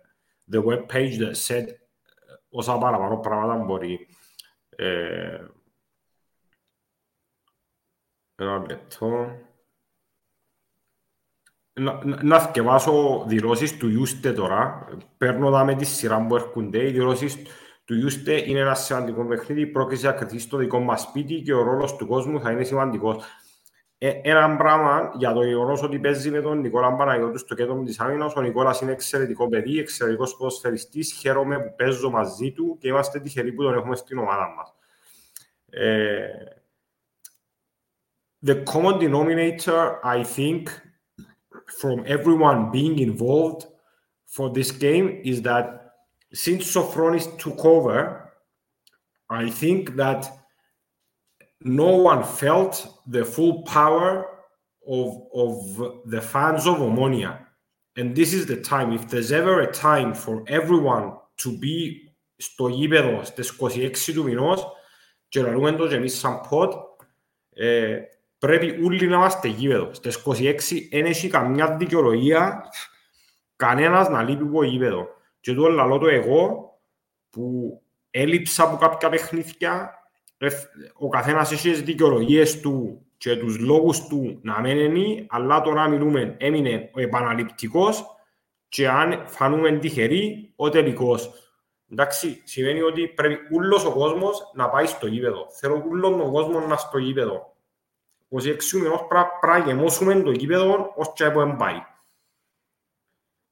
the 0.49 0.59
web 0.59 0.89
page 0.89 1.19
that 1.19 1.37
said 1.37 1.77
osa 2.53 2.71
paravan 2.71 3.23
paravan 3.23 3.67
bori. 3.67 4.07
Eh, 4.79 5.37
Robert 8.39 8.71
it. 8.71 8.97
Να, 11.79 11.99
να, 12.03 12.23
να 12.23 12.39
θυκευάσω 12.39 13.23
δηλώσεις 13.27 13.77
του 13.77 13.89
Ιούστε 13.89 14.33
τώρα. 14.33 14.87
Παίρνω 15.17 15.51
τα 15.51 15.63
με 15.63 15.75
τη 15.75 15.85
σειρά 15.85 16.25
που 16.27 16.35
έρχονται. 16.35 16.87
Οι 16.87 16.91
δηλώσεις 16.91 17.37
του 17.85 17.95
Ιούστε 17.95 18.49
είναι 18.49 18.59
ένα 18.59 18.73
σημαντικό 18.73 19.25
παιχνίδι. 19.25 19.67
Πρόκειται 19.67 20.07
να 20.07 20.13
κριθεί 20.13 20.39
στο 20.39 20.57
δικό 20.57 20.79
μας 20.79 21.01
σπίτι 21.01 21.41
και 21.41 21.53
ο 21.53 21.63
ρόλος 21.63 21.95
του 21.95 22.07
κόσμου 22.07 22.41
θα 22.41 22.51
είναι 22.51 22.63
σημαντικός. 22.63 23.23
Ε, 23.97 24.11
ένα 24.23 24.55
πράγμα 24.55 25.11
για 25.17 25.33
το 25.33 25.43
γεγονός 25.43 25.83
ότι 25.83 25.99
παίζει 25.99 26.31
με 26.31 26.41
τον 26.41 26.59
Νικόλα 26.59 26.95
Παναγιώτου 26.95 27.37
στο 27.37 27.55
κέντρο 27.55 27.83
της 27.83 27.99
άμυνας. 27.99 28.35
Ο 28.35 28.41
Νικόλας 28.41 28.81
είναι 28.81 28.91
εξαιρετικό 28.91 29.47
παιδί, 29.47 29.79
εξαιρετικός 29.79 30.35
ποδοσφαιριστής. 30.37 31.13
Χαίρομαι 31.13 31.59
που 31.59 31.75
παίζω 31.77 32.09
μαζί 32.09 32.51
του 32.51 32.77
και 32.79 32.87
είμαστε 32.87 33.19
τυχεροί 33.19 33.51
που 33.51 33.63
τον 33.63 33.73
έχουμε 33.73 33.95
στην 33.95 34.17
ομάδα 34.17 34.53
μας. 34.57 34.73
Ε, 35.69 36.27
the 38.45 38.63
common 38.63 38.99
denominator, 38.99 39.99
I 40.03 40.23
think, 40.35 40.63
from 41.80 42.04
everyone 42.06 42.70
being 42.70 42.98
involved 42.98 43.66
for 44.26 44.50
this 44.50 44.70
game 44.70 45.20
is 45.24 45.42
that 45.42 45.92
since 46.32 46.74
Sofronis 46.74 47.38
took 47.38 47.64
over, 47.64 48.32
I 49.28 49.50
think 49.50 49.96
that 49.96 50.30
no 51.60 51.96
one 51.96 52.24
felt 52.24 53.02
the 53.06 53.24
full 53.24 53.62
power 53.62 54.26
of, 54.86 55.22
of 55.34 56.00
the 56.06 56.20
fans 56.20 56.66
of 56.66 56.76
Omonia. 56.76 57.38
And 57.96 58.16
this 58.16 58.32
is 58.32 58.46
the 58.46 58.56
time, 58.56 58.92
if 58.92 59.08
there's 59.08 59.32
ever 59.32 59.60
a 59.60 59.72
time 59.72 60.14
for 60.14 60.44
everyone 60.48 61.12
to 61.38 61.58
be 61.58 62.08
στο 62.36 62.68
γήπεδο 62.68 63.24
στις 63.24 63.50
26 63.50 64.12
του 64.14 64.24
μηνός 64.24 64.66
και 65.28 65.40
να 65.40 65.48
λέμε 65.48 65.72
το 65.72 65.88
και 65.88 65.94
εμείς 65.94 66.18
σαν 66.18 66.40
pod, 66.50 66.70
ε, 67.50 67.98
πρέπει 68.39 68.79
όλοι 68.85 69.07
να 69.07 69.15
είμαστε 69.15 69.47
γήπεδο. 69.47 69.93
Στις 69.93 70.23
26 70.25 70.87
δεν 70.91 71.05
έχει 71.05 71.27
καμιά 71.27 71.75
δικαιολογία 71.75 72.63
κανένας 73.55 74.09
να 74.09 74.23
λείπει 74.23 74.43
από 74.43 74.63
γήπεδο. 74.63 75.07
Και 75.39 75.53
το 75.53 75.67
λαλό 75.67 75.97
το 75.97 76.07
εγώ 76.07 76.71
που 77.29 77.81
έλειψα 78.11 78.63
από 78.63 78.75
κάποια 78.75 79.09
παιχνίδια 79.09 79.91
ο 80.93 81.09
καθένας 81.09 81.51
έχει 81.51 81.69
τις 81.69 81.81
δικαιολογίες 81.81 82.59
του 82.59 83.05
και 83.17 83.35
τους 83.35 83.59
λόγους 83.59 84.07
του 84.07 84.39
να 84.43 84.61
μένει, 84.61 85.25
αλλά 85.29 85.61
τώρα 85.61 85.87
μιλούμε, 85.87 86.35
έμεινε 86.39 86.89
ο 86.93 86.99
επαναληπτικός 87.01 88.05
και 88.69 88.87
αν 88.87 89.23
φανούμε 89.27 89.71
τυχεροί, 89.71 90.53
ο 90.55 90.69
τελικός. 90.69 91.31
Εντάξει, 91.91 92.41
σημαίνει 92.43 92.81
ότι 92.81 93.07
πρέπει 93.07 93.37
όλο 93.55 93.83
ο 93.87 93.91
κόσμος 93.91 94.51
να 94.53 94.69
πάει 94.69 94.85
στο 94.85 95.07
γήπεδο. 95.07 95.47
Θέλω 95.59 95.85
όλο 95.91 96.09
τον 96.09 96.31
κόσμο 96.31 96.59
να 96.59 96.75
στο 96.75 96.97
γήπεδο. 96.97 97.56
26 98.29 98.71
μηνός 98.73 99.07
πρέπει 99.07 99.47
να 99.47 99.57
γεμώσουμε 99.57 100.21
το 100.21 100.31
γήπεδο 100.31 100.93
ως 100.95 101.13
και 101.13 101.29
που 101.29 101.55
πάει. 101.57 101.85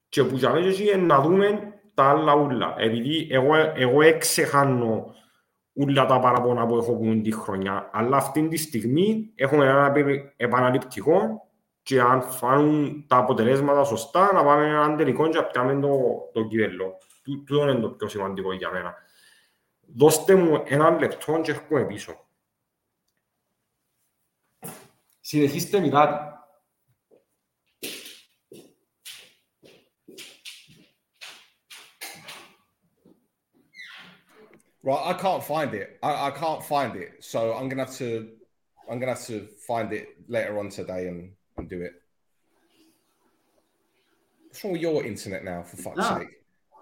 Και 0.09 0.23
που 0.23 0.36
για 0.36 0.49
μέσα 0.49 0.97
να 0.97 1.21
δούμε 1.21 1.73
τα 1.93 2.03
άλλα 2.03 2.36
ούλα. 2.36 2.76
Επειδή 2.78 3.28
εγώ, 3.32 3.55
εγώ 3.76 4.01
εξεχάνω 4.01 5.15
όλα 5.73 6.05
τα 6.05 6.19
παραπονά 6.19 6.65
που 6.65 6.78
έχω 6.78 6.93
που 6.93 7.21
τη 7.21 7.32
χρονιά. 7.32 7.89
Αλλά 7.93 8.17
αυτή 8.17 8.47
τη 8.47 8.57
στιγμή 8.57 9.32
έχουμε 9.36 9.65
ένα 9.65 9.93
επαναληπτικό 10.36 11.47
και 11.82 12.01
αν 12.01 12.21
φάνουν 12.21 13.05
τα 13.07 13.17
αποτελέσματα 13.17 13.84
σωστά 13.84 14.34
να 14.34 14.43
πάμε 14.43 14.65
έναν 14.65 14.97
τελικό 14.97 15.30
και 15.30 15.38
να 15.38 15.43
πιάμε 15.43 15.80
το, 15.82 15.97
το 16.34 16.47
κύβελο. 16.47 16.97
Τούτο 17.23 17.69
είναι 17.69 17.80
το 17.80 17.89
πιο 17.89 18.07
σημαντικό 18.07 18.53
για 18.53 18.71
μένα. 18.71 18.93
Δώστε 19.95 20.36
μου 20.36 20.63
ένα 20.65 20.99
λεπτό 20.99 21.39
και 21.41 21.51
έρχομαι 21.51 21.86
πίσω. 21.86 22.24
Συνεχίστε 25.24 25.80
μιλάτε. 25.80 26.34
Right, 34.82 35.07
I 35.07 35.12
can't 35.12 35.45
find 35.45 35.74
it. 35.74 35.99
I, 36.03 36.28
I 36.28 36.30
can't 36.30 36.62
find 36.64 36.97
it. 36.97 37.22
So 37.22 37.53
I'm 37.55 37.68
gonna 37.68 37.84
have 37.84 37.97
to 37.97 38.30
I'm 38.91 38.99
gonna 38.99 39.12
have 39.12 39.26
to 39.26 39.47
find 39.66 39.93
it 39.93 40.07
later 40.26 40.59
on 40.59 40.68
today 40.70 41.09
and, 41.09 41.32
and 41.57 41.68
do 41.68 41.82
it. 41.82 41.93
What's 44.47 44.64
wrong 44.64 44.72
with 44.72 44.82
your 44.82 45.05
internet 45.05 45.45
now, 45.45 45.62
for 45.62 45.76
fuck's 45.76 45.99
No. 45.99 46.18
sake? 46.18 46.34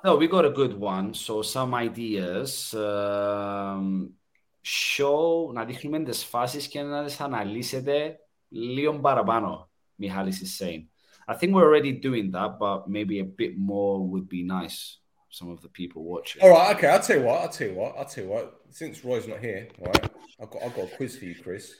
No, 0.04 0.16
we 0.16 0.28
got 0.28 0.44
a 0.44 0.50
good 0.50 0.74
one. 0.78 1.12
So 1.12 1.42
some 1.42 1.74
ideas. 1.74 2.72
Um, 2.74 4.14
show 4.62 5.50
να 5.52 5.64
δείχνουμε 5.64 6.02
τις 6.02 6.24
φάσεις 6.24 6.68
και 6.68 6.82
να 6.82 7.04
τις 7.04 7.20
αναλύσετε 7.20 8.20
Leon 8.53 9.01
Barabano, 9.01 9.65
Mihalis 9.99 10.41
is 10.41 10.55
saying. 10.55 10.87
I 11.27 11.33
think 11.33 11.53
we're 11.53 11.65
already 11.65 11.91
doing 11.93 12.31
that, 12.31 12.59
but 12.59 12.89
maybe 12.89 13.19
a 13.19 13.25
bit 13.25 13.57
more 13.57 14.05
would 14.05 14.29
be 14.29 14.43
nice. 14.43 14.97
Some 15.29 15.49
of 15.49 15.61
the 15.61 15.69
people 15.69 16.03
watching. 16.03 16.43
All 16.43 16.51
right, 16.51 16.75
okay. 16.75 16.87
I'll 16.87 16.99
tell 16.99 17.17
you 17.17 17.23
what. 17.23 17.41
I'll 17.41 17.49
tell 17.49 17.67
you 17.67 17.73
what. 17.73 17.95
I'll 17.97 18.05
tell 18.05 18.23
you 18.23 18.29
what. 18.29 18.61
Since 18.69 19.03
Roy's 19.03 19.27
not 19.27 19.39
here, 19.39 19.67
all 19.79 19.87
right, 19.87 20.11
I've 20.39 20.49
got 20.51 20.61
I've 20.61 20.75
got 20.75 20.93
a 20.93 20.95
quiz 20.95 21.17
for 21.17 21.25
you, 21.25 21.35
Chris. 21.41 21.73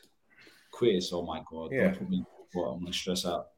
Quiz? 0.71 1.11
Oh 1.13 1.21
my 1.21 1.43
god! 1.51 1.71
Yeah. 1.71 1.93
I'm 1.99 2.80
gonna 2.80 2.91
stress 2.91 3.28
out. 3.28 3.49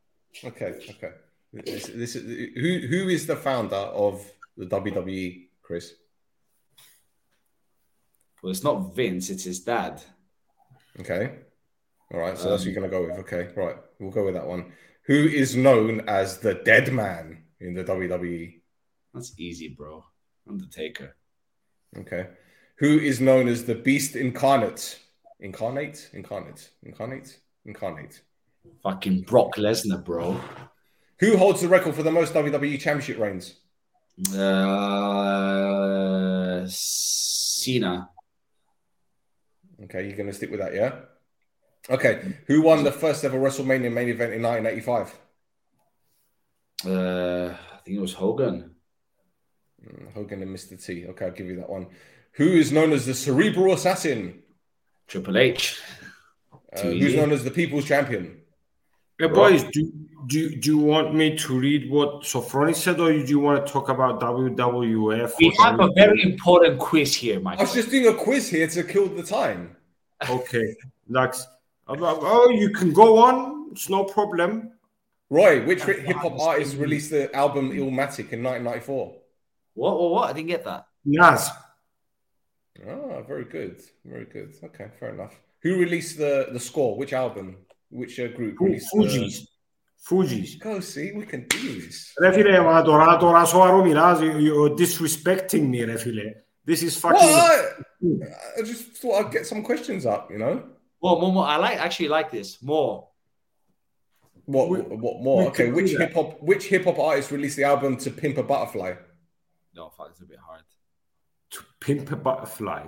Okay. 0.43 0.75
Okay. 0.89 1.11
This, 1.53 1.87
this 1.87 2.15
is, 2.17 2.23
who 2.55 2.87
who 2.87 3.07
is 3.07 3.25
the 3.25 3.37
founder 3.37 3.75
of 3.75 4.29
the 4.57 4.65
WWE, 4.65 5.47
Chris? 5.61 5.93
Well, 8.43 8.51
it's 8.51 8.63
not 8.63 8.93
Vince. 8.93 9.29
It's 9.29 9.45
his 9.45 9.61
dad. 9.61 10.01
Okay. 10.99 11.39
All 12.13 12.19
right, 12.19 12.37
so 12.37 12.49
that's 12.49 12.63
what 12.63 12.71
you're 12.71 12.75
gonna 12.75 12.89
go 12.89 13.07
with. 13.07 13.19
Okay, 13.19 13.49
right. 13.55 13.75
We'll 13.99 14.11
go 14.11 14.25
with 14.25 14.35
that 14.35 14.47
one. 14.47 14.71
Who 15.07 15.13
is 15.13 15.55
known 15.55 16.01
as 16.07 16.39
the 16.39 16.55
Dead 16.55 16.91
Man 16.91 17.43
in 17.59 17.73
the 17.73 17.83
WWE? 17.83 18.61
That's 19.13 19.33
easy, 19.37 19.69
bro. 19.69 20.03
Undertaker. 20.49 21.15
Okay. 21.97 22.27
Who 22.77 22.99
is 22.99 23.21
known 23.21 23.47
as 23.47 23.65
the 23.65 23.75
Beast 23.75 24.15
Incarnate? 24.15 24.99
Incarnate? 25.39 26.09
Incarnate? 26.13 26.69
Incarnate? 26.83 27.39
Incarnate. 27.65 28.21
Fucking 28.83 29.21
Brock 29.21 29.55
Lesnar, 29.55 30.03
bro. 30.03 30.39
Who 31.19 31.37
holds 31.37 31.61
the 31.61 31.67
record 31.67 31.95
for 31.95 32.03
the 32.03 32.11
most 32.11 32.33
WWE 32.33 32.79
Championship 32.79 33.19
reigns? 33.19 33.55
Uh, 34.35 36.65
Cena. 36.67 38.09
Okay, 39.83 40.07
you're 40.07 40.17
going 40.17 40.27
to 40.27 40.33
stick 40.33 40.51
with 40.51 40.59
that, 40.59 40.73
yeah? 40.73 40.95
Okay, 41.89 42.33
who 42.47 42.61
won 42.61 42.83
the 42.83 42.91
first 42.91 43.23
ever 43.23 43.37
WrestleMania 43.37 43.91
main 43.91 44.09
event 44.09 44.33
in 44.33 44.41
1985? 44.41 45.19
Uh, 46.85 47.53
I 47.53 47.77
think 47.83 47.97
it 47.97 48.01
was 48.01 48.13
Hogan. 48.13 48.71
Mm, 49.83 50.13
Hogan 50.13 50.41
and 50.41 50.55
Mr. 50.55 50.83
T. 50.83 51.05
Okay, 51.07 51.25
I'll 51.25 51.31
give 51.31 51.47
you 51.47 51.57
that 51.57 51.69
one. 51.69 51.87
Who 52.33 52.47
is 52.47 52.71
known 52.71 52.91
as 52.91 53.05
the 53.05 53.13
Cerebral 53.13 53.73
Assassin? 53.73 54.41
Triple 55.07 55.37
H. 55.37 55.79
Uh, 56.75 56.81
who's 56.81 57.15
known 57.15 57.31
as 57.31 57.43
the 57.43 57.51
People's 57.51 57.85
Champion? 57.85 58.41
Hey, 59.17 59.27
boys, 59.27 59.63
do, 59.71 59.91
do, 60.27 60.55
do 60.57 60.69
you 60.71 60.77
want 60.77 61.15
me 61.15 61.37
to 61.37 61.57
read 61.57 61.89
what 61.89 62.23
Sofroni 62.23 62.75
said, 62.75 62.99
or 62.99 63.13
do 63.13 63.19
you 63.25 63.39
want 63.39 63.65
to 63.65 63.71
talk 63.71 63.87
about 63.87 64.19
WWF? 64.19 65.31
We 65.39 65.55
or 65.57 65.63
have 65.63 65.79
a 65.79 65.89
very 65.93 66.21
important 66.23 66.79
quiz 66.79 67.15
here, 67.15 67.39
Mike. 67.39 67.59
I 67.59 67.61
was 67.61 67.73
just 67.73 67.91
doing 67.91 68.07
a 68.07 68.13
quiz 68.13 68.49
here 68.49 68.67
to 68.67 68.83
kill 68.83 69.07
the 69.07 69.23
time. 69.23 69.77
Okay, 70.29 70.75
I'm 71.87 71.99
like, 71.99 72.17
oh, 72.19 72.49
you 72.49 72.71
can 72.71 72.93
go 72.93 73.17
on. 73.17 73.69
It's 73.71 73.89
no 73.89 74.03
problem. 74.03 74.71
Roy, 75.29 75.65
which 75.65 75.83
hip 75.83 76.15
hop 76.17 76.39
artist 76.39 76.77
released 76.77 77.11
the 77.11 77.33
album 77.35 77.71
Illmatic 77.71 78.31
in 78.31 78.43
1994? 78.43 79.15
What? 79.73 79.99
What? 79.99 80.11
What? 80.11 80.29
I 80.29 80.33
didn't 80.33 80.47
get 80.47 80.63
that. 80.65 80.85
Nas. 81.03 81.49
Ah, 82.87 83.21
very 83.21 83.45
good. 83.45 83.81
Very 84.03 84.25
good. 84.25 84.55
Okay, 84.63 84.87
fair 84.99 85.09
enough. 85.09 85.39
Who 85.61 85.77
released 85.77 86.17
the 86.17 86.47
the 86.51 86.59
score? 86.59 86.97
Which 86.97 87.13
album? 87.13 87.57
Which 87.89 88.19
uh, 88.19 88.27
group 88.27 88.57
Fugees. 88.59 89.47
Fugees. 90.07 90.59
Go 90.59 90.79
see, 90.79 91.11
we 91.13 91.25
can 91.25 91.47
do 91.47 91.81
this. 91.81 92.13
Refile, 92.21 92.83
you're 94.43 94.69
disrespecting 94.69 95.69
me, 95.69 95.79
Refile. 95.79 96.33
This 96.63 96.83
is 96.83 96.95
fucking. 96.97 97.19
What? 97.19 97.77
I 98.57 98.61
just 98.61 98.97
thought 98.97 99.25
I'd 99.25 99.31
get 99.31 99.47
some 99.47 99.63
questions 99.63 100.05
up, 100.05 100.29
you 100.29 100.37
know? 100.37 100.63
More, 101.05 101.21
more, 101.21 101.31
more. 101.33 101.45
I 101.45 101.57
like 101.57 101.77
actually 101.79 102.07
like 102.07 102.31
this 102.31 102.61
more. 102.63 103.09
what? 104.45 104.69
We- 104.69 104.79
what 104.79 105.21
more? 105.21 105.43
we 105.43 105.47
Okay, 105.49 105.71
which 105.71 105.91
hip 105.91 106.13
hop? 106.13 106.41
Which 106.41 106.65
hip 106.65 106.85
hop 106.85 106.97
artist 106.97 107.29
released 107.29 107.57
the 107.57 107.63
album 107.63 107.97
"To 107.97 108.09
Pimp 108.09 108.37
a 108.39 108.43
Butterfly"? 108.43 108.95
No, 109.75 109.89
fuck, 109.89 110.07
it's 110.09 110.21
a 110.21 110.25
bit 110.25 110.39
hard. 110.39 110.63
To 111.51 111.59
pimp 111.79 112.11
a 112.11 112.15
butterfly. 112.15 112.87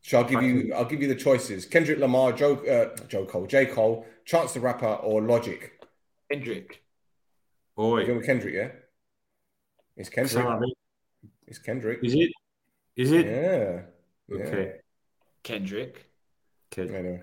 So 0.00 0.18
I'll 0.18 0.24
give 0.24 0.42
you. 0.42 0.72
I'll 0.74 0.86
give 0.86 1.02
you 1.02 1.08
the 1.08 1.14
choices: 1.14 1.66
Kendrick 1.66 1.98
Lamar, 1.98 2.32
Joe, 2.32 2.54
uh, 2.56 2.96
Joe 3.08 3.26
Cole, 3.26 3.46
J 3.46 3.66
Cole, 3.66 4.06
Chance 4.24 4.54
the 4.54 4.60
Rapper, 4.60 4.86
or 4.86 5.20
Logic. 5.20 5.72
Kendrick. 6.30 6.82
Oh, 7.76 7.96
you 7.98 8.04
Oi. 8.04 8.06
go 8.06 8.14
with 8.16 8.26
Kendrick, 8.26 8.54
yeah. 8.54 8.68
It's 9.96 10.08
Kendrick. 10.08 10.32
Sorry. 10.32 10.72
It's 11.46 11.58
Kendrick. 11.58 11.98
Is 12.02 12.14
it? 12.14 12.30
Is 12.96 13.12
it? 13.12 13.26
Yeah. 13.26 13.82
yeah. 14.28 14.46
Okay. 14.46 14.72
Kendrick. 15.42 16.09
Okay. 16.72 16.96
Anyway. 16.96 17.22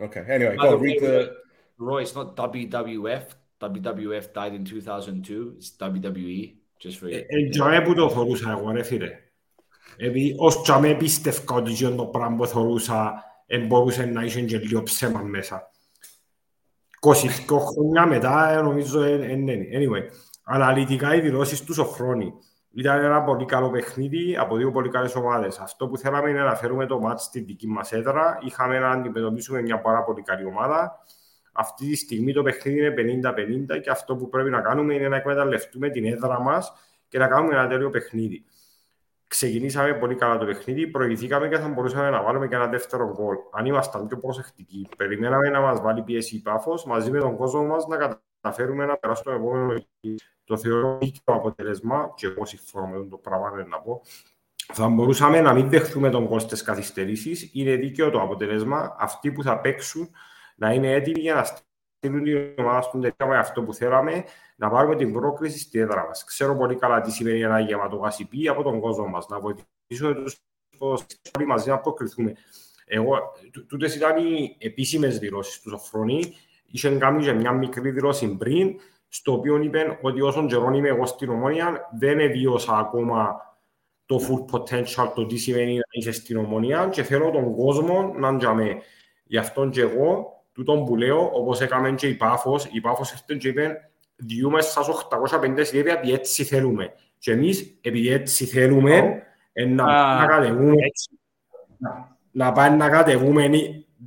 Okay. 0.00 0.24
Anyway, 0.28 0.56
By 0.56 0.62
go 0.62 0.70
the 0.70 0.76
on, 0.76 0.82
read 0.82 1.02
way, 1.02 1.08
the. 1.08 1.36
Roy, 1.78 2.02
it's 2.02 2.14
not 2.14 2.36
WWF. 2.36 3.24
WWF 3.60 4.32
died 4.32 4.54
in 4.54 4.64
2002. 4.64 5.54
It's 5.58 5.70
WWE. 5.78 6.54
Just 6.78 6.98
for 6.98 7.08
you. 7.08 7.24
Ε, 7.28 7.48
τζαμέ 7.50 7.80
που 7.80 7.94
το 7.94 8.10
θωρούσα 8.10 8.50
εγώ, 8.50 8.70
ρε 8.70 8.82
φίλε. 8.82 9.10
Επειδή 9.96 10.34
ως 10.38 10.62
τζαμέ 10.62 10.94
πίστευκα 10.94 11.54
ότι 11.54 11.72
τζιόν 11.72 11.96
το 11.96 12.06
πράγμα 12.06 12.36
που 12.36 12.46
θωρούσα 12.46 13.24
εν 13.46 13.66
μπορούσε 13.66 14.04
να 14.04 14.22
είχε 14.22 14.40
και 14.40 14.58
λίγο 14.58 14.82
ψέμα 14.82 15.20
μέσα. 15.20 15.70
22 17.00 17.58
χρόνια 17.58 18.06
μετά 18.06 18.50
ε, 18.50 18.60
νομίζω 18.60 19.02
εν 19.02 19.22
εν 19.22 19.48
είναι. 19.48 19.66
Anyway, 19.72 20.12
αναλυτικά 20.44 21.14
οι 21.14 21.20
δηλώσεις 21.20 21.64
τους 21.64 21.76
Σοφρόνη. 21.76 22.32
Ήταν 22.74 23.04
ένα 23.04 23.22
πολύ 23.22 23.44
καλό 23.44 23.70
παιχνίδι 23.70 24.36
από 24.36 24.56
δύο 24.56 24.70
πολύ 24.70 24.88
καλές 24.88 25.14
ομάδες. 25.14 25.58
Αυτό 25.58 25.88
που 25.88 25.96
θέλαμε 25.96 26.30
είναι 26.30 26.42
να 26.42 26.54
φέρουμε 26.54 26.86
το 26.86 27.00
μάτς 27.00 27.22
στη 27.22 27.40
δική 27.40 27.68
μας 27.68 27.92
έδρα. 27.92 28.38
Είχαμε 28.40 28.78
να 28.78 28.90
αντιμετωπίσουμε 28.90 29.62
μια 29.62 29.80
πάρα 29.80 30.04
πολύ 30.04 30.22
καλή 30.22 30.44
ομάδα. 30.44 30.98
Αυτή 31.52 31.88
τη 31.88 31.96
στιγμή 31.96 32.32
το 32.32 32.42
παιχνίδι 32.42 32.78
είναι 32.78 32.94
50-50 33.76 33.80
και 33.80 33.90
αυτό 33.90 34.16
που 34.16 34.28
πρέπει 34.28 34.50
να 34.50 34.60
κάνουμε 34.60 34.94
είναι 34.94 35.08
να 35.08 35.16
εκμεταλλευτούμε 35.16 35.88
την 35.88 36.04
έδρα 36.04 36.40
μας 36.40 36.72
και 37.08 37.18
να 37.18 37.28
κάνουμε 37.28 37.54
ένα 37.54 37.68
τέλειο 37.68 37.90
παιχνίδι. 37.90 38.44
Ξεκινήσαμε 39.26 39.94
πολύ 39.94 40.14
καλά 40.14 40.38
το 40.38 40.44
παιχνίδι, 40.44 40.86
προηγηθήκαμε 40.86 41.48
και 41.48 41.58
θα 41.58 41.68
μπορούσαμε 41.68 42.10
να 42.10 42.22
βάλουμε 42.22 42.48
και 42.48 42.54
ένα 42.54 42.66
δεύτερο 42.66 43.12
γκολ. 43.14 43.36
Αν 43.52 43.66
ήμασταν 43.66 44.06
πιο 44.06 44.18
προσεκτικοί, 44.18 44.88
περιμέναμε 44.96 45.48
να 45.48 45.60
μας 45.60 45.80
βάλει 45.80 46.02
πίεση 46.02 46.36
η 46.36 46.40
Πάφος, 46.40 46.84
μαζί 46.84 47.10
με 47.10 47.18
τον 47.18 47.36
κόσμο 47.36 47.64
μας 47.64 47.86
να 47.86 47.96
καταφέρουμε 48.42 48.86
να 48.86 48.96
περάσουμε 48.96 49.34
το 49.34 49.40
επόμενο 49.40 49.66
παιχνίδι. 49.66 50.22
Το 50.44 50.56
θεωρώ 50.56 50.98
δίκαιο 51.00 51.34
αποτέλεσμα 51.34 52.12
και 52.16 52.26
εγώ 52.26 52.44
συμφωνώ 52.44 52.86
με 52.86 53.06
το 53.06 53.16
πράγμα 53.16 53.50
είναι 53.52 53.64
να 53.68 53.80
πω. 53.80 54.02
Θα 54.72 54.88
μπορούσαμε 54.88 55.40
να 55.40 55.52
μην 55.52 55.68
δεχθούμε 55.68 56.10
τον 56.10 56.24
γκολ 56.26 56.38
στις 56.40 56.62
καθυστερήσεις. 56.62 57.50
Είναι 57.52 57.76
δίκαιο 57.76 58.10
το 58.10 58.20
αποτέλεσμα. 58.20 58.96
Αυτοί 58.98 59.32
που 59.32 59.42
θα 59.42 59.60
παίξουν 59.60 60.10
να 60.56 60.72
είναι 60.72 60.92
έτοιμοι 60.92 61.20
για 61.20 61.34
να 61.34 61.44
στείλουν 61.44 62.24
την 62.24 62.54
ομάδα 62.64 62.80
στον 62.82 63.00
τελικά 63.00 63.26
με 63.26 63.38
αυτό 63.38 63.62
που 63.62 63.74
θέλαμε, 63.74 64.24
να 64.56 64.70
πάρουμε 64.70 64.96
την 64.96 65.12
πρόκληση 65.12 65.58
στη 65.58 65.78
έδρα 65.78 66.06
μας. 66.06 66.24
Ξέρω 66.24 66.56
πολύ 66.56 66.74
καλά 66.76 67.00
τι 67.00 67.10
σημαίνει 67.10 67.40
ένα 67.42 67.60
γεμάτο 67.60 67.96
γασιπί 67.96 68.48
από 68.48 68.62
τον 68.62 68.80
κόσμο 68.80 69.06
μας, 69.06 69.28
να 69.28 69.40
βοηθήσουμε 69.40 70.14
τους 70.14 70.36
ποδοσφαιριστές 70.78 71.30
όλοι 71.38 71.46
μαζί 71.46 71.70
να 71.70 71.78
προκριθούμε. 71.78 72.32
Εγώ, 72.86 73.18
τού- 73.52 73.66
τούτες 73.66 73.94
ήταν 73.94 74.16
οι 74.26 74.56
επίσημες 74.58 75.18
δηλώσεις 75.18 75.60
του 75.60 75.68
Σοφρονή. 75.68 76.34
Είχε 76.72 76.90
κάνει 76.90 77.24
και 77.24 77.32
μια 77.32 77.52
μικρή 77.52 77.90
δηλώση 77.90 78.36
πριν, 78.36 78.74
στο 79.08 79.32
οποίο 79.32 79.62
είπε 79.62 79.98
ότι 80.02 80.20
όσον 80.20 80.46
καιρό 80.46 80.72
είμαι 80.74 80.88
εγώ 80.88 81.06
στην 81.06 81.30
Ομόνια, 81.30 81.88
δεν 81.98 82.18
εβίωσα 82.18 82.78
ακόμα 82.78 83.36
το 84.06 84.20
full 84.20 84.56
potential, 84.56 85.12
το 85.14 85.26
τι 85.26 85.36
σημαίνει 85.36 85.74
να 85.74 85.82
είσαι 85.90 86.12
στην 86.12 86.36
Ομόνια 86.36 86.88
και 86.92 87.02
θέλω 87.02 87.30
τον 87.30 87.54
κόσμο 87.54 88.14
να 88.16 88.36
τζαμε. 88.36 88.76
Γι' 89.24 89.38
αυτόν 89.38 89.70
και 89.70 89.80
εγώ, 89.80 90.26
τούτον 90.52 90.84
που 90.84 90.96
λέω, 90.96 91.30
όπως 91.32 91.60
έκαμε 91.60 91.92
και 91.92 92.06
η 92.06 92.14
Πάφος, 92.14 92.68
η 92.72 92.80
Πάφος 92.80 93.12
ήρθε 93.12 93.34
και 93.34 93.48
είπε 93.48 93.90
διούμε 94.16 94.60
σας 94.60 94.88
850 94.88 95.58
εισιτήρια 95.58 95.92
επειδή 95.92 96.12
έτσι 96.12 96.44
θέλουμε. 96.44 96.92
Και 97.18 97.32
εμείς, 97.32 97.78
επειδή 97.80 98.08
έτσι 98.08 98.44
θέλουμε, 98.44 99.22
ε, 99.52 99.64
να, 99.64 99.84
Α, 99.84 100.20
να 100.20 100.26
κατεβούμε, 100.26 100.74
Έτσι. 100.84 101.18
να, 101.78 102.16
να 102.30 102.52
πάμε 102.52 102.76
να 102.76 102.88
κατεβούμε 102.88 103.50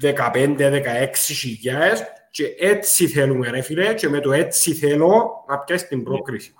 15-16 0.02 1.34
χιλιάδες 1.40 2.04
και 2.35 2.55
έτσι 2.59 3.09
θέλουμε 3.09 3.51
ρε 3.51 3.61
φίλε 3.61 3.95
και 3.95 4.09
με 4.09 4.21
το 4.21 4.33
έτσι 4.33 4.75
θέλω 4.75 5.45
να 5.49 5.59
πιάσει 5.59 5.87
την 5.87 6.03
πρόκριση. 6.03 6.55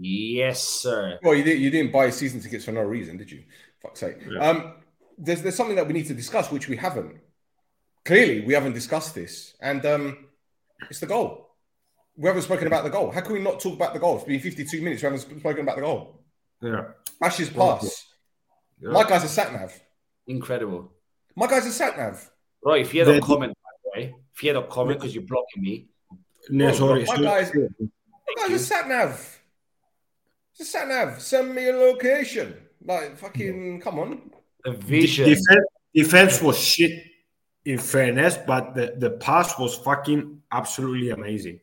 Yes, 0.00 0.58
sir. 0.82 1.18
Well, 1.24 1.34
you, 1.34 1.42
did, 1.42 1.58
you 1.64 1.70
didn't 1.70 1.92
buy 1.92 2.10
season 2.10 2.40
tickets 2.40 2.64
for 2.64 2.72
no 2.72 2.82
reason, 2.96 3.16
did 3.16 3.30
you? 3.32 3.40
Fuck's 3.82 4.00
sake. 4.04 4.18
Yeah. 4.30 4.48
Um, 4.48 4.58
there's 5.26 5.40
there's 5.42 5.56
something 5.60 5.78
that 5.80 5.86
we 5.88 5.94
need 5.98 6.06
to 6.12 6.14
discuss, 6.22 6.44
which 6.56 6.66
we 6.72 6.76
haven't. 6.86 7.12
Clearly, 8.10 8.38
we 8.48 8.52
haven't 8.58 8.74
discussed 8.80 9.12
this, 9.20 9.32
and 9.70 9.80
um, 9.92 10.04
it's 10.90 11.00
the 11.04 11.10
goal. 11.14 11.30
We 12.20 12.26
haven't 12.30 12.46
spoken 12.50 12.66
about 12.72 12.84
the 12.88 12.90
goal. 12.96 13.08
How 13.16 13.22
can 13.26 13.32
we 13.38 13.42
not 13.48 13.56
talk 13.64 13.74
about 13.80 13.92
the 13.96 14.02
goal? 14.04 14.14
It's 14.16 14.24
been 14.24 14.40
52 14.40 14.80
minutes. 14.84 15.02
We 15.02 15.06
haven't 15.08 15.22
sp- 15.26 15.40
spoken 15.44 15.62
about 15.66 15.76
the 15.78 15.82
goal. 15.88 16.00
Yeah. 16.62 16.82
Ash's 17.26 17.50
pass. 17.50 17.84
Yeah. 18.80 18.90
My 18.96 19.04
guy's 19.10 19.24
a 19.24 19.28
sat 19.38 19.52
nav. 19.52 19.72
Incredible. 20.36 20.82
My 21.40 21.46
guy's 21.50 21.66
a 21.66 21.72
sat 21.80 21.96
nav. 21.98 22.16
Roy, 22.64 22.78
if 22.80 22.94
you 22.94 23.04
The- 23.04 23.12
don't 23.12 23.24
comment, 23.32 23.52
Fear 24.33 24.57
of 24.57 24.69
comment 24.69 24.99
because 24.99 25.13
you're 25.13 25.23
blocking 25.23 25.61
me. 25.61 25.87
No, 26.49 26.71
sorry. 26.73 27.05
My 27.05 27.17
guy's, 27.17 27.53
my 27.53 28.33
guy's 28.37 28.49
just 28.49 28.67
sat 28.67 28.87
nav. 28.87 29.39
It's 30.59 30.69
sat 30.69 30.87
nav. 30.87 31.21
Send 31.21 31.55
me 31.55 31.69
a 31.69 31.75
location. 31.75 32.55
Like, 32.85 33.17
fucking, 33.17 33.81
come 33.81 33.99
on. 33.99 34.31
The 34.63 34.71
vision. 34.71 35.29
Defense, 35.29 35.65
defense 35.93 36.41
was 36.41 36.59
shit, 36.59 37.05
in 37.65 37.77
fairness, 37.77 38.37
but 38.45 38.75
the, 38.75 38.95
the 38.97 39.11
pass 39.11 39.57
was 39.57 39.75
fucking 39.75 40.41
absolutely 40.51 41.11
amazing. 41.11 41.59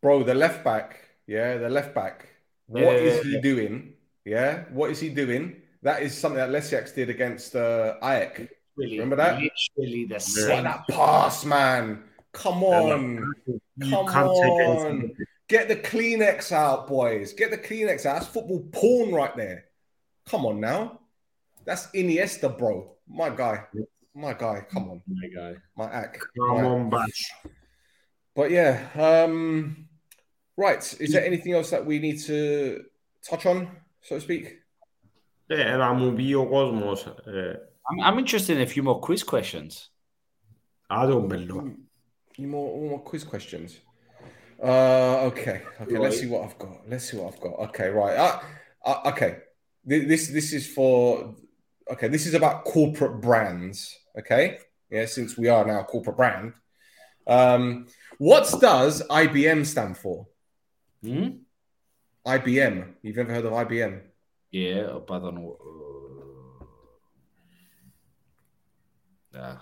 Bro, 0.00 0.24
the 0.24 0.34
left 0.34 0.64
back. 0.64 1.00
Yeah, 1.26 1.58
the 1.58 1.68
left 1.68 1.94
back. 1.94 2.26
Yeah, 2.72 2.84
what 2.86 2.96
is 2.96 3.22
he 3.22 3.32
yeah. 3.32 3.40
doing? 3.40 3.92
Yeah, 4.24 4.64
what 4.70 4.90
is 4.90 5.00
he 5.00 5.08
doing? 5.08 5.62
That 5.82 6.02
is 6.02 6.16
something 6.16 6.38
that 6.38 6.50
Lecjaks 6.50 6.94
did 6.94 7.10
against 7.10 7.54
uh, 7.54 7.96
literally, 8.78 8.98
remember 8.98 9.16
that? 9.16 9.40
Literally 9.40 10.04
the 10.04 10.62
that 10.62 10.88
pass, 10.88 11.44
man. 11.44 12.04
Come 12.32 12.62
on. 12.62 13.32
Come 13.80 13.92
on. 13.94 15.16
Get 15.48 15.68
the 15.68 15.76
Kleenex 15.76 16.52
out, 16.52 16.86
boys. 16.86 17.32
Get 17.32 17.50
the 17.50 17.58
Kleenex 17.58 18.04
out. 18.06 18.20
That's 18.20 18.26
football 18.26 18.66
porn 18.70 19.12
right 19.12 19.34
there. 19.36 19.64
Come 20.26 20.44
on 20.44 20.60
now. 20.60 21.00
That's 21.64 21.86
Iniesta, 21.88 22.56
bro. 22.56 22.96
My 23.08 23.30
guy. 23.30 23.64
My 24.14 24.34
guy. 24.34 24.66
Come 24.70 24.90
on. 24.90 25.02
My 25.06 25.28
guy. 25.28 25.56
My 25.76 25.86
act. 25.86 26.22
Come 26.38 26.62
My 26.62 26.64
on, 26.64 26.90
Bash. 26.90 27.32
But 28.34 28.50
yeah. 28.50 28.88
Um, 28.94 29.88
right. 30.56 30.82
Is 31.00 31.12
there 31.12 31.24
anything 31.24 31.54
else 31.54 31.70
that 31.70 31.84
we 31.84 31.98
need 31.98 32.20
to 32.24 32.84
touch 33.22 33.46
on, 33.46 33.68
so 34.02 34.16
to 34.16 34.20
speak? 34.20 34.58
Yeah, 35.48 35.76
la 35.78 35.94
movió 35.94 36.46
Cosmos. 36.46 37.06
Uh, 37.06 37.56
I'm, 37.90 38.00
I'm 38.00 38.18
interested 38.18 38.56
in 38.56 38.62
a 38.62 38.66
few 38.66 38.82
more 38.82 39.00
quiz 39.00 39.22
questions. 39.22 39.90
Adam 40.90 41.28
Bello. 41.28 41.70
Any 42.38 42.46
more, 42.46 42.76
any 42.78 42.88
more 42.88 43.00
quiz 43.00 43.24
questions? 43.24 43.78
Uh, 44.62 45.26
okay, 45.26 45.62
okay. 45.80 45.98
Let's 45.98 46.20
see 46.20 46.26
what 46.26 46.44
I've 46.44 46.58
got. 46.58 46.88
Let's 46.88 47.10
see 47.10 47.16
what 47.16 47.34
I've 47.34 47.40
got. 47.40 47.58
Okay, 47.68 47.88
right. 47.88 48.16
Uh, 48.16 48.40
uh, 48.84 49.10
okay, 49.10 49.38
this 49.84 50.28
this 50.28 50.52
is 50.52 50.66
for. 50.66 51.34
Okay, 51.90 52.08
this 52.08 52.26
is 52.26 52.34
about 52.34 52.64
corporate 52.64 53.20
brands. 53.20 53.96
Okay, 54.18 54.58
yeah. 54.90 55.06
Since 55.06 55.38
we 55.38 55.48
are 55.48 55.64
now 55.64 55.80
a 55.80 55.84
corporate 55.84 56.16
brand, 56.16 56.54
um, 57.26 57.86
what 58.18 58.52
does 58.60 59.02
IBM 59.08 59.64
stand 59.64 59.96
for? 59.96 60.26
Hmm? 61.02 61.28
IBM. 62.26 62.94
You've 63.02 63.18
ever 63.18 63.32
heard 63.32 63.44
of 63.46 63.52
IBM? 63.52 64.02
Yeah, 64.50 64.98
but 65.06 65.14
I 65.14 65.18
don't 65.20 65.34
know. 65.36 65.56
Uh, 65.60 66.07
Uh, 69.34 69.38
yeah. 69.38 69.54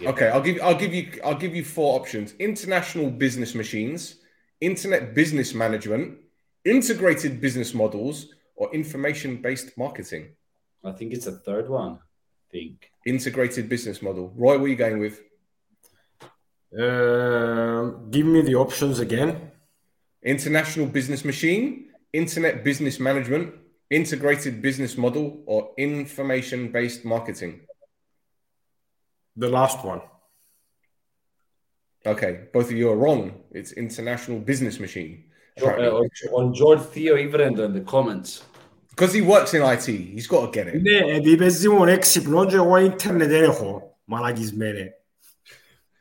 Yeah. 0.00 0.10
Okay, 0.10 0.28
I'll 0.28 0.42
give 0.42 0.60
I'll 0.62 0.74
give 0.74 0.92
you 0.92 1.20
I'll 1.24 1.34
give 1.34 1.54
you 1.54 1.64
four 1.64 1.98
options: 1.98 2.34
international 2.38 3.10
business 3.10 3.54
machines, 3.54 4.16
internet 4.60 5.14
business 5.14 5.54
management, 5.54 6.18
integrated 6.64 7.40
business 7.40 7.74
models, 7.74 8.28
or 8.56 8.72
information-based 8.74 9.76
marketing. 9.76 10.28
I 10.84 10.92
think 10.92 11.12
it's 11.12 11.24
the 11.24 11.32
third 11.32 11.68
one. 11.68 11.92
I 11.94 12.52
think. 12.52 12.90
Integrated 13.06 13.68
business 13.68 14.02
model. 14.02 14.32
Roy, 14.36 14.58
what 14.58 14.66
are 14.66 14.68
you 14.68 14.76
going 14.76 14.98
with? 14.98 15.20
Um, 16.78 18.10
give 18.10 18.26
me 18.26 18.42
the 18.42 18.56
options 18.56 18.98
again. 18.98 19.50
International 20.22 20.86
business 20.86 21.24
machine, 21.24 21.90
internet 22.12 22.64
business 22.64 22.98
management, 22.98 23.54
integrated 23.90 24.60
business 24.60 24.96
model, 24.96 25.42
or 25.46 25.72
information-based 25.78 27.04
marketing. 27.04 27.60
The 29.35 29.49
last 29.49 29.83
one. 29.85 30.01
Okay, 32.05 32.47
both 32.53 32.65
of 32.71 32.77
you 32.77 32.89
are 32.89 32.95
wrong. 32.95 33.21
It's 33.51 33.71
international 33.73 34.39
business 34.39 34.79
machine. 34.79 35.25
Uh, 35.61 36.01
on 36.31 36.53
George 36.53 36.81
Theo 36.93 37.17
even 37.17 37.41
in 37.41 37.73
the 37.73 37.81
comments. 37.81 38.43
Because 38.89 39.13
he 39.13 39.21
works 39.21 39.53
in 39.53 39.61
IT, 39.61 39.85
he's 39.85 40.27
got 40.27 40.41
to 40.45 40.51
get 40.51 40.67
it. 40.67 40.81
Ναι, 40.81 41.15
επειδή 41.15 41.49
ζήμουν 41.49 41.87
έξυπνο 41.87 42.45
και 42.45 42.55
εγώ 42.55 42.77
ίντερνετ 42.77 43.29
δεν 43.29 43.43
έχω. 43.43 43.97
Μαλακισμένε. 44.05 44.93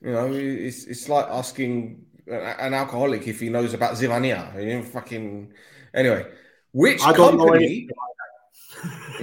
You 0.03 0.12
know, 0.12 0.33
it's 0.33 0.85
it's 0.87 1.09
like 1.09 1.27
asking 1.29 2.07
an 2.29 2.73
alcoholic 2.75 3.27
if 3.27 3.41
he 3.41 3.49
knows 3.49 3.75
about 3.75 3.93
Zivania. 3.95 4.41
You 4.55 4.79
know, 4.79 4.83
fucking 4.83 5.53
anyway. 5.93 6.25
Which 6.71 7.03
I 7.03 7.12
don't 7.12 7.37
know 7.37 7.47
company? 7.47 7.89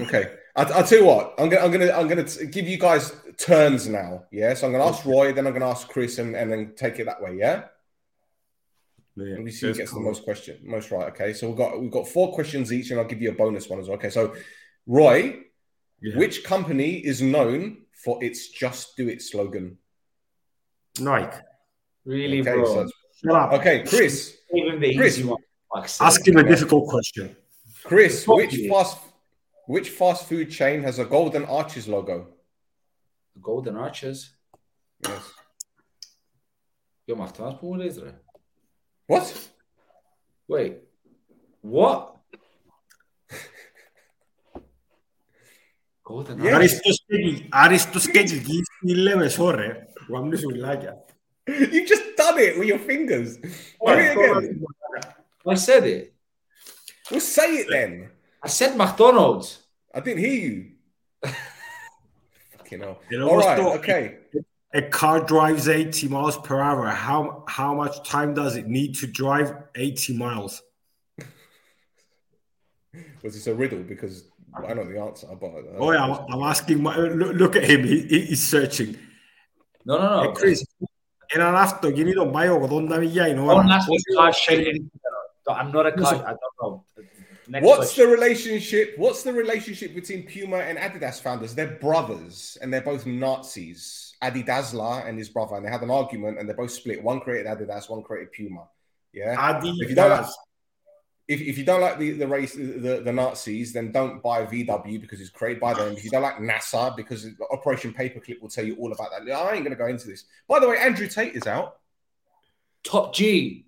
okay, 0.04 0.26
I, 0.57 0.65
will 0.65 0.87
tell 0.87 0.99
you 0.99 1.07
what. 1.07 1.35
I'm 1.39 1.49
gonna 1.49 1.65
I'm 1.65 1.71
gonna 1.71 1.93
I'm 1.93 2.09
gonna 2.09 2.25
t- 2.25 2.47
give 2.47 2.67
you 2.67 2.79
guys 2.79 3.13
turns 3.39 3.89
now. 3.89 4.25
Yeah. 4.31 4.55
So 4.55 4.67
I'm 4.67 4.73
gonna 4.73 4.87
ask 4.87 5.05
Roy, 5.05 5.33
then 5.33 5.47
I'm 5.47 5.53
gonna 5.53 5.71
ask 5.71 5.89
Chris, 5.89 6.19
and, 6.19 6.35
and 6.35 6.51
then 6.51 6.73
take 6.77 6.99
it 6.99 7.07
that 7.07 7.23
way. 7.23 7.37
Yeah. 7.37 7.65
Let 9.17 9.43
me 9.43 9.51
see 9.51 9.67
who 9.67 9.75
gets 9.75 9.91
cool. 9.91 10.01
the 10.01 10.09
most 10.09 10.25
question, 10.25 10.59
most 10.63 10.91
right. 10.91 11.09
Okay, 11.09 11.33
so 11.33 11.49
we've 11.49 11.57
got 11.57 11.81
we've 11.81 11.91
got 11.91 12.09
four 12.09 12.33
questions 12.33 12.73
each, 12.73 12.91
and 12.91 12.99
I'll 12.99 13.07
give 13.07 13.21
you 13.21 13.31
a 13.31 13.35
bonus 13.35 13.69
one 13.69 13.79
as 13.81 13.89
well. 13.89 13.99
Okay, 13.99 14.11
so 14.11 14.35
Roy, 14.87 15.41
yeah. 16.01 16.17
which 16.17 16.45
company 16.45 16.95
is 16.95 17.21
known 17.21 17.83
for 17.93 18.23
its 18.23 18.49
"Just 18.49 18.97
Do 18.97 19.09
It" 19.09 19.21
slogan? 19.21 19.79
Nike. 20.99 21.37
Really, 22.05 22.41
okay, 22.41 22.55
bro. 22.55 22.87
So, 23.13 23.31
okay, 23.31 23.85
Chris. 23.85 24.37
Even 24.55 24.81
the 24.81 24.97
Chris, 24.97 25.19
easy 25.19 25.29
one. 25.29 25.43
Ask 25.75 26.27
him 26.27 26.37
a 26.37 26.45
difficult 26.45 26.89
question. 26.89 27.37
Chris, 27.85 28.27
which 28.27 28.57
fast 28.69 28.99
which 29.71 29.91
fast 29.91 30.29
food 30.29 30.51
chain 30.51 30.83
has 30.83 30.99
a 30.99 31.05
golden 31.05 31.45
arches 31.45 31.87
logo? 31.87 32.27
Golden 33.41 33.77
arches? 33.77 34.33
Yes. 35.07 35.23
You're 37.07 37.16
my 37.16 37.29
top 37.29 37.62
is 37.81 37.99
it? 37.99 38.16
What? 39.07 39.51
Wait. 40.49 40.79
What? 41.61 42.16
Golden 46.05 46.43
yeah. 46.43 46.59
Aristoskeggis, 46.59 47.49
Aristoskeggis 47.53 48.66
ille 48.83 49.16
me 49.16 49.29
sorre. 49.29 49.87
Quando. 50.09 50.37
You 51.47 51.87
just 51.87 52.16
done 52.16 52.41
it 52.41 52.59
with 52.59 52.66
your 52.66 52.81
fingers. 52.81 53.37
Do 53.37 53.49
it 53.87 54.16
again. 54.16 54.64
I 55.47 55.55
said 55.55 55.85
it. 55.85 56.12
Well, 57.09 57.21
say 57.21 57.59
it 57.59 57.68
then. 57.71 58.11
I 58.43 58.49
said 58.49 58.77
McDonald's. 58.77 59.60
I 59.93 60.00
didn't 60.02 60.20
hear 60.26 60.34
you. 60.34 60.72
Fucking 62.58 62.80
hell. 62.82 63.00
You 63.10 63.22
All 63.30 63.38
right. 63.38 63.60
almost 63.60 63.80
Okay. 63.80 64.18
A 64.74 64.82
car 64.82 65.22
drives 65.24 65.70
80 65.70 66.10
miles 66.10 66.38
per 66.38 66.60
hour. 66.60 66.88
How 66.88 67.46
how 67.48 67.74
much 67.74 68.08
time 68.08 68.34
does 68.34 68.58
it 68.58 68.68
need 68.68 68.96
to 68.96 69.08
drive 69.08 69.54
80 69.76 70.18
miles? 70.18 70.62
Was 73.24 73.34
this 73.34 73.48
a 73.48 73.56
riddle? 73.56 73.84
Because 73.84 74.16
I 74.54 74.74
know 74.74 74.84
the 74.86 75.00
answer, 75.00 75.28
but 75.39 75.48
uh, 75.48 75.78
Oh 75.80 75.91
yeah, 75.91 76.04
I'm, 76.04 76.14
I'm 76.34 76.43
asking. 76.43 76.84
My, 76.84 76.96
look, 76.98 77.36
look 77.36 77.56
at 77.56 77.64
him. 77.64 77.84
He, 77.86 78.02
he- 78.02 78.26
he's 78.32 78.43
searching. 78.46 78.98
No, 79.86 79.98
no, 79.98 80.10
no. 80.10 80.22
Hey, 80.24 80.34
Chris, 80.34 80.64
έναν 81.28 81.56
αυτοκίνητο 81.56 82.28
πάει 82.28 82.50
80 82.50 82.98
μιλιά 82.98 83.28
η 83.28 83.38
ώρα. 83.39 83.64
Don't 83.64 83.70
ask 83.70 83.88
me 83.89 84.18
car 84.18 84.32
shading. 84.34 84.89
I'm 85.48 85.72
not 85.72 85.86
a 85.86 85.91
car. 85.91 86.16
I 86.16 86.34
don't 86.41 86.56
know. 86.62 86.84
Next 87.51 87.67
What's 87.67 87.79
question. 87.79 88.05
the 88.05 88.13
relationship? 88.13 88.95
What's 88.97 89.25
the 89.25 89.33
relationship 89.33 89.93
between 89.93 90.25
Puma 90.25 90.59
and 90.59 90.79
Adidas 90.79 91.21
founders? 91.21 91.53
They're 91.53 91.79
brothers, 91.81 92.57
and 92.63 92.73
they're 92.73 92.81
both 92.81 93.07
Nazis. 93.07 94.15
Adi 94.23 94.45
Dassler 94.45 95.05
and 95.09 95.19
his 95.19 95.31
brother, 95.31 95.57
and 95.57 95.67
they 95.67 95.71
had 95.71 95.83
an 95.83 95.91
argument, 95.91 96.39
and 96.39 96.49
they 96.49 96.53
both 96.53 96.71
split. 96.71 97.03
One 97.03 97.19
created 97.19 97.47
Adidas, 97.47 97.91
one 97.91 98.05
created 98.05 98.31
Puma. 98.31 98.69
Yeah. 99.13 99.61
If 99.65 99.89
you 99.89 99.97
don't 99.97 100.11
like, 100.11 100.21
Adidas. 100.21 100.31
if, 101.27 101.41
if 101.41 101.59
you 101.59 101.65
don't 101.65 101.81
like 101.81 101.99
the, 101.99 102.13
the 102.13 102.29
race 102.29 102.55
the, 102.55 103.03
the 103.05 103.13
Nazis, 103.13 103.73
then 103.73 103.91
don't 103.91 104.23
buy 104.23 104.47
VW 104.47 105.01
because 105.01 105.21
it's 105.21 105.31
created 105.31 105.61
by 105.61 105.75
them. 105.75 105.95
If 105.95 106.05
you 106.05 106.11
don't 106.11 106.23
like 106.23 106.37
NASA 106.37 106.95
because 106.95 107.27
Operation 107.51 107.93
Paperclip 107.93 108.41
will 108.41 108.49
tell 108.49 108.65
you 108.65 108.77
all 108.77 108.93
about 108.93 109.09
that. 109.11 109.29
I 109.29 109.55
ain't 109.55 109.65
gonna 109.65 109.75
go 109.75 109.89
into 109.89 110.07
this. 110.07 110.25
By 110.47 110.61
the 110.61 110.69
way, 110.69 110.77
Andrew 110.77 111.09
Tate 111.09 111.35
is 111.35 111.49
out. 111.49 111.79
Top 112.85 113.13
G. 113.13 113.67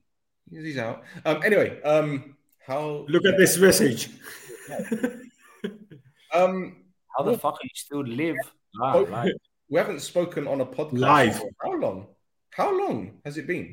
He's 0.49 0.79
out. 0.79 1.03
Um, 1.25 1.43
anyway, 1.43 1.83
um, 1.83 2.32
how 2.68 3.06
Look 3.14 3.26
at 3.32 3.38
this 3.38 3.54
message. 3.66 4.02
um 6.34 6.54
How 7.14 7.24
the 7.24 7.38
fuck 7.44 7.56
are 7.62 7.68
you 7.72 7.76
still 7.86 8.04
live? 8.22 8.40
Ah, 8.84 8.94
Oh, 8.96 9.06
right. 9.18 9.34
we 9.72 9.76
haven't 9.82 10.02
spoken 10.12 10.44
on 10.48 10.58
a 10.62 10.66
podcast 10.66 11.00
Live. 11.12 11.36
for 11.42 11.50
how 11.64 11.74
long? 11.84 11.98
How 12.60 12.70
long 12.82 12.98
has 13.26 13.38
it 13.38 13.46
been? 13.48 13.68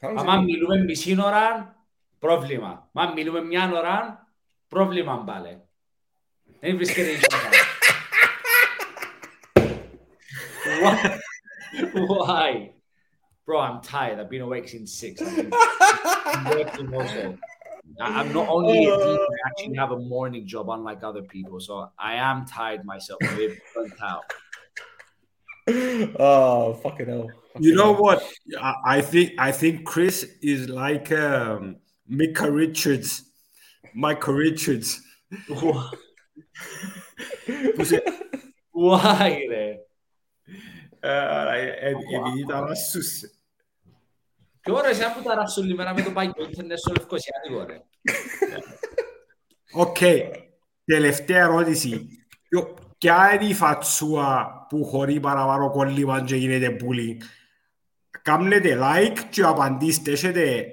How 0.00 0.08
long 0.08 0.16
has 0.18 0.24
Άμα 0.26 0.34
it 0.34 0.36
been? 0.36 0.44
μιλούμε 0.46 0.76
μισή 0.84 1.16
ώρα, 1.22 1.76
πρόβλημα. 2.18 2.88
Μα 2.92 3.12
μιλούμε 3.12 3.40
μια 3.44 3.70
ώρα, 3.74 4.26
πρόβλημα 4.68 5.24
πάλι. 5.26 5.60
Δεν 6.60 6.76
βρίσκεται 6.76 7.10
η 7.10 7.18
ώρα. 7.34 7.50
Why? 10.64 11.18
Why? 12.08 12.70
bro, 13.49 13.59
I'm 13.61 13.81
tired. 13.81 14.19
I've 14.19 14.29
been 14.29 14.41
awake 14.41 14.69
since 14.69 14.93
six. 14.93 15.19
I'm 15.23 15.49
working 16.45 16.93
also. 16.93 17.35
I'm 17.99 18.31
not 18.31 18.47
only 18.47 18.85
a 18.85 18.91
oh. 18.91 19.17
I 19.17 19.47
actually 19.47 19.75
have 19.75 19.89
a 19.89 19.97
morning 19.97 20.45
job, 20.45 20.69
unlike 20.69 21.01
other 21.03 21.23
people. 21.23 21.59
So 21.59 21.89
I 21.97 22.13
am 22.13 22.45
tired 22.45 22.85
myself. 22.85 23.17
I'm 23.23 23.57
burnt 23.73 23.93
out. 24.03 24.23
Oh 26.19 26.75
fucking 26.83 27.07
hell! 27.07 27.27
Fucking 27.53 27.63
you 27.63 27.73
know 27.73 27.93
hell. 27.93 28.03
what? 28.03 28.23
I 28.85 29.01
think 29.01 29.31
I 29.39 29.51
think 29.51 29.83
Chris 29.83 30.27
is 30.43 30.69
like 30.69 31.11
um, 31.11 31.77
Richards, 32.07 33.23
Michael 33.95 34.35
Richards. 34.35 35.01
Why 38.71 39.45
there? 39.49 39.77
Uh, 41.01 41.55
e, 41.55 42.43
Και 44.61 44.71
ώρα 44.71 44.87
εσύ 44.89 45.01
που 45.17 45.21
τα 45.23 45.35
ράψουν 45.35 45.65
λιμένα 45.65 45.93
με 45.93 46.01
το 46.01 46.11
πάγιο 46.11 46.33
ίντερνετ 46.51 46.77
στο 46.77 46.91
Λευκοσιάτικο, 46.97 47.63
ρε. 47.65 47.81
Οκ. 49.71 49.97
Τελευταία 50.85 51.43
ερώτηση. 51.43 52.07
Ποιο- 52.49 52.73
Ποια 52.97 53.33
είναι 53.33 53.45
η 53.45 53.53
φατσούα 53.53 54.65
που 54.69 54.85
χωρεί 54.85 55.19
παραπάνω 55.19 55.71
κόλλημα 55.71 56.21
και 56.23 56.35
γίνεται 56.35 56.75
bullying; 56.81 57.17
Κάμνετε 58.21 58.77
like 58.81 59.17
και 59.29 59.41
απαντήστε. 59.43 60.11
Έχετε 60.11 60.65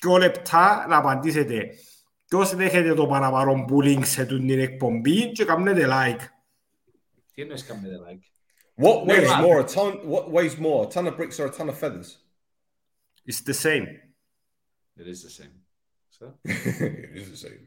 δυο 0.00 0.16
λεπτά 0.16 0.86
να 0.88 0.96
απαντήσετε. 0.96 1.68
Ποιος 2.28 2.54
δέχεται 2.54 2.94
το 2.94 3.06
παραπάνω 3.06 3.64
bullying 3.68 4.04
σε 4.04 4.24
την 4.26 4.60
εκπομπή 4.60 5.32
και 5.32 5.44
κάμνετε 5.44 5.86
like; 5.90 6.20
Τι 7.34 7.42
εννοείς 7.42 7.64
κάνετε 7.64 7.94
like; 8.08 8.20
What 8.84 9.06
weighs 9.08 9.28
man. 9.28 9.44
more? 9.44 9.60
A 9.60 9.64
ton 9.74 9.92
what 10.10 10.30
weighs 10.32 10.56
more? 10.58 10.82
A 10.86 10.90
ton 10.94 11.06
of 11.06 11.16
bricks 11.16 11.38
or 11.40 11.46
a 11.46 11.56
ton 11.58 11.68
of 11.68 11.78
feathers? 11.78 12.25
It's 13.26 13.40
the 13.40 13.54
same. 13.54 13.88
It 14.96 15.08
is 15.08 15.22
the 15.22 15.30
same. 15.30 15.50
So? 16.10 16.32
it 16.44 17.16
is 17.16 17.30
the 17.30 17.36
same. 17.36 17.58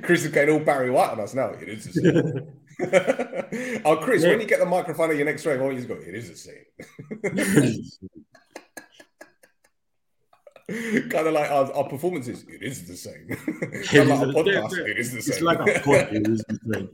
Chris 0.02 0.24
is 0.24 0.30
getting 0.30 0.54
all 0.54 0.60
Barry 0.60 0.90
White 0.90 1.10
on 1.10 1.20
us 1.20 1.34
now. 1.34 1.48
It 1.48 1.68
is 1.68 1.84
the 1.86 1.92
same. 1.92 3.82
oh, 3.84 3.96
Chris, 3.96 4.22
when 4.22 4.40
you 4.40 4.46
get 4.46 4.60
the 4.60 4.66
microphone 4.66 5.10
at 5.10 5.16
your 5.16 5.24
next 5.24 5.44
rave, 5.46 5.60
why 5.60 5.66
don't 5.66 5.76
you 5.76 5.82
just 5.84 5.88
go, 5.88 5.96
it 5.96 6.14
is 6.14 6.30
the 6.30 6.36
same. 6.36 6.64
kind 11.10 11.26
of 11.26 11.32
like 11.32 11.50
our, 11.50 11.72
our 11.72 11.88
performances. 11.88 12.44
It 12.48 12.62
is 12.62 12.86
the 12.86 12.96
same. 12.96 13.28
kind 13.86 14.10
of 14.10 14.18
like 14.20 14.20
our 14.20 14.42
podcast. 14.42 14.78
It 14.86 14.98
is 14.98 15.12
the 15.12 15.22
same. 15.22 15.32
It's 15.32 15.42
like 15.42 15.60
a 15.60 15.80
podcast. 15.80 16.12
It's 16.12 16.44
the 16.44 16.58
same. 16.72 16.88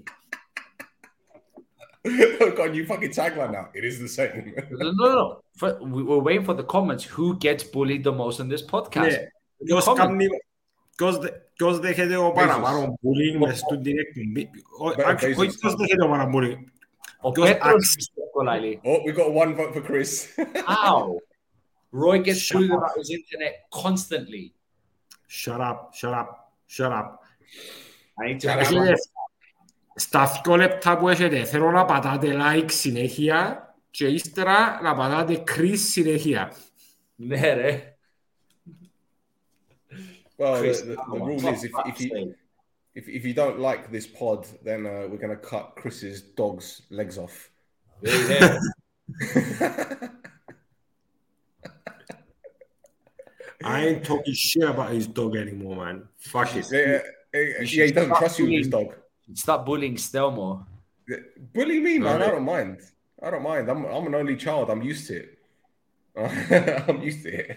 oh 2.42 2.52
God, 2.58 2.76
you 2.76 2.86
fucking 2.86 3.12
tagline 3.20 3.52
now. 3.52 3.66
It 3.74 3.84
is 3.90 3.96
the 4.00 4.08
same. 4.18 4.54
No, 4.72 4.92
no, 4.92 5.06
no. 5.16 5.42
For, 5.60 5.70
we- 5.94 6.04
we're 6.10 6.24
waiting 6.28 6.46
for 6.50 6.56
the 6.62 6.68
comments. 6.76 7.04
Who 7.16 7.28
gets 7.46 7.64
bullied 7.74 8.04
the 8.10 8.16
most 8.22 8.40
in 8.40 8.48
this 8.54 8.64
podcast? 8.74 9.12
Ναι, 9.12 9.28
ποιος 9.66 9.86
Comment. 9.86 9.96
κάνει- 9.98 10.28
ποιος 10.96 11.18
δε- 11.18 11.32
ποιος 11.54 11.80
δέχεται 11.80 12.16
ο 12.16 12.32
παραπάνω 12.32 13.00
bullying 13.02 13.38
μες 13.40 13.52
Ο- 13.52 13.56
στην 13.66 13.82
την 13.84 13.98
εκπομπή. 14.00 14.50
Ο- 14.80 14.94
Μπε- 14.96 15.06
άξι, 15.08 15.28
Bezos. 15.28 15.38
όχι 15.38 15.58
ποιος 15.58 15.74
δέχεται 15.76 16.04
ο 16.04 16.10
παραπάνω 16.10 16.38
bullying. 16.38 16.58
Ο 17.22 17.32
Ποιος 17.32 17.48
Πέτρος 17.52 17.74
άξι- 17.74 18.12
is 18.18 18.24
εύκολα, 18.24 18.54
Oh, 18.84 19.00
we 19.06 19.12
got 19.20 19.30
one 19.44 19.56
vote 19.58 19.74
for 19.74 19.84
Chris. 19.90 20.12
How? 20.66 21.18
Roy 22.04 22.18
gets 22.28 22.42
Shut 22.48 22.58
bullied 22.58 22.72
up. 22.72 22.78
about 22.78 22.96
his 23.02 23.10
internet 23.20 23.54
constantly. 23.84 24.46
Shut 25.28 25.60
up, 25.70 25.80
shut 26.00 26.14
up, 26.22 26.30
shut 26.76 26.92
up. 27.00 27.10
I 28.20 28.24
need 28.28 28.40
to 28.42 28.48
Shut 28.48 28.60
up. 28.60 28.98
Έχετε 30.02 30.02
στα 30.02 30.42
δυο 30.44 30.56
λεπτά 30.56 30.98
που 30.98 31.10
έχετε 31.10 31.44
θέλω 31.44 31.72
να 31.72 31.86
πατάτε 31.86 32.36
like 32.40 32.72
συνέχεια 32.72 33.68
και 33.92 34.08
ύστερα 34.08 34.80
να 34.82 34.96
πατάτε 34.96 35.44
Chris 35.48 35.78
συνέχεια. 35.78 36.54
Ναι, 37.16 37.54
ρε. 37.54 37.92
Well, 40.40 40.54
the, 40.54 40.60
Chris, 40.60 40.82
the, 40.82 40.88
the 40.88 40.96
come 40.96 41.22
on, 41.22 41.28
rule 41.28 41.40
fuck 41.40 41.56
is 41.56 41.64
if, 41.64 41.72
that 41.72 41.88
if 41.88 42.00
you 42.00 42.10
sake. 42.10 42.36
if, 42.94 43.10
if 43.10 43.26
you 43.26 43.34
don't 43.34 43.60
like 43.60 43.92
this 43.92 44.06
pod, 44.06 44.46
then 44.64 44.86
uh, 44.86 45.08
we're 45.10 45.18
going 45.18 45.36
to 45.40 45.44
cut 45.54 45.76
Chris's 45.76 46.22
dog's 46.22 46.84
legs 46.92 47.18
off. 47.18 47.50
There, 48.02 48.28
there. 48.28 48.60
I 53.64 53.86
ain't 53.86 54.04
talking 54.04 54.34
shit 54.34 54.64
about 54.64 54.92
his 54.92 55.08
dog 55.08 55.36
anymore, 55.36 55.76
man. 55.84 56.08
Fuck 56.18 56.56
it. 56.56 56.68
Yeah, 56.72 57.02
yeah, 57.34 57.62
yeah, 57.62 57.86
he 57.86 57.92
doesn't 57.92 58.16
trust 58.16 58.40
you 58.40 58.46
with 58.46 58.54
his 58.54 58.68
dog. 58.68 58.94
Stop 59.44 59.66
bullying 59.66 59.96
Stelmo. 59.96 60.66
Bully 61.54 61.80
me, 61.80 61.94
man. 62.00 62.08
I 62.08 62.12
Alright. 62.14 62.32
don't 62.32 62.46
mind. 62.56 62.76
I 63.26 63.30
don't 63.32 63.44
mind. 63.52 63.66
I'm 63.72 63.82
I'm 63.86 64.06
an 64.10 64.16
only 64.22 64.36
child. 64.46 64.66
I'm 64.74 64.82
used 64.94 65.06
to 65.10 65.16
it. 65.24 65.30
I'm 66.90 67.00
used 67.10 67.22
to 67.26 67.30
it. 67.40 67.48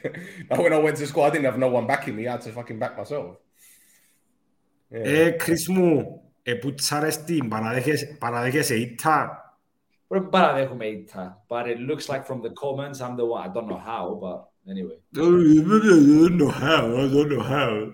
Now, 0.50 0.62
when 0.62 0.72
I 0.72 0.78
went 0.78 0.96
to 0.98 1.06
school, 1.06 1.24
I 1.24 1.30
didn't 1.30 1.48
have 1.50 1.58
no 1.58 1.68
one 1.78 1.86
backing 1.92 2.14
me. 2.16 2.22
I 2.28 2.32
had 2.32 2.42
to 2.42 2.52
fucking 2.58 2.78
back 2.82 2.96
myself. 2.98 3.36
Yeah. 4.92 5.02
Ε, 5.06 5.36
Chris 5.44 5.66
μου, 5.68 6.20
επούτσαρες 6.42 7.24
την, 7.24 7.48
παραδέχεσαι- 7.48 8.18
παραδέχεσαι 8.18 8.74
ήττα. 8.76 9.44
But 10.08 10.26
παραδέχομαι 10.30 10.86
ήττα. 10.86 11.44
But 11.48 11.66
it 11.66 11.78
looks 11.78 12.08
like 12.08 12.24
from 12.26 12.40
the 12.42 12.50
comments, 12.62 13.00
I'm 13.00 13.16
the 13.16 13.24
one. 13.24 13.42
I 13.48 13.52
don't 13.54 13.68
know 13.68 13.82
how, 13.92 14.18
but 14.22 14.38
anyway. 14.68 14.98
I 15.14 15.18
don't 15.18 16.36
know 16.36 16.48
how, 16.48 16.84
I 17.02 17.08
don't 17.14 17.30
know 17.32 17.44
how. 17.54 17.92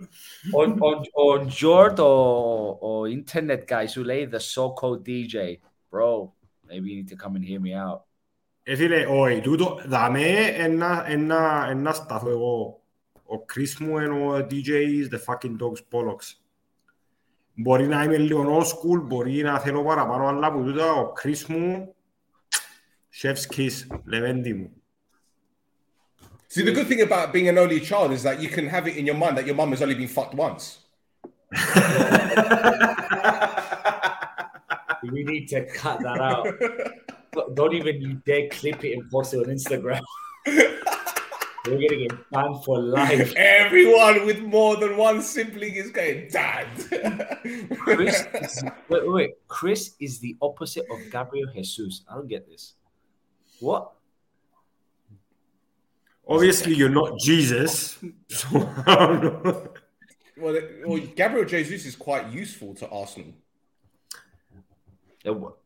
on, 0.61 0.69
on, 0.81 1.05
on 1.15 1.49
Jord 1.49 1.99
or, 2.01 2.79
or 2.81 3.09
internet 3.09 3.67
guys 3.67 3.95
who 3.95 4.03
lay 4.05 4.25
the 4.25 4.41
so-called 4.41 5.05
DJ, 5.07 5.61
bro, 5.91 6.33
maybe 6.69 6.91
you 6.91 6.97
need 6.97 7.09
to 7.09 7.17
come 7.17 7.37
and 7.37 7.45
hear 7.45 7.61
me 7.61 7.75
out. 7.75 8.03
Ε, 8.69 8.77
φίλε, 8.77 9.07
όχι, 9.07 9.41
τούτο, 9.41 9.81
δαμέ 9.87 10.37
ένα, 10.57 11.05
ένα, 11.09 11.67
ένα 11.69 11.93
σταθώ 11.93 12.31
εγώ. 12.31 12.81
Ο 13.23 13.45
Chris 13.53 13.79
μου 13.79 13.99
είναι 13.99 14.25
ο 14.25 14.47
DJ 14.51 14.69
is 14.69 15.09
the 15.15 15.19
fucking 15.19 15.57
dogs 15.59 15.81
bollocks. 15.91 16.35
Μπορεί 17.55 17.87
να 17.87 18.03
είμαι 18.03 18.17
λίγο 18.17 18.59
old 18.59 18.65
school, 18.65 19.03
μπορεί 19.03 19.43
να 19.43 19.59
θέλω 19.59 19.85
παραπάνω, 19.85 20.27
αλλά 20.27 20.47
από 20.47 20.63
τούτα 20.63 20.93
ο 20.93 21.13
Chris 21.23 21.45
μου, 21.49 21.95
chef's 23.23 23.57
kiss, 23.57 23.99
λεβέντη 24.05 24.55
μου. 24.55 24.80
See, 26.52 26.64
the 26.64 26.74
good 26.74 26.88
thing 26.88 27.00
about 27.00 27.32
being 27.32 27.48
an 27.48 27.58
only 27.58 27.80
child 27.80 28.12
is 28.12 28.24
that 28.24 28.42
you 28.42 28.50
can 28.50 28.68
have 28.68 28.86
it 28.86 28.98
in 28.98 29.06
your 29.06 29.16
mind 29.16 29.38
that 29.38 29.46
your 29.46 29.56
mum 29.56 29.70
has 29.70 29.82
only 29.82 29.96
been 29.96 30.10
fucked 30.10 30.34
once. 30.36 30.80
We 35.04 35.24
need 35.24 35.48
to 35.48 35.66
cut 35.66 36.00
that 36.02 36.20
out. 36.20 36.46
Don't- 37.56 37.74
even 37.74 38.02
you 38.02 38.22
dare 38.26 38.50
clip 38.50 38.84
it 38.84 38.98
and 38.98 39.10
post 39.10 39.34
it 39.34 39.38
on 39.38 39.46
Instagram. 39.46 40.02
We're 40.46 41.88
gonna 41.88 42.08
get 42.08 42.30
banned 42.32 42.64
for 42.66 42.80
life. 42.80 43.34
Everyone 43.36 44.26
with 44.26 44.42
more 44.42 44.76
than 44.76 44.98
one 44.98 45.22
sibling 45.22 45.76
is 45.76 45.90
going, 45.90 46.28
Dad. 46.32 46.68
Chris, 47.80 48.26
is, 48.34 48.64
wait, 48.90 49.12
wait. 49.12 49.32
Chris 49.48 49.96
is 50.00 50.20
the 50.20 50.36
opposite 50.42 50.86
of 50.92 51.00
Gabriel 51.12 51.50
Jesus. 51.54 52.04
I 52.10 52.16
don't 52.16 52.28
get 52.28 52.48
this. 52.48 52.74
What? 53.60 53.94
Obviously, 56.31 56.75
you're 56.75 56.89
not 56.89 57.19
Jesus, 57.21 57.99
so 58.29 58.49
I 58.87 58.95
don't 58.97 59.23
know. 59.45 59.69
well, 60.37 60.55
it- 60.57 60.83
well, 60.87 60.99
Gabriel 61.15 61.45
Jesus 61.47 61.87
is 61.87 61.95
quite 61.97 62.29
useful 62.33 62.75
to 62.75 62.89
Arsenal. 62.89 63.33
Uh, 65.27 65.33
what? 65.35 65.57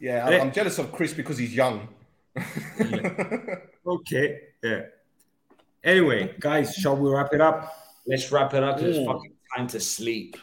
Yeah, 0.00 0.28
Eh. 0.28 0.36
I- 0.36 0.40
I'm 0.40 0.52
jealous 0.52 0.78
of 0.78 0.92
Chris 0.92 1.12
because 1.12 1.36
he's 1.38 1.54
young. 1.54 1.88
Okay, 3.86 4.40
yeah. 4.62 4.82
Anyway, 5.82 6.34
guys, 6.38 6.74
shall 6.74 6.96
we 6.96 7.10
wrap 7.10 7.32
it 7.32 7.40
up? 7.40 7.72
Let's 8.06 8.30
wrap 8.30 8.52
it 8.54 8.62
up. 8.62 8.76
'cause 8.76 8.84
It's 8.86 8.98
Ooh. 8.98 9.06
fucking 9.06 9.32
time 9.56 9.66
to 9.68 9.80
sleep. 9.80 10.36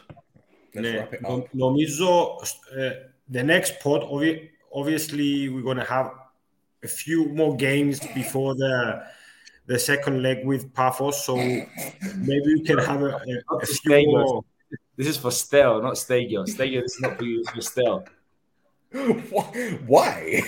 Let's 0.74 0.88
Ναι, 0.88 0.98
wrap 0.98 1.12
it 1.14 1.22
νο- 1.22 1.38
up. 1.38 1.48
νομίζω 1.54 2.36
uh, 2.42 2.92
the 3.30 3.42
next 3.42 3.80
pod, 3.82 4.02
obvi- 4.02 4.48
obviously, 4.72 5.48
we're 5.48 5.62
going 5.62 5.78
to 5.78 5.90
have 5.94 6.10
a 6.83 6.87
few 6.87 7.29
more 7.29 7.55
games 7.55 7.99
before 8.13 8.55
the 8.55 9.03
the 9.65 9.79
second 9.79 10.21
leg 10.21 10.45
with 10.45 10.73
Pafos, 10.73 11.13
so 11.13 11.37
maybe 11.37 12.55
we 12.55 12.63
can 12.63 12.79
have 12.79 13.01
a, 13.01 13.15
a, 13.15 13.55
a 13.55 13.65
few 13.65 14.07
more. 14.07 14.43
This 14.97 15.07
is 15.07 15.17
for 15.17 15.31
Stel, 15.31 15.81
not 15.81 15.93
Stegio. 15.93 16.45
Stegio, 16.45 16.81
this 16.81 16.95
is 16.95 17.01
not 17.01 17.17
for 17.17 17.23
you. 17.23 17.39
It's 17.39 17.49
for 17.49 17.61
Stel. 17.61 18.05
Why? 19.87 20.41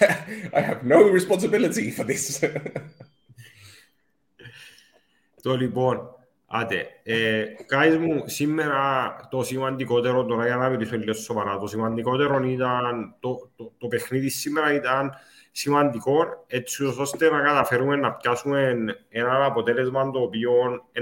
I 0.54 0.60
have 0.60 0.84
no 0.84 1.10
responsibility 1.10 1.90
for 1.90 2.04
this. 2.04 2.40
Dolly 5.42 5.66
Bourne. 5.66 6.06
Άντε. 6.46 6.86
Ε, 7.02 7.44
guys 7.70 7.96
μου, 7.96 8.22
σήμερα 8.26 9.16
το 9.30 9.42
σημαντικότερο, 9.42 10.24
τώρα 10.24 10.46
για 10.46 10.56
να 10.56 10.68
μιλήσω 10.68 10.96
λίγο 10.96 11.12
σοβαρά, 11.12 11.58
το 11.58 11.66
σημαντικότερο 11.66 12.44
ήταν, 12.44 13.14
το, 13.20 13.50
το, 13.56 13.72
το 13.78 13.86
παιχνίδι 13.86 14.28
σήμερα 14.28 14.72
ήταν 14.72 15.12
σημαντικό, 15.52 16.44
έτσι 16.46 16.84
ώστε 16.84 17.30
να 17.30 17.40
καταφέρουμε 17.40 17.96
να 17.96 18.12
πιάσουμε 18.12 18.74
ένα 19.08 19.44
αποτέλεσμα 19.44 20.10
το 20.10 20.20
οποίο 20.20 20.52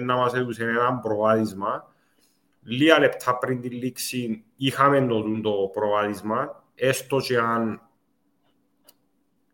να 0.00 0.16
μας 0.16 0.34
έδωσε 0.34 0.64
ένα 0.64 0.98
προβάδισμα. 0.98 1.92
Λίγα 2.62 2.98
λεπτά 2.98 3.38
πριν 3.38 3.60
τη 3.60 3.68
λήξη 3.68 4.44
είχαμε 4.56 5.06
το, 5.06 5.40
το 5.42 5.70
προβάδισμα, 5.72 6.64
έστω 6.74 7.18
και 7.18 7.38
αν 7.38 7.80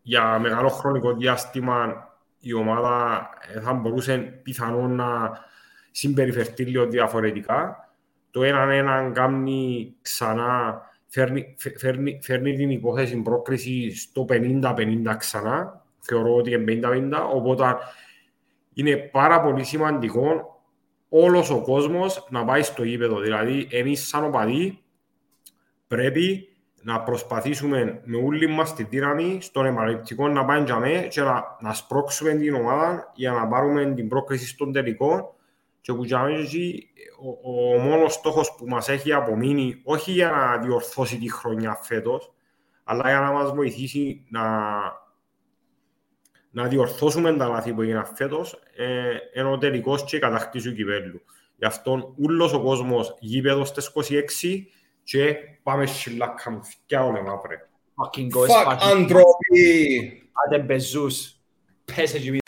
για 0.01 0.39
μεγάλο 0.39 0.69
χρονικό 0.69 1.13
διάστημα 1.13 2.09
η 2.39 2.53
ομάδα 2.53 3.29
ε, 3.53 3.59
θα 3.59 3.73
μπορούσε 3.73 4.17
πιθανόν 4.17 4.95
να 4.95 5.39
συμπεριφερθεί 5.91 6.63
λίγο 6.63 6.85
διαφορετικά. 6.85 7.89
Το 8.31 8.43
έναν 8.43 8.69
έναν 8.69 9.13
κάνει 9.13 9.93
ξανά, 10.01 10.81
φέρνει, 11.07 11.55
φε- 11.57 11.79
φέρνει, 11.79 12.19
φέρνει 12.23 12.55
την 12.55 12.69
υπόθεση 12.69 13.21
πρόκριση 13.21 13.95
στο 13.95 14.25
50-50 14.29 15.15
ξανά. 15.17 15.85
Θεωρώ 15.99 16.35
ότι 16.35 16.51
είναι 16.51 16.79
50-50, 16.83 17.29
οπότε 17.33 17.77
είναι 18.73 18.95
πάρα 18.95 19.41
πολύ 19.41 19.63
σημαντικό 19.63 20.55
όλος 21.09 21.49
ο 21.49 21.61
κόσμος 21.61 22.27
να 22.29 22.45
πάει 22.45 22.61
στο 22.61 22.83
γήπεδο. 22.83 23.19
Δηλαδή, 23.19 23.67
εμείς 23.71 24.07
σαν 24.07 24.23
οπαδοί 24.23 24.83
πρέπει 25.87 26.51
να 26.83 27.01
προσπαθήσουμε 27.01 28.01
με 28.03 28.17
όλη 28.17 28.47
μας 28.47 28.73
τη 28.73 28.83
δύναμη 28.83 29.37
στον 29.41 29.65
επαναληπτικό 29.65 30.27
να 30.27 30.45
πάμε 30.45 30.63
για 30.63 30.79
μέ 30.79 31.07
και 31.09 31.21
να, 31.21 31.43
να 31.59 31.73
σπρώξουμε 31.73 32.33
την 32.33 32.53
ομάδα 32.53 33.11
για 33.15 33.31
να 33.31 33.47
πάρουμε 33.47 33.93
την 33.93 34.07
πρόκριση 34.07 34.47
στον 34.47 34.71
τελικό 34.71 35.35
και 35.81 35.93
που 35.93 36.03
για 36.03 36.19
μέ 36.23 36.39
εκεί, 36.39 36.89
ο, 37.43 37.51
ο 37.51 37.77
μόνος 37.77 38.13
στόχος 38.13 38.55
που 38.57 38.67
μας 38.67 38.89
έχει 38.89 39.13
απομείνει 39.13 39.81
όχι 39.83 40.11
για 40.11 40.29
να 40.29 40.57
διορθώσει 40.57 41.17
τη 41.17 41.31
χρονιά 41.31 41.79
φέτος 41.81 42.33
αλλά 42.83 43.09
για 43.09 43.19
να 43.19 43.31
μας 43.31 43.51
βοηθήσει 43.51 44.25
να, 44.29 44.43
να 46.51 46.67
διορθώσουμε 46.67 47.33
τα 47.33 47.47
λάθη 47.47 47.73
που 47.73 47.81
έγιναν 47.81 48.05
φέτος 48.15 48.59
ε, 48.75 49.17
ενώ 49.33 49.57
τελικός 49.57 50.03
και 50.03 50.15
η 50.15 50.19
κατακτήση 50.19 50.69
του 50.69 50.75
κυπέλλου. 50.75 51.21
Γι' 51.55 51.65
αυτό 51.65 52.15
όλος 52.25 52.53
ο 52.53 52.61
κόσμος 52.61 53.15
γήπεδο 53.19 53.65
στις 53.65 53.91
26 54.49 54.63
και 55.03 55.35
πάμε 55.63 55.85
σιλάκα 55.85 56.51
μου 56.51 56.63
θυκιά 56.63 57.03
όλα 57.03 57.21
μαύρε. 57.21 57.65
Fucking 57.95 58.29
go. 58.29 58.47
Fuck 58.47 58.79
Andropi. 58.93 60.21
Adem 60.41 60.65
Bezus. 60.67 61.17
Pesa 61.85 62.19
de 62.19 62.40